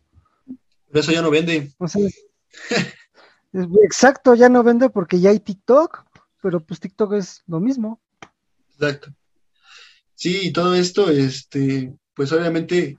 Pero 0.87 0.99
eso 0.99 1.11
ya 1.11 1.21
no 1.21 1.31
vende. 1.31 1.71
exacto, 3.83 4.35
ya 4.35 4.49
no 4.49 4.63
vende 4.63 4.89
porque 4.89 5.19
ya 5.19 5.31
hay 5.31 5.39
TikTok, 5.39 6.05
pero 6.41 6.59
pues 6.59 6.79
TikTok 6.79 7.13
es 7.13 7.43
lo 7.47 7.59
mismo. 7.59 8.01
Exacto. 8.73 9.13
Sí, 10.15 10.39
y 10.43 10.53
todo 10.53 10.75
esto, 10.75 11.09
este, 11.09 11.93
pues 12.13 12.31
obviamente 12.31 12.97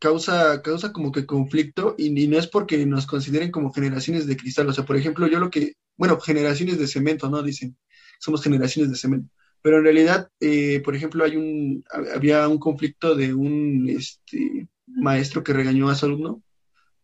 causa, 0.00 0.60
causa 0.62 0.92
como 0.92 1.12
que 1.12 1.26
conflicto 1.26 1.94
y, 1.96 2.20
y, 2.20 2.26
no 2.26 2.38
es 2.38 2.48
porque 2.48 2.84
nos 2.84 3.06
consideren 3.06 3.52
como 3.52 3.72
generaciones 3.72 4.26
de 4.26 4.36
cristal. 4.36 4.68
O 4.68 4.72
sea, 4.72 4.84
por 4.84 4.96
ejemplo, 4.96 5.28
yo 5.28 5.38
lo 5.38 5.50
que, 5.50 5.74
bueno, 5.96 6.18
generaciones 6.18 6.78
de 6.78 6.88
cemento, 6.88 7.30
¿no? 7.30 7.42
Dicen, 7.42 7.76
somos 8.18 8.42
generaciones 8.42 8.90
de 8.90 8.96
cemento. 8.96 9.30
Pero 9.64 9.78
en 9.78 9.84
realidad, 9.84 10.28
eh, 10.40 10.82
por 10.84 10.94
ejemplo, 10.94 11.24
hay 11.24 11.38
un, 11.38 11.82
había 12.14 12.46
un 12.48 12.58
conflicto 12.58 13.14
de 13.14 13.32
un 13.32 13.88
este, 13.88 14.68
maestro 14.86 15.42
que 15.42 15.54
regañó 15.54 15.88
a 15.88 15.94
su 15.94 16.04
alumno 16.04 16.42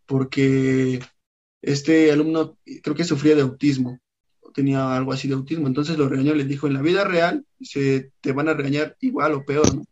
porque 0.05 1.01
este 1.63 2.13
alumno 2.13 2.59
creo 2.83 2.95
que 2.95 3.05
sufría 3.05 3.35
de 3.35 3.41
autismo, 3.41 3.99
tenía 4.53 4.95
algo 4.95 5.15
así 5.15 5.27
de 5.27 5.37
autismo, 5.37 5.69
entonces 5.69 5.97
lo 5.97 6.07
regañó, 6.07 6.35
le 6.35 6.45
dijo, 6.45 6.67
en 6.67 6.75
la 6.75 6.83
vida 6.83 7.05
real 7.05 7.47
se 7.63 8.13
te 8.21 8.33
van 8.33 8.51
a 8.51 8.55
regañar 8.55 8.95
igual 9.01 9.33
o 9.33 9.45
peor, 9.47 9.75
¿no? 9.75 9.85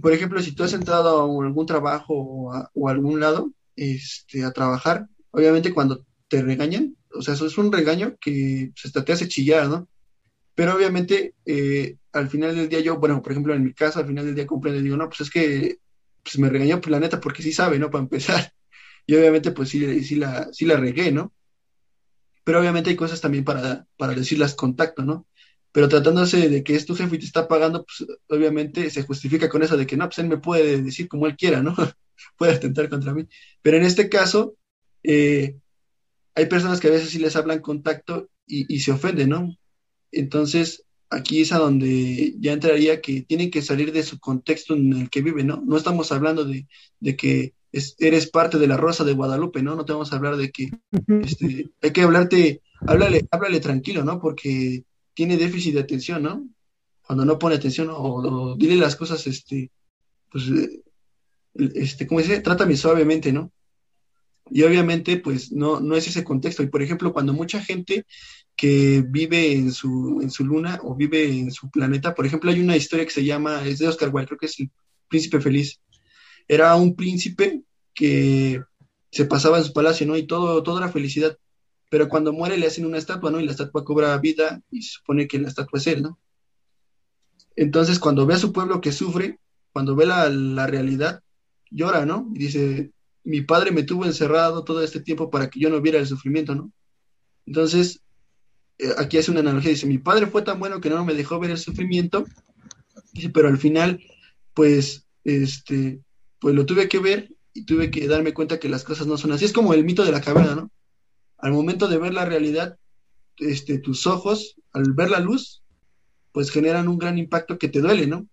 Por 0.00 0.12
ejemplo, 0.12 0.42
si 0.42 0.56
tú 0.56 0.64
has 0.64 0.72
entrado 0.72 1.20
a 1.20 1.46
algún 1.46 1.66
trabajo 1.66 2.12
o 2.12 2.52
a, 2.52 2.90
algún 2.90 3.20
lado 3.20 3.52
este, 3.76 4.42
a 4.42 4.50
trabajar, 4.50 5.06
obviamente 5.30 5.72
cuando 5.72 6.04
te 6.26 6.42
regañan, 6.42 6.96
o 7.14 7.22
sea, 7.22 7.34
eso 7.34 7.46
es 7.46 7.56
un 7.56 7.70
regaño 7.70 8.16
que 8.20 8.72
pues, 8.82 9.04
te 9.04 9.12
hace 9.12 9.28
chillar, 9.28 9.68
¿no? 9.68 9.86
Pero 10.54 10.74
obviamente, 10.74 11.34
eh, 11.46 11.96
al 12.12 12.28
final 12.28 12.54
del 12.54 12.68
día 12.68 12.80
yo, 12.80 12.98
bueno, 12.98 13.22
por 13.22 13.32
ejemplo, 13.32 13.54
en 13.54 13.64
mi 13.64 13.72
caso, 13.74 13.98
al 13.98 14.06
final 14.06 14.26
del 14.26 14.34
día 14.34 14.46
comprendo 14.46 14.80
y 14.80 14.82
digo, 14.82 14.96
no, 14.96 15.08
pues 15.08 15.22
es 15.22 15.30
que 15.30 15.78
pues 16.22 16.38
me 16.38 16.48
regañó 16.48 16.80
por 16.80 16.90
la 16.90 17.00
neta 17.00 17.20
porque 17.20 17.42
sí 17.42 17.52
sabe, 17.52 17.78
¿no? 17.78 17.90
Para 17.90 18.04
empezar. 18.04 18.52
Y 19.06 19.14
obviamente, 19.14 19.52
pues 19.52 19.70
sí, 19.70 20.04
sí, 20.04 20.16
la, 20.16 20.52
sí 20.52 20.64
la 20.64 20.76
regué, 20.76 21.10
¿no? 21.12 21.32
Pero 22.44 22.60
obviamente 22.60 22.90
hay 22.90 22.96
cosas 22.96 23.20
también 23.20 23.44
para, 23.44 23.86
para 23.96 24.14
decirlas 24.14 24.54
contacto, 24.54 25.04
¿no? 25.04 25.26
Pero 25.72 25.88
tratándose 25.88 26.48
de 26.48 26.62
que 26.62 26.74
es 26.74 26.86
tu 26.86 26.94
jefe 26.94 27.16
y 27.16 27.18
te 27.18 27.24
está 27.24 27.48
pagando, 27.48 27.84
pues 27.84 28.08
obviamente 28.28 28.90
se 28.90 29.02
justifica 29.02 29.48
con 29.48 29.62
eso 29.62 29.76
de 29.76 29.86
que 29.86 29.96
no, 29.96 30.06
pues 30.06 30.18
él 30.18 30.28
me 30.28 30.38
puede 30.38 30.82
decir 30.82 31.08
como 31.08 31.26
él 31.26 31.36
quiera, 31.36 31.62
¿no? 31.62 31.74
puede 32.36 32.52
atentar 32.54 32.88
contra 32.88 33.14
mí. 33.14 33.26
Pero 33.62 33.76
en 33.76 33.84
este 33.84 34.08
caso, 34.08 34.56
eh, 35.02 35.56
hay 36.34 36.46
personas 36.46 36.80
que 36.80 36.88
a 36.88 36.90
veces 36.90 37.10
sí 37.10 37.18
les 37.18 37.36
hablan 37.36 37.60
contacto 37.60 38.28
y, 38.46 38.72
y 38.74 38.80
se 38.80 38.92
ofenden, 38.92 39.30
¿no? 39.30 39.56
Entonces, 40.12 40.84
aquí 41.10 41.40
es 41.40 41.52
a 41.52 41.58
donde 41.58 42.34
ya 42.38 42.52
entraría 42.52 43.00
que 43.00 43.22
tienen 43.22 43.50
que 43.50 43.62
salir 43.62 43.92
de 43.92 44.02
su 44.02 44.18
contexto 44.18 44.74
en 44.74 44.92
el 44.92 45.10
que 45.10 45.22
viven, 45.22 45.46
¿no? 45.48 45.62
No 45.64 45.76
estamos 45.76 46.12
hablando 46.12 46.44
de, 46.44 46.66
que 47.16 47.54
eres 47.98 48.30
parte 48.30 48.58
de 48.58 48.66
la 48.66 48.76
Rosa 48.76 49.04
de 49.04 49.12
Guadalupe, 49.14 49.62
¿no? 49.62 49.74
No 49.74 49.84
te 49.84 49.92
vamos 49.92 50.12
a 50.12 50.16
hablar 50.16 50.36
de 50.36 50.50
que 50.50 50.70
este, 51.22 51.70
hay 51.82 51.90
que 51.90 52.02
hablarte, 52.02 52.62
háblale, 52.80 53.26
háblale 53.30 53.60
tranquilo, 53.60 54.04
¿no? 54.04 54.20
Porque 54.20 54.84
tiene 55.14 55.36
déficit 55.36 55.74
de 55.74 55.80
atención, 55.80 56.22
¿no? 56.22 56.48
Cuando 57.02 57.24
no 57.24 57.38
pone 57.38 57.56
atención 57.56 57.88
o, 57.90 58.54
dile 58.56 58.76
las 58.76 58.96
cosas, 58.96 59.26
este, 59.26 59.70
pues, 60.30 60.44
eh, 60.48 60.82
este, 61.74 62.06
¿cómo 62.06 62.20
dice? 62.20 62.40
Trátame 62.40 62.76
suavemente, 62.76 63.32
¿no? 63.32 63.52
Y 64.50 64.62
obviamente, 64.62 65.16
pues, 65.18 65.52
no, 65.52 65.80
no 65.80 65.96
es 65.96 66.06
ese 66.08 66.24
contexto. 66.24 66.62
Y 66.62 66.66
por 66.66 66.82
ejemplo, 66.82 67.12
cuando 67.12 67.32
mucha 67.32 67.60
gente 67.62 68.04
que 68.56 69.04
vive 69.06 69.52
en 69.52 69.72
su, 69.72 70.20
en 70.22 70.30
su 70.30 70.44
luna 70.44 70.78
o 70.82 70.94
vive 70.94 71.26
en 71.26 71.50
su 71.50 71.70
planeta. 71.70 72.14
Por 72.14 72.26
ejemplo, 72.26 72.50
hay 72.50 72.60
una 72.60 72.76
historia 72.76 73.04
que 73.04 73.10
se 73.10 73.24
llama, 73.24 73.66
es 73.66 73.78
de 73.78 73.88
Oscar 73.88 74.10
Wilde, 74.12 74.28
creo 74.28 74.38
que 74.38 74.46
es 74.46 74.60
el 74.60 74.70
príncipe 75.08 75.40
feliz. 75.40 75.80
Era 76.48 76.74
un 76.76 76.94
príncipe 76.94 77.62
que 77.94 78.62
se 79.10 79.24
pasaba 79.24 79.58
en 79.58 79.64
su 79.64 79.72
palacio, 79.72 80.06
¿no? 80.06 80.16
Y 80.16 80.26
todo, 80.26 80.62
toda 80.62 80.80
la 80.80 80.90
felicidad. 80.90 81.36
Pero 81.88 82.08
cuando 82.08 82.32
muere 82.32 82.56
le 82.56 82.66
hacen 82.66 82.86
una 82.86 82.98
estatua, 82.98 83.30
¿no? 83.30 83.40
Y 83.40 83.44
la 83.44 83.52
estatua 83.52 83.84
cobra 83.84 84.16
vida 84.18 84.62
y 84.70 84.82
se 84.82 84.92
supone 84.92 85.26
que 85.26 85.38
la 85.38 85.48
estatua 85.48 85.78
es 85.78 85.86
él, 85.86 86.02
¿no? 86.02 86.18
Entonces, 87.54 87.98
cuando 87.98 88.24
ve 88.26 88.34
a 88.34 88.38
su 88.38 88.52
pueblo 88.52 88.80
que 88.80 88.92
sufre, 88.92 89.38
cuando 89.72 89.94
ve 89.94 90.06
la, 90.06 90.28
la 90.30 90.66
realidad, 90.66 91.22
llora, 91.70 92.06
¿no? 92.06 92.30
Y 92.34 92.38
dice, 92.38 92.92
mi 93.24 93.42
padre 93.42 93.70
me 93.70 93.82
tuvo 93.82 94.04
encerrado 94.04 94.64
todo 94.64 94.82
este 94.82 95.00
tiempo 95.00 95.30
para 95.30 95.48
que 95.48 95.60
yo 95.60 95.70
no 95.70 95.80
viera 95.80 95.98
el 95.98 96.06
sufrimiento, 96.06 96.54
¿no? 96.54 96.72
Entonces, 97.46 98.00
eh, 98.78 98.92
aquí 98.98 99.18
hace 99.18 99.30
una 99.30 99.40
analogía, 99.40 99.70
dice, 99.70 99.86
mi 99.86 99.98
padre 99.98 100.26
fue 100.26 100.42
tan 100.42 100.58
bueno 100.58 100.80
que 100.80 100.90
no 100.90 101.04
me 101.04 101.14
dejó 101.14 101.38
ver 101.38 101.50
el 101.50 101.58
sufrimiento, 101.58 102.24
pero 103.32 103.48
al 103.48 103.58
final, 103.58 104.00
pues, 104.54 105.06
este, 105.24 106.00
pues 106.38 106.54
lo 106.54 106.66
tuve 106.66 106.88
que 106.88 106.98
ver 106.98 107.34
y 107.52 107.64
tuve 107.64 107.90
que 107.90 108.08
darme 108.08 108.34
cuenta 108.34 108.58
que 108.58 108.68
las 108.68 108.84
cosas 108.84 109.06
no 109.06 109.16
son 109.16 109.32
así. 109.32 109.44
Es 109.44 109.52
como 109.52 109.74
el 109.74 109.84
mito 109.84 110.04
de 110.04 110.12
la 110.12 110.20
caverna, 110.20 110.54
¿no? 110.54 110.70
Al 111.38 111.52
momento 111.52 111.88
de 111.88 111.98
ver 111.98 112.14
la 112.14 112.24
realidad, 112.24 112.78
este, 113.38 113.78
tus 113.78 114.06
ojos, 114.06 114.56
al 114.72 114.92
ver 114.92 115.10
la 115.10 115.20
luz, 115.20 115.62
pues 116.32 116.50
generan 116.50 116.88
un 116.88 116.98
gran 116.98 117.18
impacto 117.18 117.58
que 117.58 117.68
te 117.68 117.80
duele, 117.80 118.06
¿no? 118.06 118.26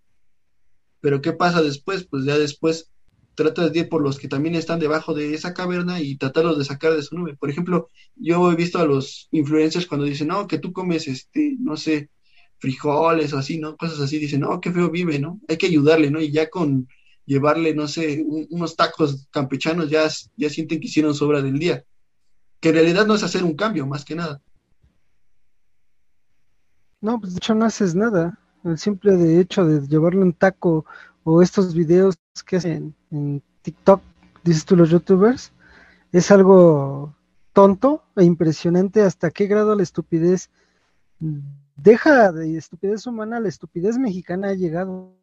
Pero 1.01 1.21
¿qué 1.21 1.33
pasa 1.33 1.61
después? 1.61 2.05
Pues 2.05 2.25
ya 2.25 2.37
después 2.37 2.91
tratas 3.43 3.71
de 3.71 3.79
ir 3.79 3.89
por 3.89 4.01
los 4.01 4.19
que 4.19 4.27
también 4.27 4.55
están 4.55 4.79
debajo 4.79 5.13
de 5.13 5.33
esa 5.33 5.53
caverna 5.53 6.01
y 6.01 6.17
tratarlos 6.17 6.57
de 6.57 6.65
sacar 6.65 6.93
de 6.93 7.01
su 7.01 7.15
nube. 7.15 7.37
Por 7.37 7.49
ejemplo, 7.49 7.89
yo 8.15 8.51
he 8.51 8.55
visto 8.55 8.79
a 8.79 8.85
los 8.85 9.29
influencers 9.31 9.87
cuando 9.87 10.05
dicen, 10.05 10.27
no, 10.27 10.47
que 10.47 10.59
tú 10.59 10.73
comes, 10.73 11.07
este, 11.07 11.55
no 11.59 11.77
sé, 11.77 12.09
frijoles 12.57 13.31
o 13.33 13.37
así, 13.37 13.57
¿no? 13.57 13.77
Cosas 13.77 14.01
así, 14.01 14.19
dicen, 14.19 14.41
no, 14.41 14.59
qué 14.59 14.71
feo 14.71 14.89
vive, 14.89 15.19
¿no? 15.19 15.39
Hay 15.47 15.57
que 15.57 15.67
ayudarle, 15.67 16.11
¿no? 16.11 16.19
Y 16.19 16.31
ya 16.31 16.49
con 16.49 16.87
llevarle, 17.25 17.73
no 17.73 17.87
sé, 17.87 18.23
unos 18.49 18.75
tacos 18.75 19.27
campechanos 19.31 19.89
ya, 19.89 20.09
ya 20.35 20.49
sienten 20.49 20.79
que 20.79 20.87
hicieron 20.87 21.15
sobra 21.15 21.41
del 21.41 21.59
día. 21.59 21.85
Que 22.59 22.69
en 22.69 22.75
realidad 22.75 23.07
no 23.07 23.15
es 23.15 23.23
hacer 23.23 23.43
un 23.43 23.55
cambio, 23.55 23.87
más 23.87 24.03
que 24.03 24.15
nada. 24.15 24.41
No, 26.99 27.19
pues 27.19 27.33
de 27.33 27.37
hecho 27.37 27.55
no 27.55 27.65
haces 27.65 27.95
nada. 27.95 28.37
El 28.65 28.77
simple 28.77 29.15
de 29.15 29.39
hecho 29.39 29.65
de 29.65 29.87
llevarle 29.87 30.21
un 30.21 30.33
taco 30.33 30.85
o 31.29 31.41
estos 31.41 31.73
videos 31.75 32.15
que 32.45 32.57
hacen 32.57 32.95
en 33.11 33.41
TikTok, 33.61 34.01
dices 34.43 34.65
tú 34.65 34.75
los 34.75 34.89
youtubers, 34.89 35.51
es 36.11 36.31
algo 36.31 37.13
tonto 37.53 38.03
e 38.15 38.23
impresionante 38.23 39.01
hasta 39.01 39.29
qué 39.29 39.45
grado 39.47 39.75
la 39.75 39.83
estupidez 39.83 40.49
deja 41.75 42.31
de 42.31 42.57
estupidez 42.57 43.05
humana, 43.05 43.39
la 43.39 43.49
estupidez 43.49 43.97
mexicana 43.97 44.49
ha 44.49 44.53
llegado. 44.53 45.13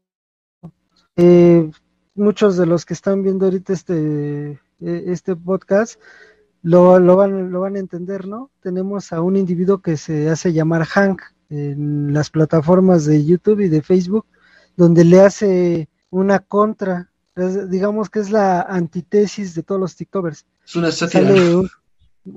Eh, 1.16 1.70
muchos 2.14 2.56
de 2.56 2.66
los 2.66 2.84
que 2.84 2.94
están 2.94 3.22
viendo 3.22 3.46
ahorita 3.46 3.72
este, 3.72 4.60
e, 4.80 5.04
este 5.06 5.34
podcast 5.34 6.00
lo, 6.62 6.98
lo, 6.98 7.16
van, 7.16 7.50
lo 7.50 7.60
van 7.60 7.76
a 7.76 7.80
entender, 7.80 8.26
¿no? 8.26 8.50
Tenemos 8.60 9.12
a 9.12 9.22
un 9.22 9.36
individuo 9.36 9.78
que 9.78 9.96
se 9.96 10.28
hace 10.28 10.52
llamar 10.52 10.84
Hank 10.84 11.22
en 11.48 12.12
las 12.12 12.30
plataformas 12.30 13.04
de 13.06 13.24
YouTube 13.24 13.60
y 13.60 13.68
de 13.68 13.82
Facebook, 13.82 14.26
donde 14.76 15.04
le 15.04 15.20
hace 15.20 15.88
una 16.10 16.40
contra 16.40 17.10
digamos 17.68 18.08
que 18.08 18.20
es 18.20 18.30
la 18.30 18.62
antítesis 18.62 19.54
de 19.54 19.62
todos 19.62 19.80
los 19.80 19.96
TikTokers. 19.96 20.46
Es 20.64 20.76
una 20.76 20.90
sátira. 20.90 21.34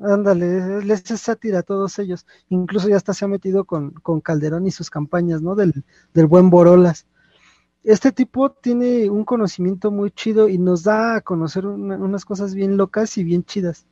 ándale, 0.04 0.84
les 0.84 1.10
es 1.10 1.22
sátira 1.22 1.60
a 1.60 1.64
todos 1.64 1.98
ellos. 2.00 2.26
Incluso 2.50 2.90
ya 2.90 2.98
hasta 2.98 3.14
se 3.14 3.26
ha 3.26 3.28
metido 3.28 3.64
con, 3.64 3.92
con 3.92 4.20
Calderón 4.20 4.68
y 4.68 4.72
sus 4.72 4.90
campañas, 4.90 5.42
¿no? 5.42 5.56
Del, 5.56 5.86
del 6.14 6.26
buen 6.28 6.50
Borolas. 6.50 7.06
Este 7.84 8.12
tipo 8.12 8.52
tiene 8.52 9.10
un 9.10 9.24
conocimiento 9.24 9.90
muy 9.90 10.12
chido 10.12 10.50
y 10.50 10.58
nos 10.58 10.84
da 10.84 11.16
a 11.16 11.22
conocer 11.22 11.66
unas 11.66 12.26
cosas 12.26 12.54
bien 12.54 12.76
locas 12.76 13.18
y 13.18 13.24
bien 13.24 13.46
chidas. 13.46 13.86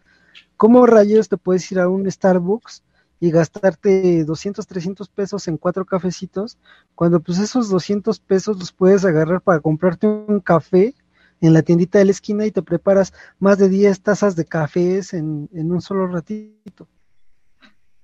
¿Cómo 0.58 0.86
rayos 0.86 1.30
te 1.30 1.38
puedes 1.38 1.72
ir 1.72 1.80
a 1.80 1.88
un 1.88 2.10
Starbucks 2.12 2.84
y 3.20 3.32
gastarte 3.32 4.24
200, 4.24 4.68
300 4.68 5.09
pesos 5.09 5.47
en 5.47 5.57
cuatro 5.57 5.86
cafecitos, 5.86 6.57
cuando 6.95 7.20
pues 7.20 7.39
esos 7.39 7.70
200 7.70 8.20
pesos 8.20 8.57
los 8.59 8.72
puedes 8.72 9.05
agarrar 9.05 9.41
para 9.41 9.59
comprarte 9.59 10.07
un 10.07 10.39
café 10.39 10.93
en 11.41 11.53
la 11.53 11.61
tiendita 11.61 11.99
de 11.99 12.05
la 12.05 12.11
esquina 12.11 12.45
y 12.45 12.51
te 12.51 12.61
preparas 12.61 13.13
más 13.39 13.57
de 13.57 13.70
10 13.70 14.01
tazas 14.01 14.36
de 14.36 14.45
cafés 14.45 15.13
en, 15.13 15.49
un 15.51 15.82
solo 15.82 16.07
ratito. 16.07 16.88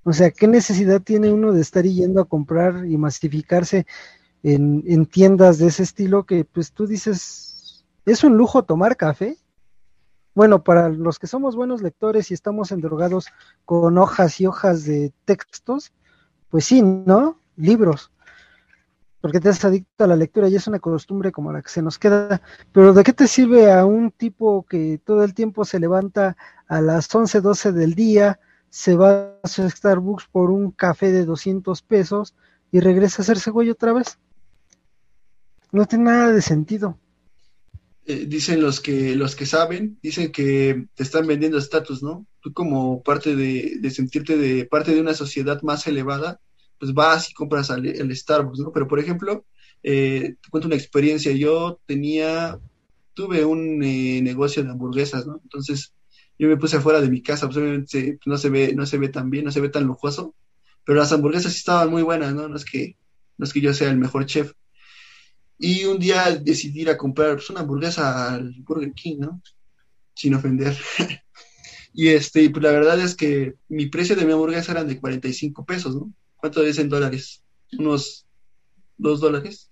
O 0.04 0.14
sea, 0.14 0.32
¿qué 0.32 0.48
necesidad 0.48 1.02
tiene 1.02 1.32
uno 1.32 1.54
de 1.54 1.62
estar 1.62 1.84
yendo 1.84 2.22
a 2.22 2.26
comprar 2.26 2.86
y 2.86 2.98
masificarse 2.98 3.86
en, 4.44 4.84
en 4.86 5.06
tiendas 5.06 5.58
de 5.58 5.68
ese 5.68 5.84
estilo 5.84 6.26
que 6.26 6.44
pues 6.44 6.74
tú 6.74 6.86
dices, 6.86 7.86
¿es 8.06 8.24
un 8.24 8.36
lujo 8.36 8.64
tomar 8.64 8.98
café? 8.98 9.38
Bueno, 10.36 10.64
para 10.64 10.90
los 10.90 11.20
que 11.20 11.28
somos 11.28 11.56
buenos 11.56 11.82
lectores 11.82 12.32
y 12.32 12.34
estamos 12.34 12.72
endrogados 12.72 13.28
con 13.66 13.98
hojas 13.98 14.42
y 14.42 14.48
hojas 14.48 14.84
de 14.84 15.14
textos, 15.26 15.92
pues 16.50 16.66
sí, 16.66 16.82
¿no? 16.82 17.40
Libros. 17.56 18.12
Porque 19.22 19.40
te 19.40 19.50
has 19.50 19.64
adicto 19.64 20.04
a 20.04 20.08
la 20.08 20.16
lectura 20.16 20.50
y 20.50 20.56
es 20.56 20.68
una 20.68 20.80
costumbre 20.80 21.32
como 21.32 21.54
la 21.54 21.62
que 21.62 21.70
se 21.70 21.82
nos 21.82 21.98
queda. 22.00 22.42
Pero 22.72 22.94
¿de 22.94 23.04
qué 23.04 23.14
te 23.14 23.28
sirve 23.28 23.72
a 23.72 23.86
un 23.86 24.12
tipo 24.12 24.66
que 24.68 25.00
todo 25.04 25.24
el 25.24 25.34
tiempo 25.34 25.66
se 25.66 25.80
levanta 25.80 26.36
a 26.68 26.82
las 26.82 27.14
11, 27.14 27.40
12 27.40 27.72
del 27.72 27.94
día, 27.94 28.40
se 28.70 28.96
va 28.96 29.36
a 29.44 29.48
Starbucks 29.48 30.28
por 30.32 30.50
un 30.50 30.72
café 30.72 31.12
de 31.12 31.26
200 31.26 31.82
pesos 31.84 32.36
y 32.72 32.80
regresa 32.80 33.22
a 33.22 33.24
hacerse 33.24 33.52
güey 33.52 33.70
otra 33.70 33.94
vez? 33.94 34.18
No 35.72 35.86
tiene 35.86 36.06
nada 36.06 36.32
de 36.32 36.42
sentido. 36.42 36.98
Eh, 38.06 38.26
dicen 38.28 38.62
los 38.62 38.82
que, 38.82 39.16
los 39.16 39.36
que 39.36 39.46
saben, 39.46 39.98
dicen 40.02 40.32
que 40.32 40.88
te 40.94 41.04
están 41.04 41.26
vendiendo 41.26 41.58
estatus, 41.58 42.04
¿no? 42.04 42.28
Tú 42.42 42.52
como 42.52 43.02
parte 43.02 43.36
de, 43.36 43.90
sentirte 43.92 44.36
de 44.36 44.66
parte 44.66 44.94
de 44.94 45.00
una 45.00 45.14
sociedad 45.14 45.62
más 45.62 45.88
elevada, 45.88 46.42
pues 46.80 46.94
vas 46.94 47.30
y 47.30 47.34
compras 47.34 47.70
el 47.70 48.16
Starbucks, 48.16 48.60
¿no? 48.60 48.72
Pero 48.74 48.90
por 48.90 49.00
ejemplo, 49.00 49.46
eh, 49.84 50.36
te 50.42 50.50
cuento 50.50 50.68
una 50.68 50.76
experiencia, 50.76 51.32
yo 51.32 51.80
tenía, 51.86 52.60
tuve 53.14 53.46
un 53.46 53.82
eh, 53.84 54.22
negocio 54.22 54.64
de 54.64 54.72
hamburguesas, 54.72 55.26
¿no? 55.26 55.40
Entonces 55.44 55.94
yo 56.38 56.50
me 56.50 56.58
puse 56.58 56.78
afuera 56.78 57.00
de 57.00 57.10
mi 57.10 57.22
casa, 57.22 57.48
pues 57.48 57.58
obviamente 57.58 58.20
no 58.26 58.38
se 58.38 58.50
ve, 58.50 58.74
no 58.76 58.86
se 58.86 58.98
ve 58.98 59.10
tan 59.10 59.30
bien, 59.30 59.46
no 59.46 59.52
se 59.52 59.62
ve 59.62 59.70
tan 59.70 59.86
lujoso, 59.86 60.36
pero 60.86 61.00
las 61.00 61.12
hamburguesas 61.14 61.56
estaban 61.56 61.90
muy 61.90 62.02
buenas, 62.02 62.34
¿no? 62.34 62.50
No 62.50 62.58
es 62.58 62.66
que, 62.66 62.98
no 63.38 63.46
es 63.46 63.54
que 63.54 63.62
yo 63.62 63.74
sea 63.74 63.90
el 63.90 63.98
mejor 63.98 64.26
chef. 64.26 64.54
Y 65.58 65.86
un 65.86 66.00
día 66.00 66.36
decidí 66.36 66.82
ir 66.82 66.90
a 66.90 66.98
comprar 66.98 67.36
pues, 67.36 67.50
una 67.50 67.62
hamburguesa 67.62 68.34
al 68.34 68.54
Burger 68.64 68.94
King, 68.94 69.18
¿no? 69.20 69.42
Sin 70.14 70.34
ofender. 70.34 70.76
y 71.94 72.10
este, 72.10 72.50
pues 72.50 72.64
la 72.64 72.72
verdad 72.72 73.00
es 73.00 73.16
que 73.16 73.56
mi 73.70 73.88
precio 73.88 74.16
de 74.16 74.26
mi 74.26 74.34
hamburguesa 74.34 74.72
eran 74.72 74.88
de 74.88 75.00
45 75.00 75.66
pesos, 75.66 75.96
¿no? 75.96 76.12
¿Cuánto 76.36 76.64
es 76.64 76.78
en 76.80 76.90
dólares? 76.90 77.44
Unos 77.78 78.26
2 78.98 79.20
dólares. 79.22 79.72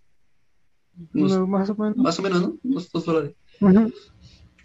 más 1.13 1.69
o 1.69 1.75
menos. 1.75 1.97
Más 1.97 2.19
o 2.19 2.21
menos, 2.21 2.41
¿no? 2.41 2.59
Unos 2.63 2.91
2 2.91 3.05
dólares. 3.05 3.35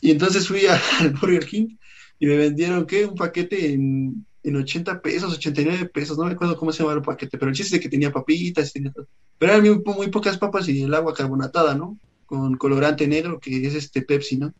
Y 0.00 0.10
entonces 0.10 0.46
fui 0.46 0.62
al 1.00 1.10
Burger 1.14 1.46
King 1.46 1.76
y 2.18 2.26
me 2.26 2.36
vendieron, 2.36 2.86
¿qué? 2.86 3.06
Un 3.06 3.14
paquete 3.14 3.72
en, 3.72 4.25
en 4.46 4.56
80 4.56 5.02
pesos, 5.02 5.34
89 5.34 5.90
pesos, 5.92 6.16
no 6.16 6.24
me 6.24 6.32
acuerdo 6.32 6.56
cómo 6.56 6.70
se 6.70 6.82
llama 6.82 6.94
el 6.94 7.02
paquete, 7.02 7.36
pero 7.36 7.50
el 7.50 7.56
chiste 7.56 7.76
es 7.76 7.82
que 7.82 7.88
tenía 7.88 8.12
papitas, 8.12 8.72
tenía 8.72 8.92
pero 9.38 9.52
eran 9.52 9.82
muy, 9.84 10.08
pocas 10.08 10.38
papas 10.38 10.68
y 10.68 10.82
el 10.82 10.94
agua 10.94 11.12
carbonatada, 11.14 11.74
¿no? 11.74 11.98
Con 12.26 12.56
colorante 12.56 13.08
negro, 13.08 13.40
que 13.40 13.66
es 13.66 13.74
este 13.74 14.02
Pepsi, 14.02 14.36
¿no? 14.36 14.54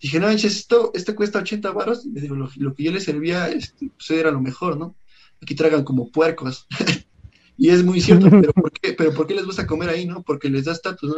Dije, 0.00 0.20
no, 0.20 0.28
esto, 0.28 0.92
esto 0.94 1.14
cuesta 1.16 1.40
80 1.40 1.72
baros, 1.72 2.06
y 2.06 2.20
digo, 2.20 2.36
lo, 2.36 2.74
que 2.74 2.82
yo 2.84 2.92
le 2.92 3.00
servía, 3.00 3.48
este, 3.48 3.90
pues 3.96 4.10
era 4.10 4.30
lo 4.30 4.40
mejor, 4.40 4.76
¿no? 4.76 4.94
Aquí 5.42 5.56
tragan 5.56 5.82
como 5.82 6.10
puercos. 6.12 6.66
y 7.58 7.70
es 7.70 7.82
muy 7.82 8.00
cierto, 8.00 8.30
pero 8.30 8.52
¿por, 8.52 8.70
qué, 8.70 8.92
pero 8.92 9.12
¿por 9.12 9.26
qué 9.26 9.34
les 9.34 9.44
gusta 9.44 9.66
comer 9.66 9.88
ahí, 9.88 10.06
no? 10.06 10.22
Porque 10.22 10.48
les 10.48 10.66
da 10.66 10.72
estatus, 10.72 11.10
¿no? 11.10 11.16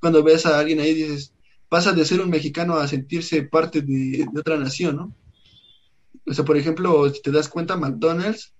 Cuando 0.00 0.22
ves 0.22 0.46
a 0.46 0.60
alguien 0.60 0.78
ahí 0.78 0.94
dices, 0.94 1.32
pasa 1.68 1.92
de 1.92 2.04
ser 2.04 2.20
un 2.20 2.30
mexicano 2.30 2.76
a 2.76 2.86
sentirse 2.86 3.42
parte 3.42 3.82
de, 3.82 4.26
otra 4.38 4.56
nación, 4.56 4.94
¿no? 4.94 5.14
O 6.28 6.34
sea, 6.34 6.44
por 6.44 6.56
ejemplo, 6.56 7.08
si 7.12 7.22
te 7.22 7.30
das 7.30 7.48
cuenta, 7.48 7.76
McDonald's 7.76 8.52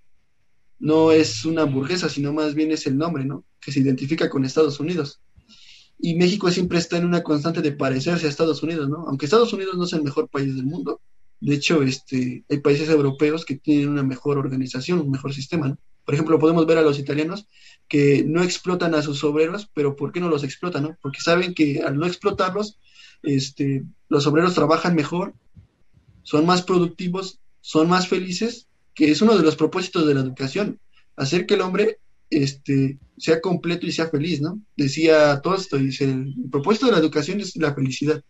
no 0.79 1.11
es 1.11 1.45
una 1.45 1.63
hamburguesa, 1.63 2.09
sino 2.09 2.33
más 2.33 2.55
bien 2.55 2.71
es 2.71 2.87
el 2.87 2.97
nombre, 2.97 3.25
¿no? 3.25 3.43
Que 3.59 3.71
se 3.71 3.81
identifica 3.81 4.29
con 4.29 4.45
Estados 4.45 4.79
Unidos. 4.79 5.21
Y 5.99 6.15
México 6.15 6.49
siempre 6.49 6.77
está 6.77 6.97
en 6.97 7.05
una 7.05 7.23
constante 7.23 7.61
de 7.61 7.73
parecerse 7.73 8.25
a 8.25 8.29
Estados 8.29 8.63
Unidos, 8.63 8.87
¿no? 8.89 9.05
Aunque 9.07 9.25
Estados 9.25 9.51
Unidos 9.51 9.77
no 9.77 9.83
es 9.83 9.93
el 9.93 10.03
mejor 10.03 10.29
país 10.29 10.55
del 10.55 10.65
mundo. 10.65 11.01
De 11.41 11.55
hecho, 11.55 11.83
este, 11.83 12.43
hay 12.49 12.59
países 12.59 12.89
europeos 12.89 13.45
que 13.45 13.57
tienen 13.57 13.89
una 13.89 14.03
mejor 14.03 14.37
organización, 14.37 14.99
un 14.99 15.11
mejor 15.11 15.33
sistema, 15.33 15.67
¿no? 15.67 15.77
Por 16.05 16.15
ejemplo, 16.15 16.39
podemos 16.39 16.65
ver 16.65 16.79
a 16.79 16.81
los 16.81 16.97
italianos 16.97 17.45
que 17.87 18.23
no 18.25 18.41
explotan 18.41 18.95
a 18.95 19.03
sus 19.03 19.23
obreros, 19.23 19.69
pero 19.75 19.95
¿por 19.95 20.11
qué 20.11 20.19
no 20.19 20.27
los 20.27 20.43
explotan? 20.43 20.83
No? 20.83 20.97
Porque 21.03 21.21
saben 21.21 21.53
que 21.53 21.83
al 21.83 21.97
no 21.97 22.07
explotarlos, 22.07 22.79
este, 23.21 23.83
los 24.07 24.25
obreros 24.25 24.55
trabajan 24.55 24.95
mejor, 24.95 25.35
son 26.23 26.47
más 26.47 26.63
productivos, 26.63 27.39
son 27.61 27.89
más 27.89 28.07
felices, 28.07 28.67
que 28.93 29.11
es 29.11 29.21
uno 29.21 29.37
de 29.37 29.43
los 29.43 29.55
propósitos 29.55 30.07
de 30.07 30.13
la 30.13 30.21
educación, 30.21 30.79
hacer 31.15 31.45
que 31.45 31.55
el 31.55 31.61
hombre 31.61 31.99
este, 32.29 32.99
sea 33.17 33.41
completo 33.41 33.85
y 33.85 33.91
sea 33.91 34.09
feliz, 34.09 34.41
¿no? 34.41 34.59
Decía 34.77 35.41
todo 35.41 35.55
esto, 35.55 35.77
dice, 35.77 36.05
el 36.05 36.33
propósito 36.51 36.85
de 36.85 36.93
la 36.93 36.99
educación 36.99 37.39
es 37.39 37.55
la 37.55 37.73
felicidad. 37.73 38.23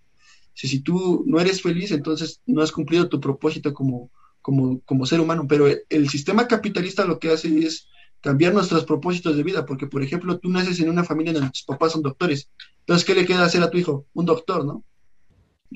Si, 0.54 0.68
si 0.68 0.80
tú 0.82 1.24
no 1.28 1.40
eres 1.40 1.62
feliz, 1.62 1.92
entonces 1.92 2.42
no 2.46 2.62
has 2.62 2.72
cumplido 2.72 3.10
tu 3.10 3.20
propósito 3.20 3.74
como, 3.74 4.12
como, 4.42 4.82
como 4.82 5.06
ser 5.06 5.20
humano, 5.20 5.46
pero 5.48 5.68
el 5.68 6.10
sistema 6.10 6.48
capitalista 6.48 7.06
lo 7.06 7.20
que 7.20 7.32
hace 7.32 7.48
es 7.60 7.88
cambiar 8.22 8.54
nuestros 8.54 8.86
propósitos 8.86 9.38
de 9.38 9.44
vida, 9.44 9.66
porque 9.66 9.88
por 9.88 10.04
ejemplo 10.04 10.40
tú 10.40 10.50
naces 10.50 10.80
en 10.80 10.90
una 10.90 11.04
familia 11.04 11.34
donde 11.34 11.52
tus 11.52 11.64
papás 11.64 11.94
son 11.94 12.02
doctores, 12.02 12.50
entonces 12.80 13.06
¿qué 13.06 13.16
le 13.16 13.26
queda 13.26 13.46
hacer 13.46 13.64
a 13.64 13.70
tu 13.70 13.78
hijo? 13.78 14.06
Un 14.14 14.26
doctor, 14.26 14.66
¿no? 14.66 14.84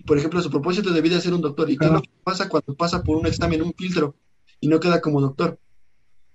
Por 0.06 0.18
ejemplo, 0.18 0.42
su 0.42 0.50
propósito 0.50 0.92
de 0.92 1.02
vida 1.02 1.18
es 1.18 1.24
ser 1.24 1.34
un 1.34 1.42
doctor, 1.42 1.70
¿y 1.70 1.78
qué 1.78 1.86
es 1.86 1.92
lo 1.92 2.02
que 2.02 2.10
pasa 2.24 2.50
cuando 2.50 2.76
pasa 2.76 3.04
por 3.04 3.18
un 3.18 3.28
examen, 3.28 3.62
un 3.62 3.74
filtro, 3.74 4.16
y 4.60 4.68
no 4.68 4.80
queda 4.80 5.02
como 5.02 5.22
doctor? 5.22 5.60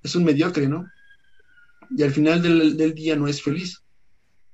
Es 0.02 0.14
un 0.14 0.24
mediocre, 0.24 0.68
¿no? 0.68 0.86
Y 1.90 2.02
al 2.02 2.12
final 2.12 2.40
del, 2.40 2.76
del 2.76 2.94
día 2.94 3.16
no 3.16 3.26
es 3.26 3.42
feliz. 3.42 3.82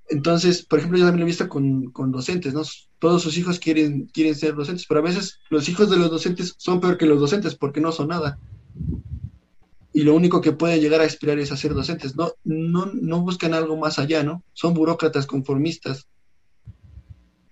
Entonces, 0.09 0.65
por 0.65 0.79
ejemplo, 0.79 0.99
yo 0.99 1.05
también 1.05 1.21
lo 1.21 1.27
he 1.27 1.33
visto 1.33 1.49
con, 1.49 1.91
con, 1.91 2.13
docentes, 2.13 2.53
¿no? 2.53 2.63
Todos 2.99 3.23
sus 3.23 3.39
hijos 3.39 3.59
quieren, 3.59 4.07
quieren 4.07 4.35
ser 4.35 4.55
docentes, 4.55 4.87
pero 4.87 5.01
a 5.01 5.05
veces 5.05 5.39
los 5.51 5.69
hijos 5.69 5.91
de 5.91 5.97
los 5.97 6.11
docentes 6.11 6.55
son 6.59 6.81
peor 6.81 6.99
que 6.99 7.07
los 7.07 7.21
docentes 7.21 7.55
porque 7.55 7.81
no 7.81 7.93
son 7.93 8.09
nada. 8.09 8.39
Y 9.93 10.03
lo 10.03 10.15
único 10.15 10.41
que 10.41 10.53
pueden 10.53 10.81
llegar 10.81 11.01
a 11.01 11.05
aspirar 11.05 11.39
es 11.39 11.53
a 11.53 11.57
ser 11.57 11.73
docentes. 11.73 12.17
No, 12.17 12.33
no, 12.43 12.87
no 12.87 13.23
buscan 13.23 13.55
algo 13.55 13.77
más 13.77 13.99
allá, 13.99 14.23
¿no? 14.23 14.43
Son 14.53 14.75
burócratas 14.75 15.27
conformistas. 15.27 16.07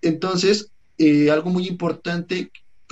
Entonces, 0.02 0.71
eh, 0.98 1.30
algo 1.30 1.50
muy 1.50 1.66
importante 1.68 2.50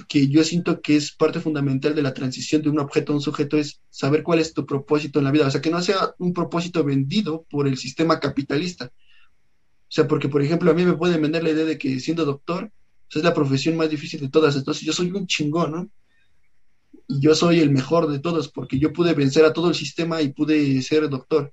que 0.09 0.29
yo 0.29 0.43
siento 0.45 0.81
que 0.81 0.97
es 0.97 1.13
parte 1.13 1.41
fundamental 1.41 1.95
de 1.95 2.03
la 2.03 2.15
transición 2.15 2.63
de 2.63 2.71
un 2.71 2.79
objeto 2.79 3.13
a 3.13 3.17
un 3.17 3.23
sujeto 3.23 3.59
es 3.59 3.81
saber 3.91 4.23
cuál 4.23 4.39
es 4.39 4.55
tu 4.55 4.65
propósito 4.65 5.19
en 5.19 5.27
la 5.27 5.31
vida. 5.31 5.47
O 5.47 5.51
sea, 5.51 5.61
que 5.61 5.71
no 5.71 5.83
sea 5.83 6.15
un 6.19 6.33
propósito 6.33 6.83
vendido 6.83 7.45
por 7.51 7.69
el 7.69 7.77
sistema 7.77 8.19
capitalista 8.19 8.91
o 9.91 9.93
sea, 9.93 10.07
porque, 10.07 10.29
por 10.29 10.41
ejemplo, 10.41 10.71
a 10.71 10.75
mí 10.75 10.85
me 10.85 10.97
pueden 10.97 11.21
vender 11.21 11.43
la 11.43 11.51
idea 11.51 11.65
de 11.65 11.77
que 11.77 11.99
siendo 11.99 12.25
doctor 12.25 12.71
pues, 13.09 13.17
es 13.17 13.25
la 13.25 13.35
profesión 13.35 13.77
más 13.77 13.91
difícil 13.91 14.21
de 14.21 14.29
todas. 14.29 14.55
Entonces, 14.55 14.85
yo 14.85 14.93
soy 14.93 15.11
un 15.11 15.27
chingón, 15.27 15.73
¿no? 15.73 15.91
Y 17.09 17.21
yo 17.21 17.35
soy 17.35 17.59
el 17.59 17.71
mejor 17.71 18.09
de 18.09 18.21
todos 18.21 18.49
porque 18.49 18.79
yo 18.79 18.93
pude 18.93 19.15
vencer 19.15 19.45
a 19.45 19.53
todo 19.53 19.69
el 19.69 19.75
sistema 19.75 20.23
y 20.23 20.33
pude 20.33 20.81
ser 20.83 21.09
doctor. 21.09 21.53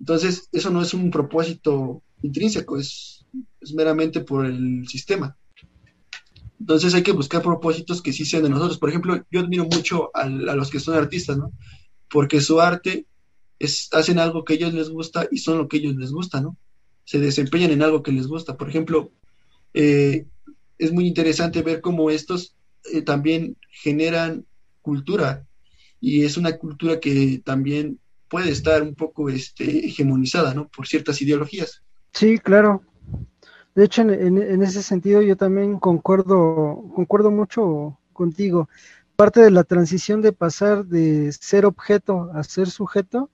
Entonces, 0.00 0.48
eso 0.50 0.70
no 0.70 0.82
es 0.82 0.92
un 0.92 1.12
propósito 1.12 2.02
intrínseco, 2.20 2.76
es, 2.78 3.19
es 3.60 3.72
meramente 3.72 4.20
por 4.20 4.46
el 4.46 4.86
sistema. 4.88 5.36
Entonces 6.58 6.94
hay 6.94 7.02
que 7.02 7.12
buscar 7.12 7.42
propósitos 7.42 8.02
que 8.02 8.12
sí 8.12 8.24
sean 8.24 8.42
de 8.42 8.50
nosotros. 8.50 8.78
Por 8.78 8.90
ejemplo, 8.90 9.24
yo 9.30 9.40
admiro 9.40 9.64
mucho 9.64 10.10
a, 10.14 10.28
los 10.28 10.70
que 10.70 10.80
son 10.80 10.96
artistas, 10.96 11.38
¿no? 11.38 11.52
Porque 12.08 12.40
su 12.40 12.60
arte 12.60 13.06
es, 13.58 13.88
hacen 13.92 14.18
algo 14.18 14.44
que 14.44 14.54
a 14.54 14.56
ellos 14.56 14.74
les 14.74 14.90
gusta 14.90 15.26
y 15.30 15.38
son 15.38 15.58
lo 15.58 15.68
que 15.68 15.78
a 15.78 15.80
ellos 15.80 15.96
les 15.96 16.12
gusta, 16.12 16.40
¿no? 16.40 16.56
se 17.10 17.18
desempeñan 17.18 17.72
en 17.72 17.82
algo 17.82 18.04
que 18.04 18.12
les 18.12 18.28
gusta. 18.28 18.56
Por 18.56 18.68
ejemplo, 18.68 19.10
eh, 19.74 20.26
es 20.78 20.92
muy 20.92 21.08
interesante 21.08 21.60
ver 21.60 21.80
cómo 21.80 22.08
estos 22.08 22.54
eh, 22.92 23.02
también 23.02 23.56
generan 23.68 24.46
cultura 24.80 25.44
y 26.00 26.22
es 26.22 26.36
una 26.36 26.56
cultura 26.56 27.00
que 27.00 27.42
también 27.44 27.98
puede 28.28 28.50
estar 28.50 28.84
un 28.84 28.94
poco 28.94 29.28
este, 29.28 29.86
hegemonizada 29.86 30.54
¿no? 30.54 30.68
por 30.68 30.86
ciertas 30.86 31.20
ideologías. 31.20 31.82
Sí, 32.12 32.38
claro. 32.38 32.84
De 33.74 33.84
hecho, 33.84 34.02
en, 34.02 34.38
en, 34.38 34.62
ese 34.62 34.82
sentido 34.82 35.22
yo 35.22 35.36
también 35.36 35.78
concuerdo, 35.78 36.84
concuerdo 36.94 37.30
mucho 37.30 37.98
contigo. 38.12 38.68
Parte 39.16 39.40
de 39.40 39.50
la 39.50 39.64
transición 39.64 40.22
de 40.22 40.32
pasar 40.32 40.84
de 40.86 41.32
ser 41.32 41.66
objeto 41.66 42.30
a 42.34 42.42
ser 42.42 42.68
sujeto 42.68 43.30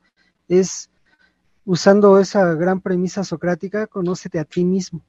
es 0.48 0.90
usando 1.64 2.18
esa 2.18 2.54
gran 2.54 2.80
premisa 2.80 3.24
socrática, 3.24 3.86
conócete 3.86 4.38
a 4.38 4.44
ti 4.44 4.64
mismo. 4.64 5.02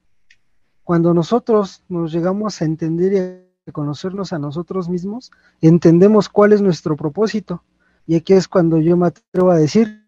Cuando 0.83 1.13
nosotros 1.13 1.83
nos 1.89 2.11
llegamos 2.11 2.61
a 2.61 2.65
entender 2.65 3.13
y 3.13 3.69
a 3.69 3.71
conocernos 3.71 4.33
a 4.33 4.39
nosotros 4.39 4.87
mismos, 4.87 5.31
entendemos 5.61 6.29
cuál 6.29 6.53
es 6.53 6.61
nuestro 6.61 6.95
propósito. 6.95 7.63
Y 8.05 8.15
aquí 8.15 8.33
es 8.33 8.47
cuando 8.47 8.77
yo 8.77 8.95
me 8.95 9.07
atrevo 9.07 9.51
a 9.51 9.57
decir 9.57 10.07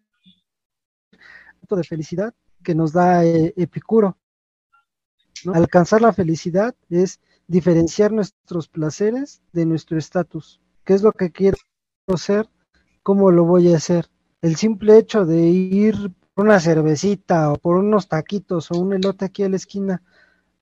de 1.76 1.84
felicidad 1.84 2.34
que 2.62 2.74
nos 2.74 2.92
da 2.92 3.24
eh, 3.24 3.54
Alcanzar 5.54 6.02
la 6.02 6.12
felicidad 6.12 6.74
es 6.90 7.20
diferenciar 7.46 8.12
nuestros 8.12 8.68
placeres 8.68 9.42
de 9.52 9.66
nuestro 9.66 9.98
estatus. 9.98 10.60
¿Qué 10.84 10.94
es 10.94 11.02
lo 11.02 11.12
que 11.12 11.30
quiero 11.30 11.56
ser? 12.16 12.48
¿Cómo 13.02 13.30
lo 13.30 13.44
voy 13.44 13.72
a 13.72 13.76
hacer? 13.76 14.10
El 14.42 14.56
simple 14.56 14.98
hecho 14.98 15.24
de 15.24 15.38
ir 15.40 16.12
una 16.36 16.60
cervecita 16.60 17.52
o 17.52 17.56
por 17.56 17.76
unos 17.76 18.08
taquitos 18.08 18.70
o 18.70 18.78
un 18.78 18.92
elote 18.92 19.24
aquí 19.24 19.42
a 19.42 19.48
la 19.48 19.56
esquina, 19.56 20.02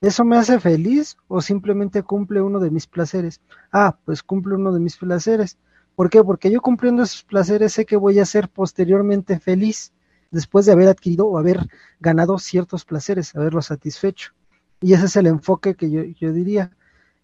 ¿eso 0.01 0.25
me 0.25 0.37
hace 0.37 0.61
feliz 0.61 1.17
o 1.29 1.41
simplemente 1.41 2.03
cumple 2.03 2.41
uno 2.41 2.61
de 2.61 2.71
mis 2.71 2.87
placeres? 2.87 3.41
Ah, 3.73 3.99
pues 4.05 4.23
cumple 4.23 4.55
uno 4.55 4.73
de 4.73 4.81
mis 4.81 4.97
placeres. 4.97 5.59
¿Por 5.95 6.11
qué? 6.11 6.23
Porque 6.23 6.51
yo 6.51 6.61
cumpliendo 6.61 7.03
esos 7.03 7.25
placeres 7.25 7.73
sé 7.73 7.85
que 7.85 7.97
voy 7.97 8.19
a 8.19 8.25
ser 8.25 8.49
posteriormente 8.49 9.41
feliz 9.41 9.93
después 10.31 10.67
de 10.67 10.73
haber 10.73 10.89
adquirido 10.89 11.27
o 11.27 11.39
haber 11.39 11.67
ganado 12.01 12.39
ciertos 12.39 12.85
placeres, 12.85 13.35
haberlos 13.35 13.67
satisfecho. 13.67 14.33
Y 14.81 14.93
ese 14.93 15.07
es 15.07 15.17
el 15.17 15.27
enfoque 15.27 15.75
que 15.75 15.91
yo, 15.91 16.03
yo 16.03 16.33
diría. 16.33 16.71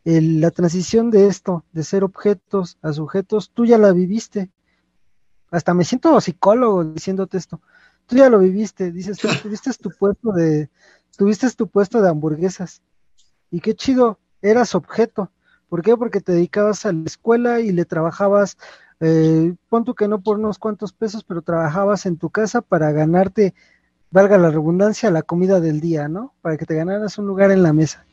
la 0.05 0.51
transición 0.51 1.11
de 1.11 1.29
esto, 1.29 1.65
de 1.73 1.83
ser 1.83 2.05
objetos 2.05 2.79
a 2.83 2.93
sujetos, 2.93 3.51
tú 3.51 3.65
ya 3.65 3.79
la 3.79 3.93
viviste. 3.93 4.51
Hasta 5.51 5.73
me 5.73 5.85
siento 5.85 6.21
psicólogo 6.21 6.85
diciéndote 6.85 7.39
esto 7.39 7.61
tú 8.07 8.17
ya 8.17 8.29
lo 8.29 8.39
viviste, 8.39 8.93
dices, 8.93 9.19
tú 9.19 9.29
tuviste 9.43 9.71
tu 9.75 9.91
puesto 9.91 10.33
de, 10.33 10.71
tuviste 11.17 11.51
tu 11.51 11.69
puesto 11.69 12.03
de 12.03 12.09
hamburguesas. 12.09 12.83
Y 13.51 13.61
qué 13.61 13.75
chido, 13.75 14.19
eras 14.43 14.75
objeto. 14.75 15.31
¿Por 15.69 15.83
qué? 15.83 15.97
Porque 15.97 16.21
te 16.21 16.33
dedicabas 16.33 16.87
a 16.87 16.93
la 16.93 17.05
escuela 17.05 17.61
y 17.61 17.73
le 17.73 17.85
trabajabas, 17.85 18.57
eh, 19.01 19.55
pon 19.69 19.85
tú 19.85 19.95
que 19.95 20.09
no 20.09 20.21
por 20.21 20.39
unos 20.39 20.59
cuantos 20.59 20.93
pesos, 20.93 21.25
pero 21.25 21.43
trabajabas 21.43 22.07
en 22.07 22.17
tu 22.17 22.31
casa 22.31 22.61
para 22.61 22.93
ganarte, 22.93 23.55
valga 24.15 24.39
la 24.39 24.49
redundancia, 24.49 25.11
la 25.11 25.23
comida 25.23 25.59
del 25.59 25.81
día, 25.81 26.07
¿no? 26.07 26.35
Para 26.41 26.57
que 26.57 26.67
te 26.67 26.77
ganaras 26.77 27.19
un 27.19 27.27
lugar 27.27 27.51
en 27.51 27.65
la 27.65 27.73
mesa. 27.73 28.05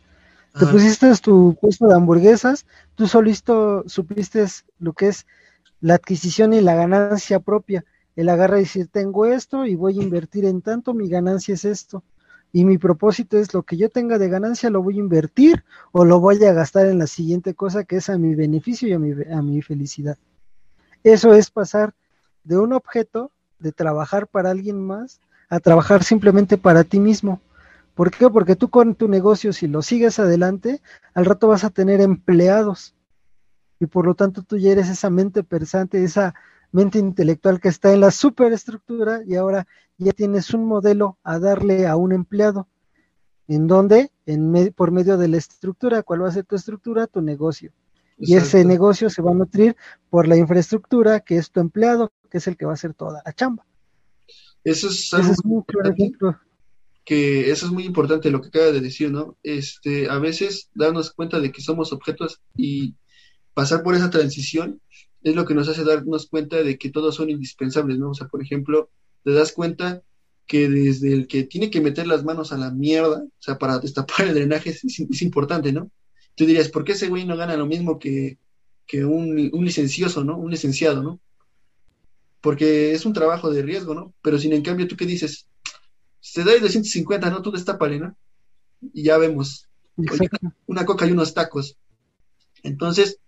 Te 0.60 0.66
pusiste 0.66 1.16
tu 1.18 1.56
puesto 1.62 1.88
de 1.88 1.93
hamburguesas, 1.93 2.66
tú 2.95 3.08
solito 3.08 3.84
supiste 3.88 4.43
lo 4.80 4.93
que 4.93 5.10
es 5.10 5.28
la 5.80 5.93
adquisición 5.93 6.54
y 6.54 6.62
la 6.62 6.74
ganancia 6.74 7.39
propia 7.39 7.86
Él 8.16 8.30
agarra 8.30 8.58
y 8.58 8.62
dice, 8.62 8.88
tengo 8.88 9.28
esto 9.28 9.68
y 9.68 9.76
voy 9.76 9.99
a 9.99 10.04
invertir 10.04 10.45
en 10.45 10.64
tanto, 10.64 10.95
mi 10.95 11.08
ganancia 11.08 11.54
es 11.54 11.66
esto. 11.66 12.04
Y 12.52 12.66
mi 12.66 12.80
propósito 12.80 13.38
es 13.38 13.54
lo 13.54 13.62
que 13.62 13.78
yo 13.78 13.89
tenga 13.89 14.18
de 14.18 14.28
ganancia 14.28 14.72
lo 14.72 14.82
voy 14.82 14.95
a 14.95 15.02
invertir 15.02 15.64
o 15.91 16.04
lo 16.04 16.20
voy 16.20 16.43
a 16.43 16.52
gastar 16.52 16.88
en 16.88 16.97
la 16.97 17.08
siguiente 17.08 17.54
cosa 17.54 17.84
que 17.84 17.97
es 17.97 18.10
a 18.10 18.18
mi 18.18 18.34
beneficio 18.34 18.88
y 18.89 18.93
a 18.93 18.99
mi, 18.99 19.12
a 19.32 19.41
mi 19.43 19.62
felicidad. 19.62 20.18
Eso 21.04 21.36
es 21.36 21.52
pasar 21.52 21.93
de 22.43 22.58
un 22.58 22.74
objeto, 22.74 23.30
de 23.60 23.72
trabajar 23.72 24.26
para 24.26 24.49
alguien 24.49 24.84
más, 24.84 25.22
a 25.52 25.60
trabajar 25.60 26.04
simplemente 26.06 26.58
para 26.58 26.86
ti 26.86 26.99
mismo. 26.99 27.41
¿Por 27.93 28.10
qué? 28.10 28.30
Porque 28.30 28.56
tú 28.56 28.70
con 28.70 28.95
tu 28.95 29.10
negocio, 29.10 29.52
si 29.52 29.68
lo 29.68 29.82
sigues 29.82 30.18
adelante, 30.18 30.82
al 31.14 31.26
rato 31.26 31.49
vas 31.49 31.66
a 31.66 31.70
tener 31.70 31.99
empleados. 31.99 32.95
Y 33.78 33.86
por 33.86 34.06
lo 34.06 34.16
tanto 34.16 34.43
tú 34.43 34.58
ya 34.58 34.72
eres 34.72 34.88
esa 34.89 35.10
mente 35.10 35.43
pensante, 35.43 36.02
esa 36.06 36.34
mente 36.72 36.99
intelectual 36.99 37.60
que 37.60 37.68
está 37.68 37.91
en 37.91 37.99
la 37.99 38.12
superestructura 38.12 39.24
y 39.28 39.36
ahora 39.36 39.68
ya 39.97 40.14
tienes 40.14 40.54
un 40.54 40.66
modelo 40.66 41.18
a 41.22 41.38
darle 41.38 41.86
a 41.86 41.97
un 41.97 42.14
empleado. 42.14 42.70
¿En 43.49 43.68
dónde? 43.68 44.10
En 44.26 44.74
por 44.74 44.91
medio 44.91 45.18
de 45.18 45.28
la 45.28 45.36
estructura. 45.36 46.02
¿Cuál 46.02 46.24
va 46.24 46.30
a 46.30 46.32
ser 46.32 46.45
tu 46.45 46.56
estructura? 46.56 47.08
Tu 47.08 47.22
negocio. 47.22 47.74
Y 48.18 48.36
ese 48.36 48.64
negocio 48.64 49.10
se 49.10 49.22
va 49.22 49.32
a 49.32 49.34
nutrir 49.34 49.76
por 50.10 50.30
la 50.30 50.38
infraestructura 50.38 51.20
que 51.20 51.36
es 51.36 51.52
tu 51.52 51.60
empleado, 51.60 52.14
que 52.30 52.38
es 52.38 52.47
el 52.47 52.56
que 52.56 52.66
va 52.66 52.72
a 52.72 52.76
hacer 52.76 52.93
toda 52.93 53.22
la 53.26 53.34
chamba. 53.34 53.66
Eso 54.64 54.89
es, 54.89 55.14
algo 55.14 55.34
muy 55.43 55.64
que 57.03 57.49
eso 57.49 57.66
es 57.66 57.72
muy 57.72 57.86
importante 57.86 58.30
lo 58.30 58.41
que 58.41 58.49
acaba 58.49 58.72
de 58.72 58.82
decir, 58.82 59.12
¿no? 59.12 59.38
Este, 59.43 60.09
a 60.09 60.20
veces 60.20 60.70
darnos 60.76 61.12
cuenta 61.12 61.39
de 61.39 61.51
que 61.51 61.62
somos 61.62 61.91
objetos 61.93 62.41
y 62.55 62.95
pasar 63.53 63.84
por 63.84 63.95
esa 63.95 64.09
transición 64.09 64.80
es 65.24 65.36
lo 65.36 65.45
que 65.45 65.53
nos 65.53 65.68
hace 65.68 65.84
darnos 65.84 66.28
cuenta 66.28 66.64
de 66.64 66.78
que 66.78 66.89
todos 66.89 67.16
son 67.16 67.30
indispensables, 67.30 67.97
¿no? 67.97 68.12
O 68.12 68.14
sea, 68.14 68.28
por 68.28 68.41
ejemplo, 68.41 68.89
te 69.24 69.32
das 69.32 69.51
cuenta 69.51 70.03
que 70.47 70.68
desde 70.68 71.14
el 71.14 71.28
que 71.28 71.43
tiene 71.43 71.70
que 71.70 71.82
meter 71.82 72.07
las 72.07 72.24
manos 72.24 72.51
a 72.51 72.57
la 72.57 72.72
mierda, 72.72 73.24
o 73.24 73.41
sea, 73.41 73.57
para 73.57 73.80
destapar 73.80 74.28
el 74.28 74.34
drenaje 74.34 74.72
es, 74.72 75.22
importante, 75.22 75.72
¿no? 75.72 75.91
Tú 76.36 76.45
dirías, 76.45 76.70
¿por 76.70 76.84
qué 76.84 76.93
ese 76.93 77.07
güey 77.07 77.26
no 77.26 77.38
gana 77.38 77.55
lo 77.55 77.66
mismo 77.66 77.99
que, 77.99 78.38
un, 78.93 79.49
un 79.53 79.66
licencioso, 79.66 80.24
¿no? 80.24 80.38
Un 80.38 80.51
licenciado, 80.51 81.01
¿no? 81.01 81.20
Porque 82.42 82.94
es 82.94 83.06
un 83.06 83.14
trabajo 83.14 83.52
de 83.52 83.62
riesgo, 83.62 83.94
¿no? 83.94 84.14
Pero 84.22 84.38
sin 84.38 84.54
en 84.54 84.64
cambio, 84.64 84.88
¿tú 84.88 84.96
qué 84.98 85.06
dices? 85.06 85.48
Se 86.20 86.44
da 86.44 86.52
250, 86.52 87.30
¿no? 87.30 87.42
Tú 87.42 87.52
destapale, 87.52 88.00
¿no? 88.00 88.16
Y 88.94 89.04
ya 89.04 89.18
vemos. 89.18 89.68
una 90.66 90.86
coca 90.86 91.06
y 91.06 91.12
unos 91.12 91.34
tacos. 91.34 91.78
Entonces, 92.64 93.20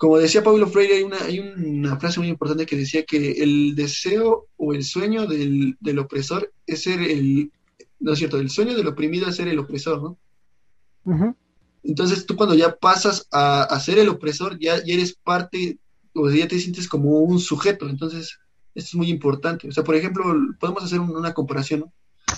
como 0.00 0.16
decía 0.16 0.42
Pablo 0.42 0.66
Freire, 0.66 0.96
hay 0.96 1.02
una, 1.02 1.18
hay 1.18 1.40
una 1.40 1.98
frase 1.98 2.20
muy 2.20 2.28
importante 2.30 2.64
que 2.64 2.74
decía 2.74 3.04
que 3.04 3.42
el 3.42 3.74
deseo 3.74 4.48
o 4.56 4.72
el 4.72 4.82
sueño 4.82 5.26
del, 5.26 5.76
opresor 5.98 6.50
es 6.66 6.84
ser 6.84 7.02
el, 7.02 7.52
no 7.98 8.12
es 8.14 8.18
cierto, 8.18 8.38
el 8.38 8.48
sueño 8.48 8.74
del 8.74 8.86
oprimido 8.86 9.28
es 9.28 9.36
ser 9.36 9.48
el 9.48 9.58
opresor, 9.58 10.02
¿no? 10.02 11.36
Entonces 11.82 12.24
tú 12.24 12.34
cuando 12.34 12.54
ya 12.54 12.76
pasas 12.76 13.28
a, 13.30 13.78
ser 13.78 13.98
el 13.98 14.08
opresor, 14.08 14.58
ya, 14.58 14.76
eres 14.76 15.14
parte, 15.14 15.76
o 16.14 16.30
ya 16.30 16.48
te 16.48 16.58
sientes 16.58 16.88
como 16.88 17.20
un 17.20 17.38
sujeto, 17.38 17.88
entonces 17.88 18.38
esto 18.74 18.88
es 18.88 18.94
muy 18.94 19.10
importante. 19.10 19.68
O 19.68 19.72
sea, 19.72 19.84
por 19.84 19.96
ejemplo, 19.96 20.24
podemos 20.58 20.84
hacer 20.84 21.00
una 21.00 21.34
comparación, 21.34 21.80
¿no? 21.80 21.92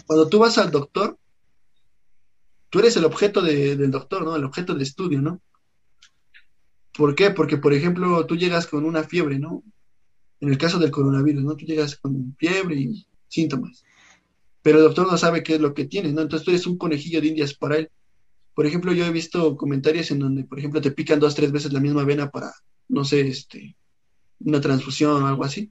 Cuando 0.07 0.29
tú 0.29 0.39
vas 0.39 0.59
al 0.59 0.71
doctor, 0.71 1.19
tú 2.71 2.79
eres 2.79 2.97
el 2.97 3.05
objeto 3.05 3.43
del 3.43 3.91
doctor, 3.91 4.25
¿no? 4.25 4.35
El 4.35 4.45
objeto 4.45 4.75
de 4.75 4.83
estudio, 4.83 5.21
¿no? 5.21 5.41
¿Por 6.95 7.15
qué? 7.15 7.31
Porque, 7.31 7.57
por 7.57 7.73
ejemplo, 7.73 8.27
tú 8.27 8.37
llegas 8.37 8.67
con 8.67 8.85
una 8.85 9.05
fiebre, 9.05 9.39
¿no? 9.39 9.63
En 10.41 10.49
el 10.49 10.59
caso 10.59 10.79
del 10.79 10.91
coronavirus, 10.91 11.45
¿no? 11.45 11.57
Tú 11.57 11.65
llegas 11.65 11.97
con 11.97 12.35
fiebre 12.39 12.77
y 12.77 13.07
síntomas. 13.29 13.85
Pero 14.63 14.79
el 14.79 14.85
doctor 14.85 15.11
no 15.11 15.17
sabe 15.17 15.43
qué 15.43 15.55
es 15.55 15.61
lo 15.61 15.75
que 15.75 15.87
tienes, 15.87 16.13
¿no? 16.13 16.23
Entonces 16.23 16.45
tú 16.45 16.51
eres 16.51 16.67
un 16.67 16.79
conejillo 16.79 17.21
de 17.21 17.29
indias 17.29 17.55
para 17.55 17.77
él. 17.77 17.91
Por 18.55 18.67
ejemplo, 18.67 18.93
yo 18.93 19.07
he 19.07 19.11
visto 19.11 19.57
comentarios 19.57 20.11
en 20.11 20.19
donde, 20.19 20.45
por 20.45 20.59
ejemplo, 20.59 20.81
te 20.81 20.91
pican 20.91 21.21
dos, 21.21 21.35
tres 21.35 21.53
veces 21.53 21.73
la 21.73 21.81
misma 21.81 22.05
vena 22.05 22.31
para, 22.31 22.53
no 22.93 23.05
sé, 23.05 23.27
este, 23.27 23.77
una 24.41 24.61
transfusión 24.61 25.23
o 25.23 25.27
algo 25.27 25.45
así. 25.45 25.71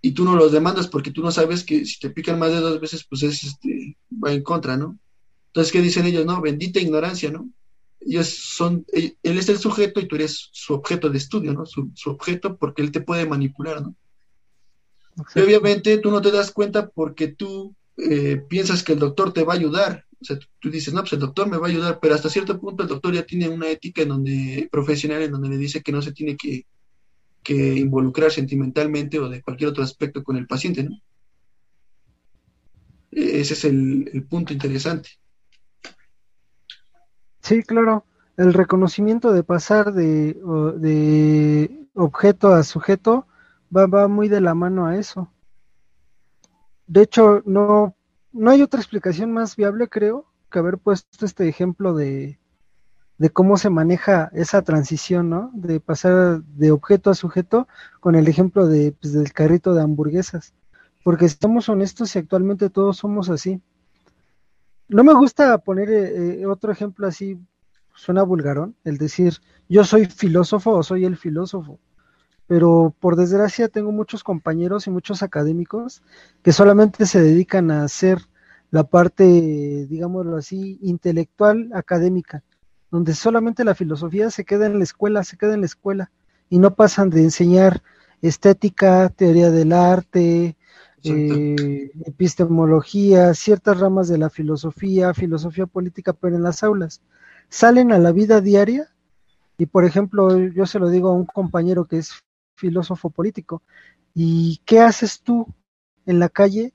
Y 0.00 0.12
tú 0.12 0.24
no 0.24 0.36
los 0.36 0.52
demandas 0.52 0.86
porque 0.86 1.10
tú 1.10 1.22
no 1.22 1.30
sabes 1.30 1.64
que 1.64 1.84
si 1.84 1.98
te 1.98 2.10
pican 2.10 2.38
más 2.38 2.52
de 2.52 2.60
dos 2.60 2.80
veces, 2.80 3.04
pues 3.08 3.22
es, 3.22 3.42
este, 3.42 3.96
va 4.12 4.32
en 4.32 4.42
contra, 4.42 4.76
¿no? 4.76 4.98
Entonces, 5.46 5.72
¿qué 5.72 5.80
dicen 5.80 6.06
ellos? 6.06 6.26
No, 6.26 6.40
bendita 6.40 6.80
ignorancia, 6.80 7.30
¿no? 7.30 7.48
ellos 8.06 8.28
son, 8.28 8.84
él 8.92 9.16
es 9.22 9.48
el 9.48 9.58
sujeto 9.58 10.00
y 10.00 10.06
tú 10.06 10.16
eres 10.16 10.48
su 10.52 10.74
objeto 10.74 11.08
de 11.08 11.18
estudio, 11.18 11.52
¿no? 11.52 11.64
Su, 11.66 11.90
objeto 12.06 12.56
porque 12.56 12.82
él 12.82 12.92
te 12.92 13.00
puede 13.00 13.26
manipular, 13.26 13.82
¿no? 13.82 13.94
Y 15.34 15.40
obviamente 15.40 15.98
tú 15.98 16.10
no 16.10 16.20
te 16.20 16.30
das 16.30 16.50
cuenta 16.50 16.88
porque 16.88 17.28
tú 17.28 17.74
eh, 17.96 18.42
piensas 18.48 18.82
que 18.82 18.92
el 18.92 18.98
doctor 18.98 19.32
te 19.32 19.44
va 19.44 19.54
a 19.54 19.56
ayudar. 19.56 20.04
O 20.24 20.26
sea, 20.26 20.38
tú 20.58 20.70
dices, 20.70 20.94
no, 20.94 21.00
pues 21.00 21.12
el 21.12 21.20
doctor 21.20 21.48
me 21.48 21.58
va 21.58 21.66
a 21.66 21.70
ayudar, 21.70 21.98
pero 22.00 22.14
hasta 22.14 22.30
cierto 22.30 22.58
punto 22.58 22.82
el 22.82 22.88
doctor 22.88 23.12
ya 23.12 23.26
tiene 23.26 23.48
una 23.48 23.68
ética 23.68 24.02
en 24.02 24.08
donde, 24.08 24.68
profesional 24.72 25.22
en 25.22 25.30
donde 25.30 25.50
le 25.50 25.58
dice 25.58 25.82
que 25.82 25.92
no 25.92 26.00
se 26.00 26.12
tiene 26.12 26.36
que, 26.36 26.66
involucrar 27.46 28.30
sentimentalmente 28.30 29.18
o 29.18 29.28
de 29.28 29.42
cualquier 29.42 29.68
otro 29.68 29.84
aspecto 29.84 30.24
con 30.24 30.38
el 30.38 30.46
paciente, 30.46 30.82
¿no? 30.82 30.98
Ese 33.10 33.52
es 33.52 33.64
el 33.66 34.26
punto 34.28 34.54
interesante. 34.54 35.10
Sí, 37.42 37.62
claro. 37.62 38.06
El 38.38 38.54
reconocimiento 38.54 39.32
de 39.32 39.44
pasar 39.44 39.92
de, 39.92 40.32
de 40.78 41.86
objeto 41.92 42.54
a 42.54 42.64
sujeto 42.64 43.26
va, 43.74 43.86
va 43.86 44.08
muy 44.08 44.28
de 44.28 44.40
la 44.40 44.54
mano 44.54 44.86
a 44.86 44.96
eso. 44.96 45.30
De 46.86 47.02
hecho, 47.02 47.42
no, 47.44 47.94
no 48.34 48.50
hay 48.50 48.62
otra 48.62 48.80
explicación 48.80 49.32
más 49.32 49.56
viable, 49.56 49.88
creo, 49.88 50.26
que 50.50 50.58
haber 50.58 50.78
puesto 50.78 51.24
este 51.24 51.48
ejemplo 51.48 51.94
de, 51.94 52.38
de 53.16 53.30
cómo 53.30 53.56
se 53.56 53.70
maneja 53.70 54.30
esa 54.34 54.62
transición, 54.62 55.30
¿no? 55.30 55.50
De 55.54 55.80
pasar 55.80 56.42
de 56.42 56.72
objeto 56.72 57.10
a 57.10 57.14
sujeto 57.14 57.68
con 58.00 58.16
el 58.16 58.28
ejemplo 58.28 58.66
de, 58.66 58.92
pues, 58.92 59.12
del 59.12 59.32
carrito 59.32 59.72
de 59.72 59.82
hamburguesas. 59.82 60.52
Porque 61.04 61.26
estamos 61.26 61.68
honestos 61.68 62.14
y 62.14 62.18
actualmente 62.18 62.70
todos 62.70 62.96
somos 62.96 63.30
así. 63.30 63.62
No 64.88 65.04
me 65.04 65.14
gusta 65.14 65.56
poner 65.58 65.90
eh, 65.90 66.40
eh, 66.42 66.46
otro 66.46 66.72
ejemplo 66.72 67.06
así, 67.06 67.38
suena 67.94 68.22
vulgarón, 68.24 68.76
el 68.84 68.98
decir 68.98 69.34
yo 69.68 69.84
soy 69.84 70.06
filósofo 70.06 70.72
o 70.72 70.82
soy 70.82 71.04
el 71.04 71.16
filósofo, 71.16 71.78
pero 72.46 72.94
por 73.00 73.16
desgracia 73.16 73.68
tengo 73.68 73.92
muchos 73.92 74.22
compañeros 74.22 74.86
y 74.86 74.90
muchos 74.90 75.22
académicos 75.22 76.02
que 76.42 76.52
solamente 76.52 77.06
se 77.06 77.20
dedican 77.20 77.70
a 77.70 77.84
hacer 77.84 78.18
la 78.70 78.84
parte, 78.84 79.86
digámoslo 79.88 80.36
así, 80.36 80.78
intelectual 80.82 81.70
académica, 81.74 82.42
donde 82.90 83.14
solamente 83.14 83.64
la 83.64 83.74
filosofía 83.74 84.30
se 84.30 84.44
queda 84.44 84.66
en 84.66 84.78
la 84.78 84.84
escuela, 84.84 85.24
se 85.24 85.36
queda 85.36 85.54
en 85.54 85.60
la 85.60 85.66
escuela 85.66 86.10
y 86.50 86.58
no 86.58 86.74
pasan 86.74 87.10
de 87.10 87.22
enseñar 87.22 87.82
estética, 88.20 89.10
teoría 89.10 89.50
del 89.50 89.72
arte, 89.72 90.56
eh, 91.04 91.90
epistemología, 92.06 93.34
ciertas 93.34 93.78
ramas 93.78 94.08
de 94.08 94.18
la 94.18 94.30
filosofía, 94.30 95.12
filosofía 95.12 95.66
política, 95.66 96.12
pero 96.12 96.36
en 96.36 96.42
las 96.42 96.62
aulas. 96.62 97.02
Salen 97.48 97.92
a 97.92 97.98
la 97.98 98.10
vida 98.10 98.40
diaria 98.40 98.88
y, 99.58 99.66
por 99.66 99.84
ejemplo, 99.84 100.38
yo 100.38 100.66
se 100.66 100.78
lo 100.78 100.88
digo 100.88 101.10
a 101.10 101.14
un 101.14 101.26
compañero 101.26 101.84
que 101.84 101.98
es 101.98 102.23
filósofo 102.54 103.10
político, 103.10 103.62
¿y 104.14 104.60
qué 104.64 104.80
haces 104.80 105.20
tú 105.20 105.46
en 106.06 106.18
la 106.18 106.28
calle? 106.28 106.72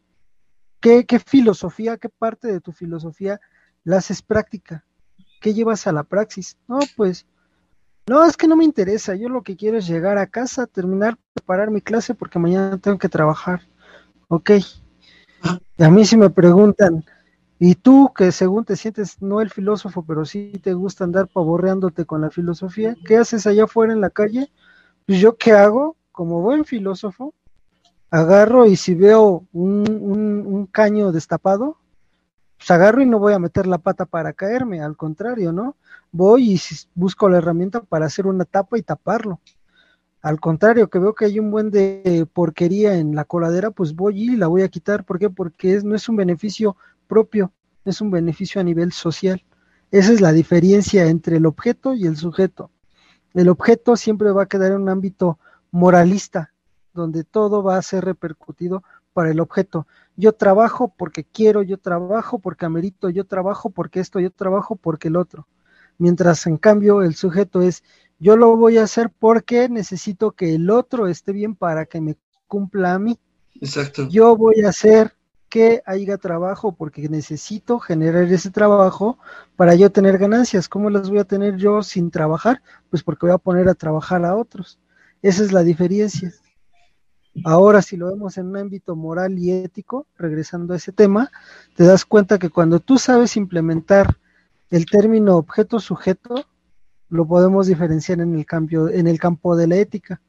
¿Qué, 0.80 1.06
qué 1.06 1.20
filosofía, 1.20 1.98
qué 1.98 2.10
parte 2.10 2.48
de 2.48 2.62
tu 2.62 2.72
filosofía 2.72 3.40
la 3.84 3.98
haces 3.98 4.22
práctica? 4.22 4.86
¿Qué 5.42 5.54
llevas 5.54 5.88
a 5.88 5.92
la 5.92 6.04
praxis? 6.04 6.58
No, 6.68 6.80
pues, 6.96 7.26
no, 8.08 8.26
es 8.26 8.36
que 8.38 8.48
no 8.48 8.56
me 8.56 8.64
interesa. 8.64 9.16
Yo 9.16 9.30
lo 9.30 9.44
que 9.44 9.56
quiero 9.56 9.78
es 9.78 9.88
llegar 9.88 10.18
a 10.18 10.28
casa, 10.28 10.68
terminar, 10.68 11.18
preparar 11.34 11.70
mi 11.70 11.82
clase 11.82 12.16
porque 12.16 12.40
mañana 12.40 12.78
tengo 12.78 12.98
que 12.98 13.08
trabajar. 13.08 13.62
Ok. 14.28 14.52
Y 15.78 15.84
a 15.84 15.90
mí 15.90 16.06
si 16.06 16.18
me 16.18 16.30
preguntan, 16.30 17.06
¿y 17.60 17.76
tú 17.76 18.12
que 18.16 18.32
según 18.32 18.66
te 18.66 18.76
sientes 18.76 19.22
no 19.22 19.42
el 19.42 19.50
filósofo, 19.50 20.04
pero 20.06 20.26
sí 20.26 20.54
te 20.62 20.74
gusta 20.74 21.04
andar 21.04 21.28
pavorreándote 21.28 22.06
con 22.06 22.22
la 22.22 22.32
filosofía, 22.32 22.96
¿qué 23.06 23.18
haces 23.18 23.48
allá 23.48 23.66
afuera 23.66 23.94
en 23.94 24.02
la 24.02 24.10
calle? 24.10 24.52
Pues 25.10 25.22
yo 25.22 25.38
qué 25.38 25.54
hago, 25.54 25.98
como 26.12 26.40
buen 26.40 26.66
filósofo, 26.66 27.34
agarro 28.12 28.68
y 28.68 28.76
si 28.76 28.94
veo 28.94 29.44
un, 29.54 29.84
un 30.46 30.68
caño 30.68 31.12
destapado, 31.12 31.78
pues 32.60 32.70
agarro 32.70 33.02
y 33.02 33.08
no 33.08 33.18
voy 33.18 33.34
a 33.34 33.40
meter 33.40 33.66
la 33.66 33.80
pata 33.80 34.06
para 34.06 34.34
caerme, 34.34 34.82
al 34.82 34.96
contrario, 34.96 35.52
¿no? 35.52 35.76
Voy 36.12 36.54
y 36.54 36.62
busco 36.94 37.28
la 37.28 37.40
herramienta 37.40 37.82
para 37.82 38.06
hacer 38.06 38.28
una 38.28 38.46
tapa 38.46 38.78
y 38.78 38.84
taparlo. 38.84 39.40
Al 40.22 40.40
contrario, 40.40 40.92
que 40.92 41.00
veo 41.00 41.16
que 41.16 41.26
hay 41.26 41.40
un 41.40 41.50
buen 41.50 41.72
de 41.72 42.28
porquería 42.32 42.94
en 42.94 43.16
la 43.16 43.26
coladera, 43.26 43.72
pues 43.72 43.96
voy 43.96 44.34
y 44.34 44.36
la 44.36 44.46
voy 44.46 44.62
a 44.62 44.70
quitar. 44.70 45.06
¿Por 45.06 45.18
qué? 45.18 45.32
Porque 45.32 45.82
no 45.84 45.96
es 45.96 46.08
un 46.08 46.18
beneficio 46.18 46.78
propio, 47.08 47.52
es 47.84 48.00
un 48.00 48.12
beneficio 48.12 48.62
a 48.62 48.64
nivel 48.64 48.92
social. 48.92 49.44
Esa 49.90 50.14
es 50.14 50.22
la 50.22 50.34
diferencia 50.34 51.08
entre 51.08 51.38
el 51.38 51.48
objeto 51.48 51.96
y 51.96 52.06
el 52.06 52.16
sujeto. 52.16 52.70
El 53.34 53.50
objeto 53.50 53.96
siempre 53.96 54.32
va 54.32 54.44
a 54.44 54.48
quedar 54.48 54.72
en 54.72 54.82
un 54.82 54.90
ámbito 54.90 55.38
moralista, 55.72 56.52
donde 56.94 57.24
todo 57.24 57.64
va 57.64 57.78
a 57.78 57.82
ser 57.82 58.06
repercutido 58.06 58.84
para 59.14 59.32
el 59.32 59.40
objeto. 59.40 59.88
Yo 60.16 60.34
trabajo 60.34 60.94
porque 60.96 61.24
quiero, 61.24 61.62
yo 61.62 61.78
trabajo 61.78 62.40
porque 62.40 62.66
amerito, 62.66 63.10
yo 63.10 63.26
trabajo 63.26 63.70
porque 63.70 64.00
esto, 64.00 64.20
yo 64.20 64.32
trabajo 64.32 64.76
porque 64.76 65.08
el 65.08 65.16
otro. 65.16 65.48
Mientras 65.98 66.48
en 66.48 66.58
cambio 66.58 67.02
el 67.02 67.16
sujeto 67.16 67.62
es 67.62 67.84
yo 68.20 68.36
lo 68.36 68.56
voy 68.58 68.78
a 68.78 68.84
hacer 68.84 69.12
porque 69.18 69.70
necesito 69.70 70.32
que 70.32 70.56
el 70.56 70.70
otro 70.70 71.08
esté 71.08 71.32
bien 71.32 71.56
para 71.56 71.86
que 71.86 72.02
me 72.02 72.18
cumpla 72.48 72.94
a 72.94 73.00
mí. 73.00 73.18
Exacto. 73.62 74.08
Yo 74.10 74.36
voy 74.36 74.62
a 74.62 74.70
hacer 74.70 75.14
que 75.50 75.82
haya 75.86 76.18
trabajo 76.18 76.74
porque 76.74 77.10
necesito 77.10 77.80
generar 77.80 78.24
ese 78.24 78.52
trabajo 78.52 79.18
para 79.56 79.76
yo 79.76 79.92
tener 79.92 80.18
ganancias. 80.18 80.70
¿Cómo 80.70 80.90
las 80.90 81.10
voy 81.10 81.20
a 81.20 81.26
tener 81.26 81.58
yo 81.58 81.82
sin 81.84 82.12
trabajar? 82.12 82.62
Pues 82.90 83.04
porque 83.04 83.26
voy 83.26 83.36
a 83.36 83.40
poner 83.40 83.68
a 83.68 83.74
trabajar 83.74 84.24
a 84.24 84.36
otros. 84.36 84.80
Esa 85.22 85.44
es 85.44 85.52
la 85.52 85.64
diferencia. 85.64 86.32
Ahora, 87.44 87.82
si 87.82 87.98
lo 87.98 88.08
vemos 88.08 88.38
en 88.38 88.48
un 88.48 88.58
ámbito 88.58 88.96
moral 88.96 89.38
y 89.38 89.52
ético, 89.52 90.08
regresando 90.18 90.74
a 90.74 90.78
ese 90.78 90.92
tema, 90.92 91.32
te 91.76 91.84
das 91.84 92.06
cuenta 92.06 92.38
que 92.38 92.50
cuando 92.50 92.80
tú 92.80 92.98
sabes 92.98 93.36
implementar 93.38 94.18
el 94.70 94.86
término 94.86 95.38
objeto-sujeto, 95.38 96.46
lo 97.10 97.28
podemos 97.28 97.68
diferenciar 97.68 98.20
en 98.22 98.36
el, 98.36 98.46
cambio, 98.46 98.88
en 98.90 99.08
el 99.08 99.20
campo 99.20 99.56
de 99.56 99.68
la 99.68 99.78
ética. 99.78 100.22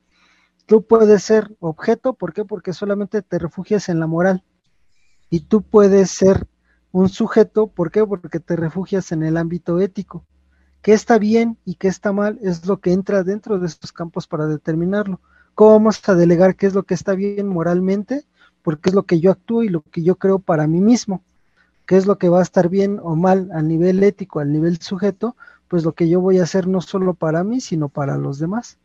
Tú 0.66 0.82
puedes 0.82 1.22
ser 1.22 1.54
objeto, 1.60 2.14
¿por 2.14 2.32
qué? 2.32 2.44
Porque 2.44 2.72
solamente 2.72 3.22
te 3.22 3.38
refugias 3.38 3.88
en 3.88 4.00
la 4.00 4.06
moral. 4.06 4.44
Y 5.30 5.40
tú 5.40 5.62
puedes 5.62 6.10
ser 6.10 6.46
un 6.92 7.08
sujeto, 7.08 7.68
¿por 7.68 7.90
qué? 7.90 8.04
Porque 8.04 8.40
te 8.40 8.56
refugias 8.56 9.12
en 9.12 9.22
el 9.22 9.36
ámbito 9.36 9.80
ético. 9.80 10.24
¿Qué 10.82 10.92
está 10.92 11.18
bien 11.18 11.56
y 11.64 11.76
qué 11.76 11.88
está 11.88 12.12
mal? 12.12 12.38
Es 12.42 12.66
lo 12.66 12.80
que 12.80 12.92
entra 12.92 13.22
dentro 13.22 13.58
de 13.58 13.66
estos 13.66 13.92
campos 13.92 14.26
para 14.26 14.46
determinarlo. 14.46 15.20
¿Cómo 15.54 15.72
vamos 15.72 16.06
a 16.08 16.14
delegar 16.14 16.56
qué 16.56 16.66
es 16.66 16.74
lo 16.74 16.82
que 16.82 16.94
está 16.94 17.14
bien 17.14 17.48
moralmente? 17.48 18.24
Porque 18.62 18.90
es 18.90 18.94
lo 18.94 19.04
que 19.04 19.20
yo 19.20 19.30
actúo 19.30 19.62
y 19.62 19.68
lo 19.68 19.82
que 19.82 20.02
yo 20.02 20.16
creo 20.16 20.38
para 20.38 20.66
mí 20.66 20.80
mismo. 20.80 21.22
¿Qué 21.86 21.96
es 21.96 22.06
lo 22.06 22.18
que 22.18 22.28
va 22.28 22.40
a 22.40 22.42
estar 22.42 22.68
bien 22.68 22.98
o 23.02 23.16
mal 23.16 23.50
a 23.52 23.62
nivel 23.62 24.02
ético, 24.02 24.40
al 24.40 24.52
nivel 24.52 24.78
sujeto? 24.80 25.36
pues 25.70 25.84
lo 25.84 25.92
que 25.92 26.08
yo 26.08 26.20
voy 26.20 26.40
a 26.40 26.42
hacer 26.42 26.66
no 26.66 26.80
solo 26.80 27.14
para 27.14 27.44
mí, 27.44 27.60
sino 27.60 27.88
para 27.88 28.18
los 28.18 28.40
demás. 28.40 28.76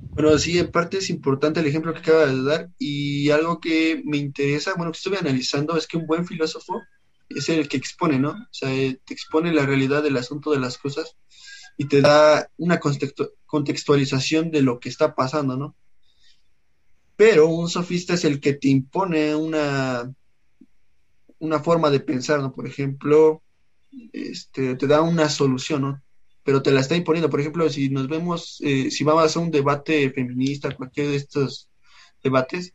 Bueno, 0.00 0.36
sí, 0.38 0.58
en 0.58 0.70
parte 0.70 0.98
es 0.98 1.10
importante 1.10 1.60
el 1.60 1.66
ejemplo 1.66 1.92
que 1.92 2.00
acaba 2.00 2.26
de 2.26 2.42
dar 2.42 2.70
y 2.78 3.30
algo 3.30 3.60
que 3.60 4.02
me 4.04 4.16
interesa, 4.16 4.74
bueno, 4.76 4.92
que 4.92 4.98
estuve 4.98 5.18
analizando 5.18 5.76
es 5.76 5.86
que 5.86 5.96
un 5.96 6.06
buen 6.06 6.26
filósofo 6.26 6.82
es 7.28 7.48
el 7.48 7.68
que 7.68 7.76
expone, 7.76 8.18
¿no? 8.18 8.30
O 8.30 8.48
sea, 8.50 8.74
eh, 8.74 9.00
te 9.04 9.14
expone 9.14 9.52
la 9.52 9.66
realidad 9.66 10.02
del 10.02 10.16
asunto 10.16 10.50
de 10.50 10.58
las 10.58 10.78
cosas 10.78 11.16
y 11.76 11.86
te 11.86 12.00
da 12.00 12.50
una 12.56 12.80
contextualización 13.46 14.50
de 14.50 14.62
lo 14.62 14.80
que 14.80 14.88
está 14.88 15.14
pasando, 15.14 15.56
¿no? 15.56 15.76
Pero 17.16 17.48
un 17.48 17.68
sofista 17.68 18.14
es 18.14 18.24
el 18.24 18.40
que 18.40 18.54
te 18.54 18.68
impone 18.68 19.34
una, 19.34 20.12
una 21.38 21.60
forma 21.60 21.90
de 21.90 22.00
pensar, 22.00 22.40
¿no? 22.40 22.52
Por 22.52 22.66
ejemplo, 22.66 23.42
este, 24.12 24.74
te 24.76 24.86
da 24.86 25.02
una 25.02 25.28
solución, 25.28 25.82
¿no? 25.82 26.02
Pero 26.48 26.62
te 26.62 26.70
la 26.70 26.80
está 26.80 26.96
imponiendo. 26.96 27.28
Por 27.28 27.40
ejemplo, 27.40 27.68
si 27.68 27.90
nos 27.90 28.08
vemos, 28.08 28.56
eh, 28.64 28.90
si 28.90 29.04
vamos 29.04 29.36
a 29.36 29.38
un 29.38 29.50
debate 29.50 30.08
feminista, 30.08 30.74
cualquier 30.74 31.08
de 31.08 31.16
estos 31.16 31.68
debates, 32.24 32.72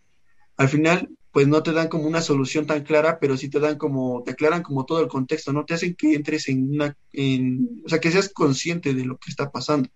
al 0.57 0.69
final, 0.69 1.09
pues 1.31 1.47
no 1.47 1.63
te 1.63 1.71
dan 1.71 1.87
como 1.87 2.05
una 2.05 2.21
solución 2.21 2.67
tan 2.67 2.83
clara, 2.83 3.17
pero 3.19 3.35
sí 3.35 3.49
te 3.49 3.59
dan 3.59 3.79
como, 3.79 4.21
te 4.21 4.29
aclaran 4.33 4.61
como 4.61 4.85
todo 4.85 4.99
el 4.99 5.07
contexto, 5.07 5.51
¿no? 5.53 5.65
Te 5.65 5.73
hacen 5.73 5.95
que 5.95 6.13
entres 6.13 6.49
en 6.49 6.69
una, 6.69 6.95
en, 7.13 7.81
o 7.83 7.89
sea, 7.89 7.99
que 7.99 8.11
seas 8.11 8.29
consciente 8.29 8.93
de 8.93 9.05
lo 9.05 9.17
que 9.17 9.31
está 9.31 9.49
pasando. 9.49 9.89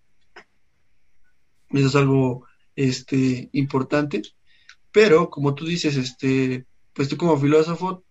Eso 1.69 1.87
es 1.87 1.95
algo, 1.95 2.47
este, 2.75 3.47
importante. 3.51 4.23
Pero, 4.91 5.29
como 5.29 5.53
tú 5.53 5.67
dices, 5.67 5.97
este, 5.97 6.65
pues 6.93 7.09
tú 7.09 7.15
como 7.15 7.39
filósofo 7.39 8.03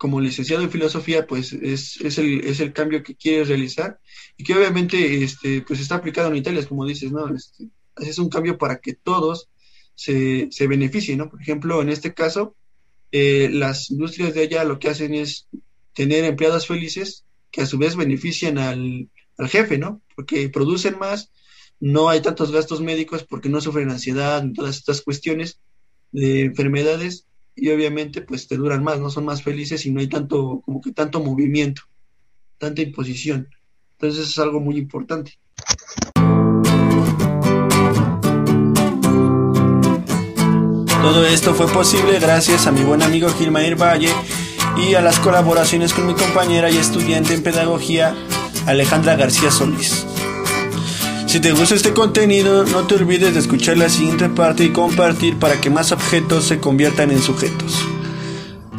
como 0.00 0.18
licenciado 0.18 0.62
en 0.62 0.70
filosofía, 0.70 1.26
pues 1.26 1.52
es, 1.52 2.00
es, 2.00 2.16
el, 2.16 2.40
es 2.46 2.60
el 2.60 2.72
cambio 2.72 3.02
que 3.02 3.14
quieres 3.14 3.48
realizar 3.48 4.00
y 4.34 4.44
que 4.44 4.54
obviamente 4.54 5.22
este, 5.22 5.60
pues 5.60 5.78
está 5.78 5.96
aplicado 5.96 6.28
en 6.28 6.36
Italia, 6.36 6.66
como 6.66 6.86
dices, 6.86 7.12
¿no? 7.12 7.28
Este, 7.28 7.68
es 7.98 8.18
un 8.18 8.30
cambio 8.30 8.56
para 8.56 8.78
que 8.80 8.94
todos 8.94 9.50
se, 9.94 10.48
se 10.52 10.66
beneficien, 10.66 11.18
¿no? 11.18 11.28
Por 11.28 11.42
ejemplo, 11.42 11.82
en 11.82 11.90
este 11.90 12.14
caso, 12.14 12.56
eh, 13.12 13.50
las 13.52 13.90
industrias 13.90 14.32
de 14.32 14.40
allá 14.40 14.64
lo 14.64 14.78
que 14.78 14.88
hacen 14.88 15.12
es 15.12 15.48
tener 15.92 16.24
empleados 16.24 16.66
felices 16.66 17.26
que 17.50 17.60
a 17.60 17.66
su 17.66 17.76
vez 17.76 17.94
benefician 17.94 18.56
al, 18.56 19.10
al 19.36 19.48
jefe, 19.50 19.76
¿no? 19.76 20.00
Porque 20.16 20.48
producen 20.48 20.98
más, 20.98 21.30
no 21.78 22.08
hay 22.08 22.22
tantos 22.22 22.52
gastos 22.52 22.80
médicos 22.80 23.24
porque 23.24 23.50
no 23.50 23.60
sufren 23.60 23.90
ansiedad, 23.90 24.42
todas 24.54 24.78
estas 24.78 25.02
cuestiones 25.02 25.60
de 26.10 26.40
enfermedades 26.40 27.26
y 27.54 27.70
obviamente 27.70 28.22
pues 28.22 28.48
te 28.48 28.56
duran 28.56 28.82
más, 28.82 29.00
no 29.00 29.10
son 29.10 29.24
más 29.24 29.42
felices 29.42 29.84
y 29.86 29.90
no 29.90 30.00
hay 30.00 30.08
tanto, 30.08 30.62
como 30.64 30.80
que 30.80 30.92
tanto 30.92 31.20
movimiento, 31.22 31.82
tanta 32.58 32.82
imposición. 32.82 33.48
Entonces 33.92 34.28
es 34.28 34.38
algo 34.38 34.60
muy 34.60 34.76
importante. 34.76 35.38
Todo 41.02 41.26
esto 41.26 41.54
fue 41.54 41.66
posible 41.66 42.18
gracias 42.18 42.66
a 42.66 42.72
mi 42.72 42.82
buen 42.82 43.02
amigo 43.02 43.28
Gilmair 43.30 43.74
Valle 43.80 44.12
y 44.76 44.94
a 44.94 45.00
las 45.00 45.18
colaboraciones 45.18 45.92
con 45.92 46.06
mi 46.06 46.14
compañera 46.14 46.70
y 46.70 46.76
estudiante 46.76 47.34
en 47.34 47.42
pedagogía 47.42 48.14
Alejandra 48.66 49.16
García 49.16 49.50
Solís. 49.50 50.06
Si 51.30 51.38
te 51.38 51.52
gusta 51.52 51.76
este 51.76 51.92
contenido, 51.92 52.64
no 52.64 52.88
te 52.88 52.96
olvides 52.96 53.34
de 53.34 53.38
escuchar 53.38 53.78
la 53.78 53.88
siguiente 53.88 54.28
parte 54.28 54.64
y 54.64 54.70
compartir 54.70 55.38
para 55.38 55.60
que 55.60 55.70
más 55.70 55.92
objetos 55.92 56.44
se 56.44 56.58
conviertan 56.58 57.12
en 57.12 57.22
sujetos. 57.22 57.86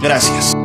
Gracias. 0.01 0.60